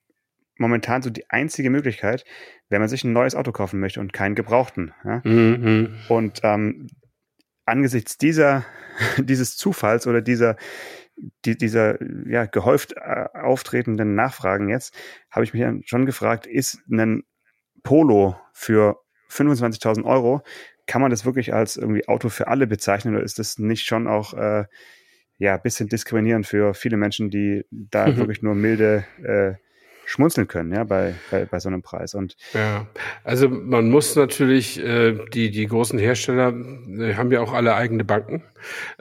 momentan 0.58 1.02
so 1.02 1.10
die 1.10 1.30
einzige 1.30 1.69
Möglichkeit, 1.69 2.26
wenn 2.69 2.80
man 2.80 2.89
sich 2.89 3.04
ein 3.04 3.13
neues 3.13 3.36
Auto 3.36 3.52
kaufen 3.52 3.80
möchte 3.80 4.00
und 4.00 4.13
keinen 4.13 4.36
gebrauchten. 4.36 4.93
Ja? 5.04 5.21
Mhm. 5.23 5.95
Und 6.10 6.39
ähm, 6.43 6.88
angesichts 7.67 8.17
dieser, 8.17 8.65
dieses 9.17 9.58
Zufalls 9.58 10.08
oder 10.08 10.21
dieser, 10.21 10.56
die, 11.45 11.58
dieser 11.58 11.97
ja, 12.27 12.45
gehäuft 12.45 12.93
äh, 12.93 13.25
auftretenden 13.34 14.15
Nachfragen 14.15 14.69
jetzt, 14.69 14.95
habe 15.30 15.43
ich 15.43 15.53
mich 15.53 15.62
dann 15.62 15.84
schon 15.86 16.06
gefragt, 16.06 16.47
ist 16.47 16.80
ein 16.89 17.23
Polo 17.84 18.36
für 18.53 19.01
25.000 19.30 20.03
Euro, 20.06 20.41
kann 20.86 21.01
man 21.01 21.12
das 21.12 21.25
wirklich 21.25 21.53
als 21.53 21.75
irgendwie 21.75 22.08
Auto 22.08 22.30
für 22.30 22.47
alle 22.47 22.65
bezeichnen 22.65 23.15
oder 23.15 23.23
ist 23.23 23.39
das 23.39 23.60
nicht 23.60 23.86
schon 23.86 24.08
auch 24.08 24.34
äh, 24.34 24.65
ja, 25.38 25.56
ein 25.56 25.62
bisschen 25.62 25.89
diskriminierend 25.89 26.47
für 26.47 26.73
viele 26.73 26.97
Menschen, 26.97 27.30
die 27.30 27.65
da 27.71 28.08
mhm. 28.08 28.17
wirklich 28.17 28.41
nur 28.41 28.56
milde 28.56 29.06
äh, 29.21 29.56
schmunzeln 30.08 30.48
können, 30.48 30.72
ja, 30.72 30.86
bei, 30.86 31.15
bei, 31.30 31.46
bei 31.46 31.60
so 31.60 31.67
einem 31.67 31.82
Preis. 31.82 32.15
Und 32.15 32.38
ja, 32.54 32.88
also 33.26 33.50
man 33.50 33.89
muss 33.89 34.15
natürlich, 34.15 34.80
äh, 34.80 35.17
die, 35.34 35.52
die 35.52 35.67
großen 35.67 36.00
Hersteller 36.00 36.54
äh, 36.54 37.15
haben 37.15 37.30
ja 37.32 37.41
auch 37.41 37.52
alle 37.52 37.76
eigene 37.76 38.06
Banken 38.06 38.41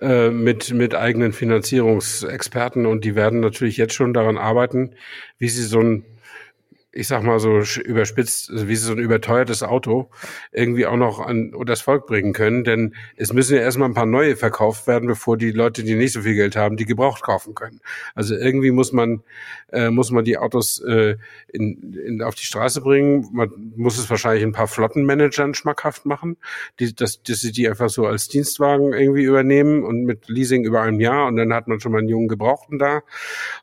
äh, 0.00 0.30
mit, 0.30 0.74
mit 0.74 0.96
eigenen 0.96 1.32
Finanzierungsexperten 1.32 2.86
und 2.86 3.04
die 3.04 3.14
werden 3.14 3.38
natürlich 3.38 3.76
jetzt 3.76 3.94
schon 3.94 4.14
daran 4.14 4.36
arbeiten, 4.36 4.96
wie 5.38 5.48
sie 5.48 5.62
so 5.62 5.78
ein 5.78 6.04
ich 6.96 7.08
sag 7.08 7.22
mal 7.22 7.38
so 7.38 7.60
überspitzt, 7.80 8.50
wie 8.52 8.74
so 8.74 8.92
ein 8.92 8.98
überteuertes 8.98 9.62
Auto 9.62 10.08
irgendwie 10.50 10.86
auch 10.86 10.96
noch 10.96 11.20
an 11.20 11.52
das 11.66 11.82
Volk 11.82 12.06
bringen 12.06 12.32
können. 12.32 12.64
Denn 12.64 12.94
es 13.16 13.34
müssen 13.34 13.54
ja 13.54 13.60
erstmal 13.60 13.88
ein 13.88 13.94
paar 13.94 14.06
neue 14.06 14.34
verkauft 14.34 14.86
werden, 14.86 15.06
bevor 15.06 15.36
die 15.36 15.50
Leute, 15.50 15.84
die 15.84 15.94
nicht 15.94 16.12
so 16.12 16.22
viel 16.22 16.34
Geld 16.34 16.56
haben, 16.56 16.76
die 16.78 16.86
gebraucht 16.86 17.22
kaufen 17.22 17.54
können. 17.54 17.80
Also 18.14 18.34
irgendwie 18.34 18.70
muss 18.70 18.92
man, 18.92 19.22
äh, 19.72 19.90
muss 19.90 20.10
man 20.10 20.24
die 20.24 20.38
Autos 20.38 20.80
äh, 20.80 21.16
in, 21.48 21.92
in, 21.94 22.22
auf 22.22 22.34
die 22.34 22.46
Straße 22.46 22.80
bringen. 22.80 23.28
Man 23.32 23.72
muss 23.76 23.98
es 23.98 24.08
wahrscheinlich 24.08 24.42
ein 24.42 24.52
paar 24.52 24.68
Flottenmanagern 24.68 25.52
schmackhaft 25.52 26.06
machen, 26.06 26.38
die, 26.80 26.94
dass, 26.94 27.22
dass 27.22 27.40
sie 27.40 27.52
die 27.52 27.68
einfach 27.68 27.90
so 27.90 28.06
als 28.06 28.28
Dienstwagen 28.28 28.94
irgendwie 28.94 29.24
übernehmen 29.24 29.84
und 29.84 30.04
mit 30.04 30.28
Leasing 30.28 30.64
über 30.64 30.80
ein 30.80 30.98
Jahr 30.98 31.26
und 31.26 31.36
dann 31.36 31.52
hat 31.52 31.68
man 31.68 31.78
schon 31.78 31.92
mal 31.92 31.98
einen 31.98 32.08
jungen 32.08 32.28
Gebrauchten 32.28 32.78
da. 32.78 33.02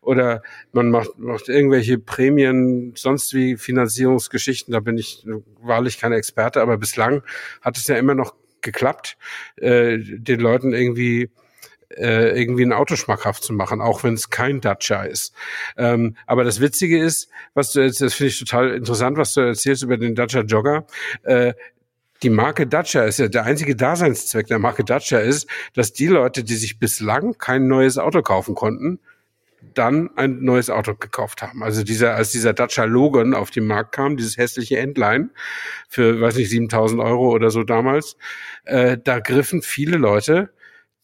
Oder 0.02 0.44
man 0.72 0.92
macht, 0.92 1.18
macht 1.18 1.50
irgendwelche 1.50 1.98
Prämien 1.98 2.94
sonst 2.96 3.23
sonst 3.24 3.34
wie 3.34 3.58
Finanzierungsgeschichten, 3.58 4.72
da 4.72 4.80
bin 4.80 4.98
ich 4.98 5.26
wahrlich 5.62 6.00
kein 6.00 6.12
Experte, 6.12 6.62
aber 6.62 6.78
bislang 6.78 7.24
hat 7.62 7.78
es 7.78 7.88
ja 7.88 7.96
immer 7.96 8.16
noch 8.16 8.36
geklappt, 8.62 9.18
äh, 9.58 9.98
den 10.00 10.40
Leuten 10.40 10.74
irgendwie 10.74 11.30
äh, 11.90 12.40
irgendwie 12.40 12.64
ein 12.64 12.74
Auto 12.74 12.96
schmackhaft 12.96 13.44
zu 13.44 13.54
machen, 13.54 13.82
auch 13.82 14.04
wenn 14.04 14.16
es 14.16 14.30
kein 14.30 14.62
Dacia 14.62 15.04
ist. 15.04 15.34
Ähm, 15.78 16.16
aber 16.26 16.44
das 16.44 16.60
Witzige 16.60 17.00
ist, 17.00 17.30
was 17.54 17.72
du 17.72 17.82
jetzt, 17.82 18.02
das 18.02 18.16
finde 18.16 18.30
ich 18.30 18.40
total 18.40 18.72
interessant, 18.72 19.18
was 19.18 19.34
du 19.34 19.42
erzählst 19.42 19.84
über 19.84 19.98
den 19.98 20.16
Dacia 20.16 20.42
Jogger. 20.42 20.88
Äh, 21.24 21.54
die 22.24 22.30
Marke 22.30 22.66
Dacia 22.66 23.04
ist 23.04 23.20
ja 23.20 23.28
der 23.28 23.44
einzige 23.44 23.76
Daseinszweck 23.76 24.48
der 24.48 24.58
Marke 24.58 24.84
Dacia 24.84 25.20
ist, 25.20 25.48
dass 25.76 25.94
die 25.94 26.08
Leute, 26.08 26.44
die 26.44 26.56
sich 26.56 26.80
bislang 26.80 27.38
kein 27.38 27.68
neues 27.68 27.98
Auto 27.98 28.22
kaufen 28.22 28.56
konnten, 28.56 29.00
dann 29.74 30.10
ein 30.16 30.44
neues 30.44 30.70
Auto 30.70 30.96
gekauft 30.96 31.42
haben. 31.42 31.64
Also 31.64 31.84
dieser, 31.84 32.16
als 32.16 32.32
dieser 32.32 32.54
Dacia 32.54 32.86
Logan 32.86 33.34
auf 33.34 33.52
den 33.52 33.66
Markt 33.66 33.94
kam, 33.94 34.18
dieses 34.18 34.38
hässliche 34.38 34.78
Endline 34.78 35.30
für, 35.90 36.22
weiß 36.22 36.36
nicht, 36.36 36.50
7000 36.50 37.02
Euro 37.02 37.32
oder 37.32 37.50
so 37.50 37.64
damals, 37.64 38.18
äh, 38.66 38.98
da 39.04 39.20
griffen 39.20 39.62
viele 39.62 39.98
Leute 39.98 40.54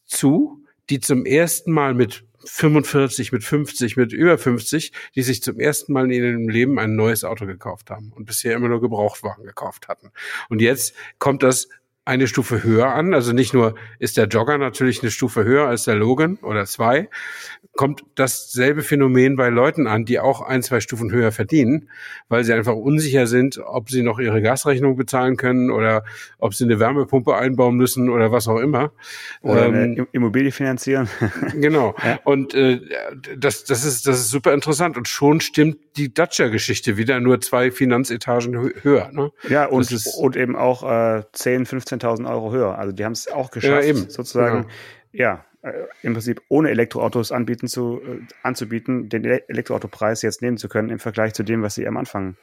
zu, 0.06 0.64
die 0.90 1.00
zum 1.00 1.26
ersten 1.26 1.72
Mal 1.72 1.94
mit 1.94 2.26
45, 2.46 3.32
mit 3.32 3.44
50, 3.44 3.98
mit 3.98 4.14
über 4.14 4.38
50, 4.38 4.92
die 5.16 5.24
sich 5.24 5.44
zum 5.44 5.60
ersten 5.60 5.94
Mal 5.94 6.06
in 6.06 6.12
ihrem 6.12 6.50
Leben 6.50 6.80
ein 6.80 6.96
neues 6.96 7.24
Auto 7.24 7.46
gekauft 7.46 7.90
haben 7.90 8.12
und 8.16 8.26
bisher 8.26 8.56
immer 8.56 8.70
nur 8.70 8.82
Gebrauchtwagen 8.82 9.44
gekauft 9.46 9.88
hatten. 9.88 10.12
Und 10.50 10.62
jetzt 10.62 10.96
kommt 11.20 11.44
das 11.44 11.68
eine 12.06 12.28
Stufe 12.28 12.64
höher 12.64 12.88
an. 12.88 13.14
Also 13.14 13.34
nicht 13.34 13.54
nur 13.54 13.76
ist 14.00 14.18
der 14.18 14.28
Jogger 14.28 14.58
natürlich 14.58 15.02
eine 15.02 15.12
Stufe 15.12 15.44
höher 15.44 15.68
als 15.68 15.84
der 15.84 15.96
Logan 15.96 16.38
oder 16.42 16.66
zwei, 16.66 17.10
kommt 17.76 18.04
dasselbe 18.16 18.82
Phänomen 18.82 19.36
bei 19.36 19.50
Leuten 19.50 19.88
an, 19.88 20.06
die 20.06 20.20
auch 20.20 20.42
ein, 20.42 20.64
zwei 20.64 20.80
Stufen 20.80 21.12
höher 21.12 21.32
verdienen, 21.32 21.90
weil 22.28 22.44
sie 22.44 22.54
einfach 22.54 22.74
unsicher 22.74 23.28
sind, 23.28 23.60
ob 23.60 23.90
sie 23.90 24.02
noch 24.02 24.20
ihre 24.20 24.42
Gasrechnung 24.42 24.96
bezahlen 24.96 25.38
können 25.38 25.70
oder 25.70 26.04
ob 26.40 26.54
sie 26.54 26.66
eine 26.66 26.80
Wärmepumpe 26.80 27.36
einbauen 27.36 27.76
müssen 27.76 28.10
oder 28.10 28.32
was 28.32 28.48
auch 28.48 28.60
immer. 28.60 28.92
Oder 29.42 29.68
ähm, 29.68 29.74
eine 29.74 30.08
Immobilie 30.12 30.52
finanzieren. 30.52 31.08
genau. 31.54 31.96
Ja. 32.04 32.20
Und 32.24 32.54
äh, 32.54 32.82
das, 33.38 33.64
das, 33.66 33.86
ist, 33.86 34.08
das 34.08 34.20
ist 34.20 34.30
super 34.30 34.54
interessant. 34.54 34.98
Und 34.98 35.08
schon 35.08 35.42
stimmt 35.42 35.78
die 36.00 36.14
Dacia-Geschichte 36.14 36.98
wieder 36.98 37.20
nur 37.20 37.42
zwei 37.42 37.72
Finanzetagen 37.72 38.72
höher. 38.82 39.12
Ne? 39.12 39.32
Ja, 39.50 39.66
und, 39.66 39.92
und 40.18 40.36
eben 40.36 40.56
auch 40.56 40.84
äh, 40.84 41.24
10, 41.34 41.66
15 41.66 42.00
15.000 42.00 42.30
Euro 42.30 42.52
höher. 42.52 42.78
Also 42.78 42.92
die 42.92 43.06
haben 43.06 43.14
es 43.14 43.28
auch 43.32 43.52
geschafft, 43.52 43.88
ja, 43.88 43.94
sozusagen, 43.94 44.68
ja, 45.12 45.46
ja 45.62 45.70
äh, 45.70 45.74
im 46.04 46.14
Prinzip 46.14 46.42
ohne 46.48 46.70
Elektroautos 46.70 47.32
anbieten 47.32 47.68
zu, 47.68 48.02
äh, 48.02 48.22
anzubieten, 48.44 49.10
den 49.10 49.26
Elektroautopreis 49.26 50.22
jetzt 50.22 50.42
nehmen 50.42 50.58
zu 50.58 50.70
können 50.70 50.90
im 50.90 51.00
Vergleich 51.00 51.34
zu 51.34 51.44
dem, 51.44 51.62
was 51.62 51.76
sie 51.76 51.88
am 51.88 51.98
Anfang 51.98 52.36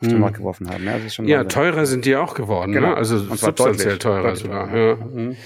auf 0.00 0.08
den 0.08 0.12
hm. 0.12 0.20
Markt 0.20 0.36
geworfen 0.38 0.70
haben. 0.70 0.84
Ja, 0.84 0.98
ja 1.24 1.44
teurer 1.44 1.86
sind 1.86 2.04
die 2.04 2.16
auch 2.16 2.34
geworden, 2.34 2.72
ne? 2.72 2.78
genau. 2.78 2.90
ne? 2.90 2.96
also 2.96 3.18
substanziell 3.18 3.98
teurer 3.98 4.22
deutlich 4.22 4.42
sogar. 4.42 4.76
Ja. 4.76 4.96
Mhm. 4.96 5.36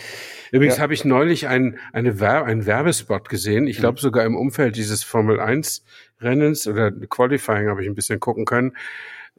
Übrigens 0.52 0.76
ja. 0.76 0.82
habe 0.82 0.94
ich 0.94 1.04
neulich 1.04 1.48
ein, 1.48 1.78
eine 1.92 2.20
Wer 2.20 2.44
einen 2.44 2.66
Werbespot 2.66 3.28
gesehen. 3.28 3.66
Ich 3.66 3.78
glaube 3.78 3.98
mhm. 3.98 4.02
sogar 4.02 4.24
im 4.24 4.36
Umfeld 4.36 4.76
dieses 4.76 5.04
Formel 5.04 5.40
1 5.40 5.84
Rennens 6.20 6.66
oder 6.66 6.90
Qualifying 6.90 7.68
habe 7.68 7.82
ich 7.82 7.88
ein 7.88 7.94
bisschen 7.94 8.20
gucken 8.20 8.44
können 8.44 8.72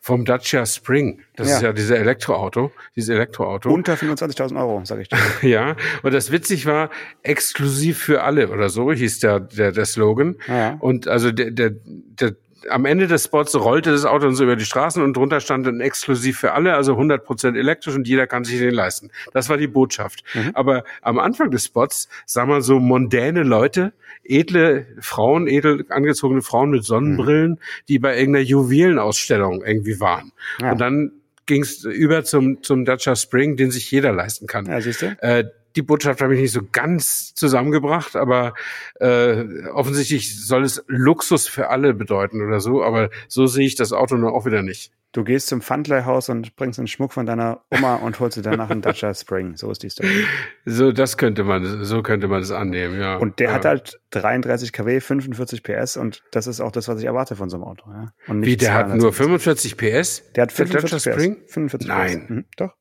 vom 0.02 0.26
Dacia 0.26 0.66
Spring. 0.66 1.22
Das 1.36 1.50
ja. 1.50 1.56
ist 1.56 1.62
ja 1.62 1.74
dieses 1.74 1.92
Elektroauto, 1.92 2.72
dieses 2.96 3.10
Elektroauto. 3.10 3.70
Unter 3.70 3.96
25.000 3.96 4.58
Euro, 4.58 4.82
sage 4.86 5.02
ich 5.02 5.10
dir. 5.10 5.18
ja, 5.42 5.76
und 6.04 6.14
das 6.14 6.32
witzig 6.32 6.66
war, 6.66 6.90
exklusiv 7.24 8.00
für 8.00 8.24
alle 8.24 8.50
oder 8.50 8.70
so 8.70 8.92
hieß 8.92 9.20
der, 9.20 9.40
der, 9.42 9.72
der 9.72 9.86
Slogan. 9.86 10.36
Ja. 10.48 10.78
Und 10.80 11.08
also 11.08 11.32
der, 11.32 11.52
der, 11.52 11.72
der 11.72 12.36
am 12.70 12.86
Ende 12.86 13.08
des 13.08 13.26
Spots 13.26 13.56
rollte 13.56 13.92
das 13.92 14.06
Auto 14.06 14.26
dann 14.26 14.36
so 14.36 14.44
über 14.44 14.56
die 14.56 14.66
Straßen 14.66 15.02
und 15.02 15.16
drunter 15.16 15.40
stand 15.40 15.66
dann 15.66 15.80
exklusiv 15.80 16.40
für 16.40 16.54
alle, 16.54 16.76
also 16.76 16.94
100 16.94 17.24
Prozent 17.24 17.58
elektrisch 17.58 17.96
und 17.96 18.08
jeder 18.08 18.28
kann 18.28 18.44
sich 18.44 18.60
den 18.60 18.74
leisten. 18.74 19.12
Das 19.34 19.50
war 19.50 19.58
die 19.58 19.68
Botschaft. 19.68 20.24
Mhm. 20.34 20.52
Aber 20.54 20.84
am 21.02 21.20
Anfang 21.20 21.52
des 21.52 21.66
Spots 21.66 22.10
sah 22.26 22.46
man 22.46 22.62
so 22.62 22.80
mondäne 22.80 23.44
Leute, 23.44 23.94
edle 24.24 24.86
Frauen, 25.00 25.48
edel 25.48 25.86
angezogene 25.90 26.42
Frauen 26.42 26.72
mit 26.72 26.84
Sonnenbrillen, 26.84 27.52
mhm. 27.52 27.58
die 27.88 28.00
bei 28.00 28.18
irgendeiner 28.18 28.46
Juwelenausstellung 28.46 29.64
irgendwie 29.64 30.00
waren. 30.00 30.32
Ja. 30.62 30.72
Und 30.72 30.82
dann 30.82 31.12
ging 31.46 31.64
es 31.64 31.84
über 31.84 32.24
zum, 32.24 32.62
zum 32.62 32.86
Dacia 32.86 33.16
Spring, 33.16 33.58
den 33.58 33.72
sich 33.72 33.90
jeder 33.90 34.14
leisten 34.14 34.46
kann. 34.46 34.68
Ja, 34.68 34.80
siehst 34.82 35.02
du? 35.02 35.18
Äh, 35.22 35.46
die 35.76 35.82
Botschaft 35.82 36.22
habe 36.22 36.36
ich 36.36 36.42
nicht 36.42 36.52
so 36.52 36.62
ganz 36.72 37.34
zusammengebracht, 37.36 38.16
aber 38.16 38.54
äh, 39.00 39.66
offensichtlich 39.74 40.46
soll 40.46 40.64
es 40.64 40.84
Luxus 40.88 41.48
für 41.48 41.70
alle 41.70 41.94
bedeuten 41.94 42.42
oder 42.46 42.60
so, 42.60 42.84
aber 42.84 43.10
so 43.28 43.48
sehe 43.48 43.66
ich 43.66 43.76
das 43.76 43.94
Auto 43.94 44.16
nur 44.16 44.34
auch 44.34 44.46
wieder 44.46 44.62
nicht. 44.62 44.92
Du 45.12 45.24
gehst 45.24 45.48
zum 45.48 45.62
Pfandleihhaus 45.62 46.30
und 46.30 46.56
bringst 46.56 46.78
einen 46.78 46.88
Schmuck 46.88 47.14
von 47.14 47.26
deiner 47.26 47.64
Oma 47.72 47.96
und 47.96 48.20
holst 48.20 48.38
dir 48.38 48.44
danach 48.44 48.70
einen 48.70 48.84
Dacia 48.84 49.12
Spring. 49.16 49.58
So 49.58 49.72
ist 49.72 49.82
die 49.82 49.90
Story. 49.90 50.10
So, 50.66 50.92
das 50.92 51.18
könnte 51.18 51.44
man, 51.44 51.84
so 51.84 52.04
könnte 52.04 52.28
man 52.28 52.44
es 52.44 52.52
annehmen, 52.52 53.00
ja. 53.00 53.16
Und 53.16 53.40
der 53.40 53.50
ja. 53.50 53.56
hat 53.56 53.66
halt 53.66 54.00
33 54.12 54.72
kW, 54.72 55.00
45 55.00 55.64
PS 55.64 55.98
und 55.98 56.22
das 56.32 56.46
ist 56.46 56.62
auch 56.62 56.72
das, 56.72 56.88
was 56.88 57.00
ich 57.00 57.06
erwarte 57.06 57.36
von 57.36 57.50
so 57.50 57.58
einem 57.58 57.64
Auto. 57.64 57.90
Ja. 57.90 58.14
Wie, 58.28 58.56
der 58.56 58.76
hat 58.76 58.96
nur 58.96 59.12
45 59.12 59.78
PS? 59.78 60.32
Der 60.34 60.44
hat 60.44 60.52
45 60.52 61.04
der 61.04 61.12
PS. 61.12 61.20
Spring? 61.20 61.38
45 61.48 61.88
Nein. 61.88 62.22
PS. 62.26 62.30
Mhm, 62.30 62.46
doch. 62.56 62.76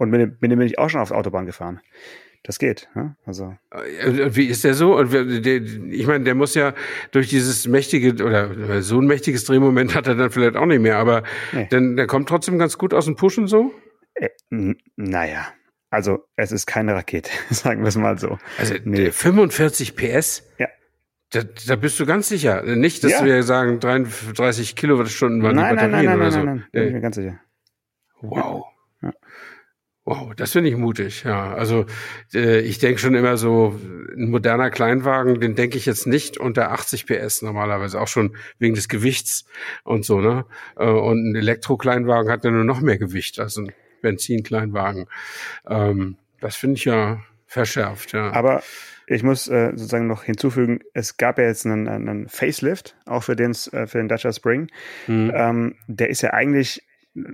Und 0.00 0.08
mit 0.08 0.20
dem, 0.22 0.36
mit 0.40 0.50
dem 0.50 0.58
bin 0.58 0.66
ich 0.66 0.78
auch 0.78 0.88
schon 0.88 1.02
auf 1.02 1.08
der 1.08 1.18
Autobahn 1.18 1.44
gefahren. 1.44 1.80
Das 2.42 2.58
geht. 2.58 2.88
Ja? 2.96 3.16
Also 3.26 3.54
äh, 3.70 4.34
wie 4.34 4.46
ist 4.46 4.64
der 4.64 4.72
so? 4.72 4.96
Und 4.96 5.12
ich 5.12 6.06
meine, 6.06 6.24
der 6.24 6.34
muss 6.34 6.54
ja 6.54 6.72
durch 7.10 7.28
dieses 7.28 7.68
mächtige 7.68 8.24
oder 8.24 8.80
so 8.80 8.98
ein 8.98 9.06
mächtiges 9.06 9.44
Drehmoment 9.44 9.94
hat 9.94 10.06
er 10.06 10.14
dann 10.14 10.30
vielleicht 10.30 10.56
auch 10.56 10.64
nicht 10.64 10.80
mehr, 10.80 10.96
aber 10.96 11.22
nee. 11.52 11.68
denn 11.70 11.96
der 11.96 12.06
kommt 12.06 12.30
trotzdem 12.30 12.58
ganz 12.58 12.78
gut 12.78 12.94
aus 12.94 13.04
dem 13.04 13.16
Pushen 13.16 13.46
so. 13.46 13.74
Äh, 14.14 14.30
naja, 14.96 15.48
also 15.90 16.24
es 16.34 16.50
ist 16.50 16.64
keine 16.64 16.94
Rakete, 16.94 17.30
sagen 17.50 17.82
wir 17.82 17.88
es 17.88 17.96
mal 17.98 18.18
so. 18.18 18.38
Also 18.56 18.76
nee. 18.84 19.10
45 19.10 19.96
PS. 19.96 20.50
Ja. 20.56 20.68
Da, 21.32 21.42
da 21.66 21.76
bist 21.76 22.00
du 22.00 22.06
ganz 22.06 22.26
sicher. 22.26 22.62
Nicht, 22.62 23.04
dass 23.04 23.12
ja. 23.12 23.24
wir 23.26 23.42
sagen 23.42 23.80
33 23.80 24.76
Kilowattstunden 24.76 25.42
waren 25.42 25.56
nein, 25.56 25.76
die 25.76 25.82
Batterien 25.82 25.92
nein, 25.92 26.06
nein, 26.06 26.18
nein, 26.18 26.20
oder 26.20 26.30
so. 26.30 26.38
Nein, 26.38 26.46
nein, 26.46 26.56
nein, 26.56 26.70
bin 26.72 26.86
ich 26.86 26.92
mir 26.94 27.00
ganz 27.02 27.16
sicher. 27.16 27.38
Wow. 28.22 28.64
Wow, 30.10 30.34
das 30.34 30.50
finde 30.50 30.70
ich 30.70 30.76
mutig, 30.76 31.22
ja. 31.22 31.54
Also 31.54 31.86
äh, 32.34 32.58
ich 32.62 32.80
denke 32.80 32.98
schon 32.98 33.14
immer 33.14 33.36
so, 33.36 33.78
ein 34.16 34.28
moderner 34.30 34.68
Kleinwagen, 34.68 35.40
den 35.40 35.54
denke 35.54 35.78
ich 35.78 35.86
jetzt 35.86 36.04
nicht 36.04 36.36
unter 36.36 36.72
80 36.72 37.06
PS 37.06 37.42
normalerweise, 37.42 38.00
auch 38.00 38.08
schon 38.08 38.34
wegen 38.58 38.74
des 38.74 38.88
Gewichts 38.88 39.44
und 39.84 40.04
so, 40.04 40.20
ne? 40.20 40.46
Äh, 40.76 40.86
und 40.86 41.30
ein 41.30 41.36
Elektrokleinwagen 41.36 42.28
hat 42.28 42.42
ja 42.44 42.50
nur 42.50 42.64
noch 42.64 42.80
mehr 42.80 42.98
Gewicht 42.98 43.38
als 43.38 43.56
ein 43.56 43.70
Benzinkleinwagen. 44.02 45.06
Ähm, 45.68 46.16
das 46.40 46.56
finde 46.56 46.78
ich 46.78 46.86
ja 46.86 47.20
verschärft, 47.46 48.12
ja. 48.12 48.32
Aber 48.32 48.64
ich 49.06 49.22
muss 49.22 49.46
äh, 49.46 49.70
sozusagen 49.76 50.08
noch 50.08 50.24
hinzufügen, 50.24 50.80
es 50.92 51.18
gab 51.18 51.38
ja 51.38 51.44
jetzt 51.44 51.66
einen, 51.66 51.86
einen 51.86 52.28
Facelift, 52.28 52.96
auch 53.06 53.22
für 53.22 53.36
den, 53.36 53.52
äh, 53.52 53.86
für 53.86 53.98
den 53.98 54.08
Dacia 54.08 54.32
Spring. 54.32 54.72
Mhm. 55.06 55.30
Ähm, 55.32 55.74
der 55.86 56.10
ist 56.10 56.22
ja 56.22 56.32
eigentlich 56.32 56.82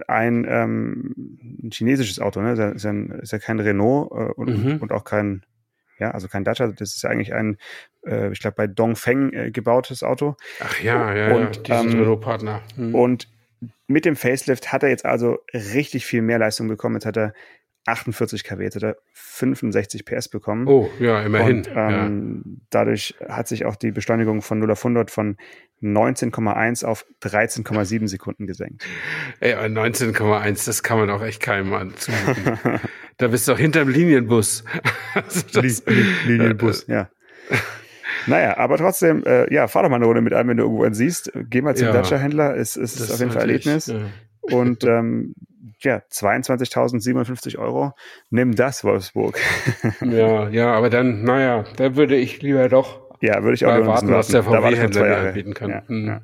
ein, 0.06 0.46
ähm, 0.48 1.14
ein 1.62 1.70
chinesisches 1.72 2.20
Auto, 2.20 2.40
ne? 2.40 2.54
Das 2.54 2.74
ist 2.74 2.84
ja, 2.84 2.90
ein, 2.90 3.10
ist 3.10 3.32
ja 3.32 3.38
kein 3.38 3.60
Renault 3.60 4.10
äh, 4.10 4.32
und, 4.32 4.64
mhm. 4.64 4.76
und 4.78 4.92
auch 4.92 5.04
kein, 5.04 5.44
ja, 5.98 6.10
also 6.12 6.28
kein 6.28 6.44
Dacia, 6.44 6.68
das 6.68 6.94
ist 6.94 7.02
ja 7.02 7.10
eigentlich 7.10 7.34
ein, 7.34 7.58
äh, 8.06 8.32
ich 8.32 8.40
glaube, 8.40 8.56
bei 8.56 8.66
Dongfeng 8.66 9.32
äh, 9.32 9.50
gebautes 9.50 10.02
Auto. 10.02 10.36
Ach 10.60 10.80
ja, 10.80 11.14
ja, 11.14 11.34
und, 11.34 11.68
ja, 11.68 11.80
ähm, 11.80 11.88
Renault-Partner. 11.90 12.62
Mhm. 12.76 12.94
Und 12.94 13.28
mit 13.86 14.04
dem 14.04 14.16
Facelift 14.16 14.72
hat 14.72 14.82
er 14.82 14.88
jetzt 14.88 15.04
also 15.04 15.38
richtig 15.52 16.06
viel 16.06 16.22
mehr 16.22 16.38
Leistung 16.38 16.68
bekommen. 16.68 16.96
Jetzt 16.96 17.06
hat 17.06 17.16
er 17.16 17.34
48 17.86 18.44
kW, 18.44 18.62
jetzt 18.64 18.76
hat 18.76 18.82
er 18.82 18.96
65 19.12 20.04
PS 20.04 20.28
bekommen. 20.28 20.66
Oh, 20.66 20.90
ja, 20.98 21.22
immerhin. 21.22 21.58
Und, 21.58 21.70
ähm, 21.74 22.42
ja. 22.44 22.52
Dadurch 22.70 23.14
hat 23.28 23.48
sich 23.48 23.64
auch 23.64 23.76
die 23.76 23.92
Beschleunigung 23.92 24.42
von 24.42 24.58
0 24.58 24.72
auf 24.72 24.80
100 24.84 25.10
von 25.10 25.36
19,1 25.82 26.84
auf 26.84 27.06
13,7 27.22 28.08
Sekunden 28.08 28.46
gesenkt. 28.46 28.84
Ey, 29.40 29.54
19,1, 29.54 30.66
das 30.66 30.82
kann 30.82 30.98
man 30.98 31.10
auch 31.10 31.22
echt 31.22 31.40
keinem 31.40 31.72
anzumuten. 31.74 32.58
da 33.18 33.28
bist 33.28 33.46
du 33.46 33.52
doch 33.52 33.58
hinterm 33.58 33.88
Linienbus. 33.88 34.64
also 35.14 35.42
das, 35.52 35.84
Linienbus, 36.26 36.86
ja. 36.88 37.08
Naja, 38.26 38.56
aber 38.56 38.76
trotzdem, 38.78 39.22
äh, 39.24 39.52
ja, 39.52 39.68
fahr 39.68 39.84
doch 39.84 39.90
mal 39.90 39.96
eine 39.96 40.06
Runde 40.06 40.22
mit 40.22 40.32
einem, 40.32 40.48
wenn 40.48 40.56
du 40.56 40.64
irgendwo 40.64 40.82
einen 40.82 40.94
siehst. 40.94 41.30
Geh 41.34 41.62
mal 41.62 41.76
zum 41.76 41.88
ja, 41.88 41.92
Dacia-Händler, 41.92 42.56
es 42.56 42.76
ist, 42.76 42.98
ist 42.98 43.12
auf 43.12 43.20
jeden 43.20 43.30
Fall 43.30 43.42
Erlebnis. 43.42 43.86
Ja. 43.86 44.00
Und 44.50 44.84
ähm, 44.84 45.34
ja, 45.80 46.02
22.057 46.10 47.58
Euro. 47.58 47.92
Nimm 48.30 48.54
das, 48.54 48.84
Wolfsburg. 48.84 49.38
ja, 50.00 50.48
ja, 50.48 50.72
aber 50.72 50.90
dann, 50.90 51.22
naja, 51.24 51.64
da 51.76 51.96
würde 51.96 52.16
ich 52.16 52.42
lieber 52.42 52.68
doch 52.68 53.06
ja, 53.20 53.42
würde 53.42 53.54
ich 53.54 53.64
auch 53.64 53.86
warten, 53.86 54.10
was 54.10 54.28
der 54.28 54.42
VW-Händler 54.42 55.28
anbieten 55.28 55.54
kann. 55.54 55.70
Ja, 55.70 55.88
hm. 55.88 56.06
ja. 56.06 56.20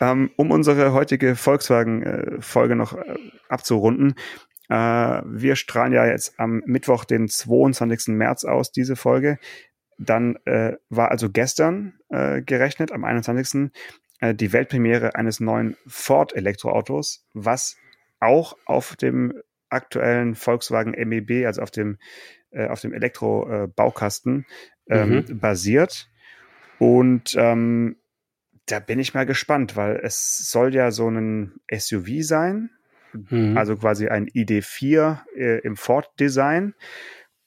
ähm, 0.00 0.30
um 0.36 0.50
unsere 0.52 0.92
heutige 0.92 1.34
Volkswagen-Folge 1.34 2.76
noch 2.76 2.96
äh, 2.96 3.16
abzurunden, 3.48 4.14
äh, 4.68 4.74
wir 5.24 5.56
strahlen 5.56 5.92
ja 5.92 6.06
jetzt 6.06 6.38
am 6.38 6.62
Mittwoch, 6.64 7.04
den 7.04 7.28
22. 7.28 8.14
März 8.14 8.44
aus, 8.44 8.70
diese 8.70 8.94
Folge. 8.94 9.38
Dann 9.98 10.36
äh, 10.44 10.74
war 10.88 11.10
also 11.10 11.28
gestern 11.28 11.94
äh, 12.08 12.40
gerechnet, 12.40 12.92
am 12.92 13.04
21. 13.04 13.70
Äh, 14.20 14.34
die 14.34 14.52
Weltpremiere 14.52 15.14
eines 15.14 15.40
neuen 15.40 15.76
Ford-Elektroautos, 15.86 17.26
was 17.34 17.76
auch 18.20 18.56
auf 18.66 18.96
dem 18.96 19.34
aktuellen 19.70 20.34
Volkswagen 20.34 20.92
MEB, 20.92 21.46
also 21.46 21.62
auf 21.62 21.70
dem, 21.70 21.98
äh, 22.50 22.68
auf 22.68 22.80
dem 22.80 22.92
Elektro-Baukasten 22.92 24.46
ähm, 24.88 25.10
mhm. 25.10 25.38
basiert. 25.38 26.08
Und 26.78 27.34
ähm, 27.38 27.96
da 28.66 28.78
bin 28.78 28.98
ich 28.98 29.14
mal 29.14 29.26
gespannt, 29.26 29.76
weil 29.76 29.96
es 29.96 30.50
soll 30.50 30.74
ja 30.74 30.90
so 30.90 31.08
ein 31.08 31.60
SUV 31.72 32.22
sein, 32.22 32.70
mhm. 33.12 33.56
also 33.56 33.76
quasi 33.76 34.08
ein 34.08 34.28
ID4 34.28 35.20
äh, 35.36 35.58
im 35.60 35.76
Ford-Design. 35.76 36.74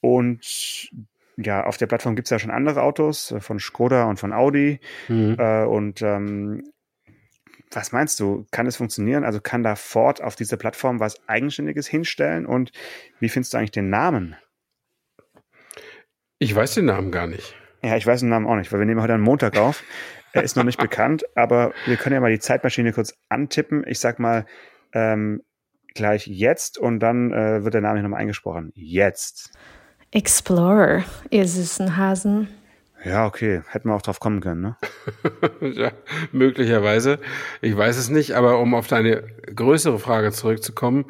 Und 0.00 0.90
ja, 1.36 1.64
auf 1.64 1.76
der 1.76 1.86
Plattform 1.86 2.16
gibt 2.16 2.26
es 2.26 2.30
ja 2.30 2.38
schon 2.38 2.50
andere 2.50 2.82
Autos 2.82 3.32
äh, 3.32 3.40
von 3.40 3.58
Skoda 3.58 4.04
und 4.04 4.18
von 4.18 4.32
Audi. 4.32 4.80
Mhm. 5.08 5.36
Äh, 5.38 5.64
und 5.64 6.02
ähm, 6.02 6.62
was 7.70 7.92
meinst 7.92 8.20
du? 8.20 8.46
Kann 8.50 8.66
es 8.66 8.76
funktionieren? 8.76 9.24
Also 9.24 9.40
kann 9.40 9.62
da 9.62 9.74
Ford 9.74 10.22
auf 10.22 10.36
dieser 10.36 10.56
Plattform 10.56 11.00
was 11.00 11.28
Eigenständiges 11.28 11.88
hinstellen? 11.88 12.46
Und 12.46 12.72
wie 13.20 13.28
findest 13.28 13.52
du 13.52 13.58
eigentlich 13.58 13.72
den 13.72 13.90
Namen? 13.90 14.36
Ich 16.38 16.54
weiß 16.54 16.74
den 16.74 16.84
Namen 16.86 17.10
gar 17.10 17.26
nicht. 17.26 17.56
Ja, 17.82 17.96
ich 17.96 18.06
weiß 18.06 18.20
den 18.20 18.28
Namen 18.28 18.46
auch 18.46 18.56
nicht, 18.56 18.72
weil 18.72 18.78
wir 18.78 18.86
nehmen 18.86 19.02
heute 19.02 19.14
einen 19.14 19.22
Montag 19.22 19.58
auf. 19.58 19.82
Er 20.32 20.42
ist 20.42 20.56
noch 20.56 20.64
nicht 20.64 20.80
bekannt, 20.80 21.24
aber 21.34 21.72
wir 21.86 21.96
können 21.96 22.14
ja 22.14 22.20
mal 22.20 22.30
die 22.30 22.38
Zeitmaschine 22.38 22.92
kurz 22.92 23.14
antippen. 23.28 23.84
Ich 23.86 23.98
sag 23.98 24.18
mal 24.18 24.46
ähm, 24.92 25.42
gleich 25.94 26.26
jetzt 26.26 26.78
und 26.78 27.00
dann 27.00 27.32
äh, 27.32 27.64
wird 27.64 27.74
der 27.74 27.80
Name 27.80 28.02
nochmal 28.02 28.20
eingesprochen. 28.20 28.72
Jetzt. 28.74 29.52
Explorer 30.14 31.02
ist 31.30 31.56
es 31.56 31.80
ein 31.80 31.96
Hasen. 31.96 32.46
Ja, 33.04 33.26
okay. 33.26 33.62
Hätten 33.68 33.88
wir 33.88 33.96
auch 33.96 34.02
drauf 34.02 34.20
kommen 34.20 34.40
können, 34.40 34.60
ne? 34.60 34.76
ja, 35.74 35.90
möglicherweise. 36.30 37.18
Ich 37.60 37.76
weiß 37.76 37.96
es 37.96 38.10
nicht, 38.10 38.36
aber 38.36 38.60
um 38.60 38.74
auf 38.74 38.86
deine 38.86 39.24
größere 39.54 39.98
Frage 39.98 40.30
zurückzukommen, 40.30 41.06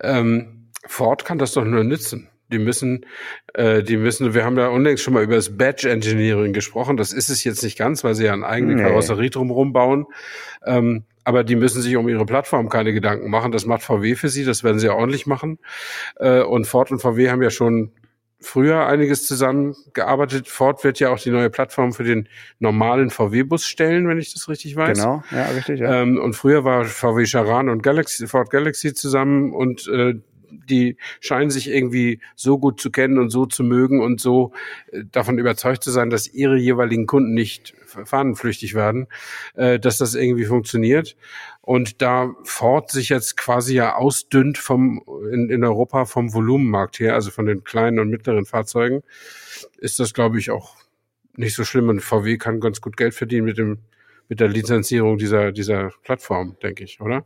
ähm, 0.00 0.68
Ford 0.84 1.24
kann 1.24 1.38
das 1.38 1.52
doch 1.52 1.64
nur 1.64 1.84
nützen. 1.84 2.28
Die 2.52 2.58
müssen, 2.58 3.06
äh, 3.54 3.84
die 3.84 3.96
müssen, 3.96 4.34
wir 4.34 4.44
haben 4.44 4.56
da 4.56 4.66
unlängst 4.66 5.04
schon 5.04 5.14
mal 5.14 5.22
über 5.22 5.36
das 5.36 5.56
Badge 5.56 5.88
Engineering 5.88 6.52
gesprochen. 6.52 6.96
Das 6.96 7.12
ist 7.12 7.30
es 7.30 7.44
jetzt 7.44 7.62
nicht 7.62 7.78
ganz, 7.78 8.02
weil 8.02 8.16
sie 8.16 8.24
ja 8.24 8.32
eine 8.32 8.46
eigene 8.46 8.74
nee. 8.74 8.82
Karosserie 8.82 9.30
drumherum 9.30 9.72
bauen. 9.72 10.06
Ähm, 10.66 11.04
aber 11.22 11.44
die 11.44 11.54
müssen 11.54 11.82
sich 11.82 11.96
um 11.96 12.08
ihre 12.08 12.26
Plattform 12.26 12.68
keine 12.68 12.92
Gedanken 12.92 13.30
machen. 13.30 13.52
Das 13.52 13.64
macht 13.64 13.82
VW 13.82 14.16
für 14.16 14.28
sie, 14.28 14.44
das 14.44 14.64
werden 14.64 14.80
sie 14.80 14.86
ja 14.86 14.94
ordentlich 14.94 15.28
machen. 15.28 15.60
Äh, 16.16 16.40
und 16.40 16.66
Ford 16.66 16.90
und 16.90 17.00
VW 17.00 17.30
haben 17.30 17.42
ja 17.42 17.50
schon 17.50 17.92
früher 18.40 18.86
einiges 18.86 19.26
zusammengearbeitet. 19.26 20.48
Ford 20.48 20.82
wird 20.82 20.98
ja 20.98 21.10
auch 21.10 21.18
die 21.18 21.30
neue 21.30 21.50
Plattform 21.50 21.92
für 21.92 22.04
den 22.04 22.28
normalen 22.58 23.10
VW-Bus 23.10 23.66
stellen, 23.66 24.08
wenn 24.08 24.18
ich 24.18 24.32
das 24.32 24.48
richtig 24.48 24.76
weiß. 24.76 24.98
Genau, 24.98 25.22
ja, 25.30 25.46
richtig. 25.46 25.80
Ja. 25.80 26.02
Ähm, 26.02 26.18
und 26.18 26.34
früher 26.34 26.64
war 26.64 26.84
VW 26.84 27.24
Charan 27.26 27.68
und 27.68 27.82
Galaxy, 27.82 28.26
Ford 28.26 28.50
Galaxy 28.50 28.94
zusammen 28.94 29.52
und 29.52 29.86
äh, 29.88 30.14
die 30.50 30.96
scheinen 31.20 31.50
sich 31.50 31.68
irgendwie 31.68 32.20
so 32.36 32.58
gut 32.58 32.80
zu 32.80 32.90
kennen 32.90 33.18
und 33.18 33.30
so 33.30 33.46
zu 33.46 33.62
mögen 33.62 34.00
und 34.00 34.20
so 34.20 34.52
äh, 34.92 35.02
davon 35.10 35.38
überzeugt 35.38 35.82
zu 35.82 35.90
sein, 35.90 36.10
dass 36.10 36.28
ihre 36.28 36.56
jeweiligen 36.56 37.06
Kunden 37.06 37.34
nicht 37.34 37.74
fahnenflüchtig 37.86 38.74
werden, 38.74 39.06
äh, 39.54 39.78
dass 39.78 39.98
das 39.98 40.14
irgendwie 40.14 40.44
funktioniert. 40.44 41.16
Und 41.62 42.02
da 42.02 42.34
Ford 42.44 42.90
sich 42.90 43.08
jetzt 43.08 43.36
quasi 43.36 43.74
ja 43.74 43.94
ausdünnt 43.94 44.58
vom, 44.58 45.02
in, 45.30 45.50
in 45.50 45.64
Europa 45.64 46.04
vom 46.04 46.32
Volumenmarkt 46.32 46.98
her, 47.00 47.14
also 47.14 47.30
von 47.30 47.46
den 47.46 47.64
kleinen 47.64 47.98
und 47.98 48.10
mittleren 48.10 48.46
Fahrzeugen, 48.46 49.02
ist 49.78 49.98
das, 50.00 50.14
glaube 50.14 50.38
ich, 50.38 50.50
auch 50.50 50.76
nicht 51.36 51.54
so 51.54 51.64
schlimm. 51.64 51.88
Und 51.88 52.00
VW 52.00 52.38
kann 52.38 52.60
ganz 52.60 52.80
gut 52.80 52.96
Geld 52.96 53.14
verdienen 53.14 53.44
mit 53.44 53.58
dem, 53.58 53.78
mit 54.28 54.40
der 54.40 54.48
Lizenzierung 54.48 55.18
dieser, 55.18 55.52
dieser 55.52 55.90
Plattform, 56.02 56.56
denke 56.62 56.84
ich, 56.84 57.00
oder? 57.00 57.24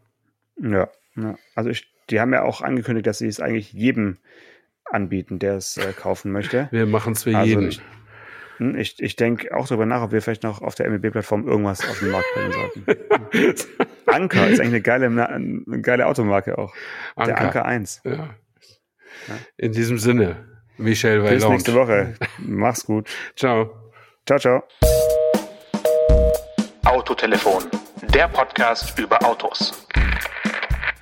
Ja, 0.56 0.88
ja. 1.16 1.36
Also 1.54 1.70
ich, 1.70 1.93
die 2.10 2.20
haben 2.20 2.32
ja 2.32 2.42
auch 2.42 2.60
angekündigt, 2.60 3.06
dass 3.06 3.18
sie 3.18 3.28
es 3.28 3.40
eigentlich 3.40 3.72
jedem 3.72 4.18
anbieten, 4.84 5.38
der 5.38 5.54
es 5.56 5.76
äh, 5.76 5.92
kaufen 5.92 6.32
möchte. 6.32 6.68
Wir 6.72 6.86
machen 6.86 7.12
es 7.12 7.24
für 7.24 7.36
also 7.36 7.48
jeden. 7.48 7.68
Ich, 7.68 7.80
hm, 8.58 8.76
ich, 8.76 9.02
ich 9.02 9.16
denke 9.16 9.54
auch 9.54 9.66
darüber 9.66 9.86
nach, 9.86 10.02
ob 10.02 10.12
wir 10.12 10.22
vielleicht 10.22 10.44
noch 10.44 10.62
auf 10.62 10.76
der 10.76 10.88
MEB-Plattform 10.88 11.46
irgendwas 11.46 11.88
auf 11.88 11.98
den 11.98 12.10
Markt 12.10 12.26
bringen 12.34 12.52
sollten. 12.52 12.86
Anker 14.06 14.46
ist 14.46 14.60
eigentlich 14.60 14.74
eine 14.74 14.80
geile, 14.80 15.06
eine 15.06 15.80
geile 15.80 16.06
Automarke 16.06 16.56
auch. 16.56 16.72
Anker. 17.16 17.32
Der 17.32 17.40
Anker 17.40 17.64
1. 17.64 18.02
Ja. 18.04 18.36
In 19.56 19.72
diesem 19.72 19.98
Sinne, 19.98 20.46
Michel 20.76 21.22
Weilaunt. 21.22 21.40
Bis 21.40 21.48
nächste 21.48 21.74
Woche. 21.74 22.14
Mach's 22.38 22.84
gut. 22.86 23.08
Ciao. 23.36 23.70
Ciao, 24.26 24.38
ciao. 24.38 24.62
Autotelefon, 26.84 27.64
der 28.14 28.28
Podcast 28.28 28.98
über 28.98 29.22
Autos. 29.24 29.86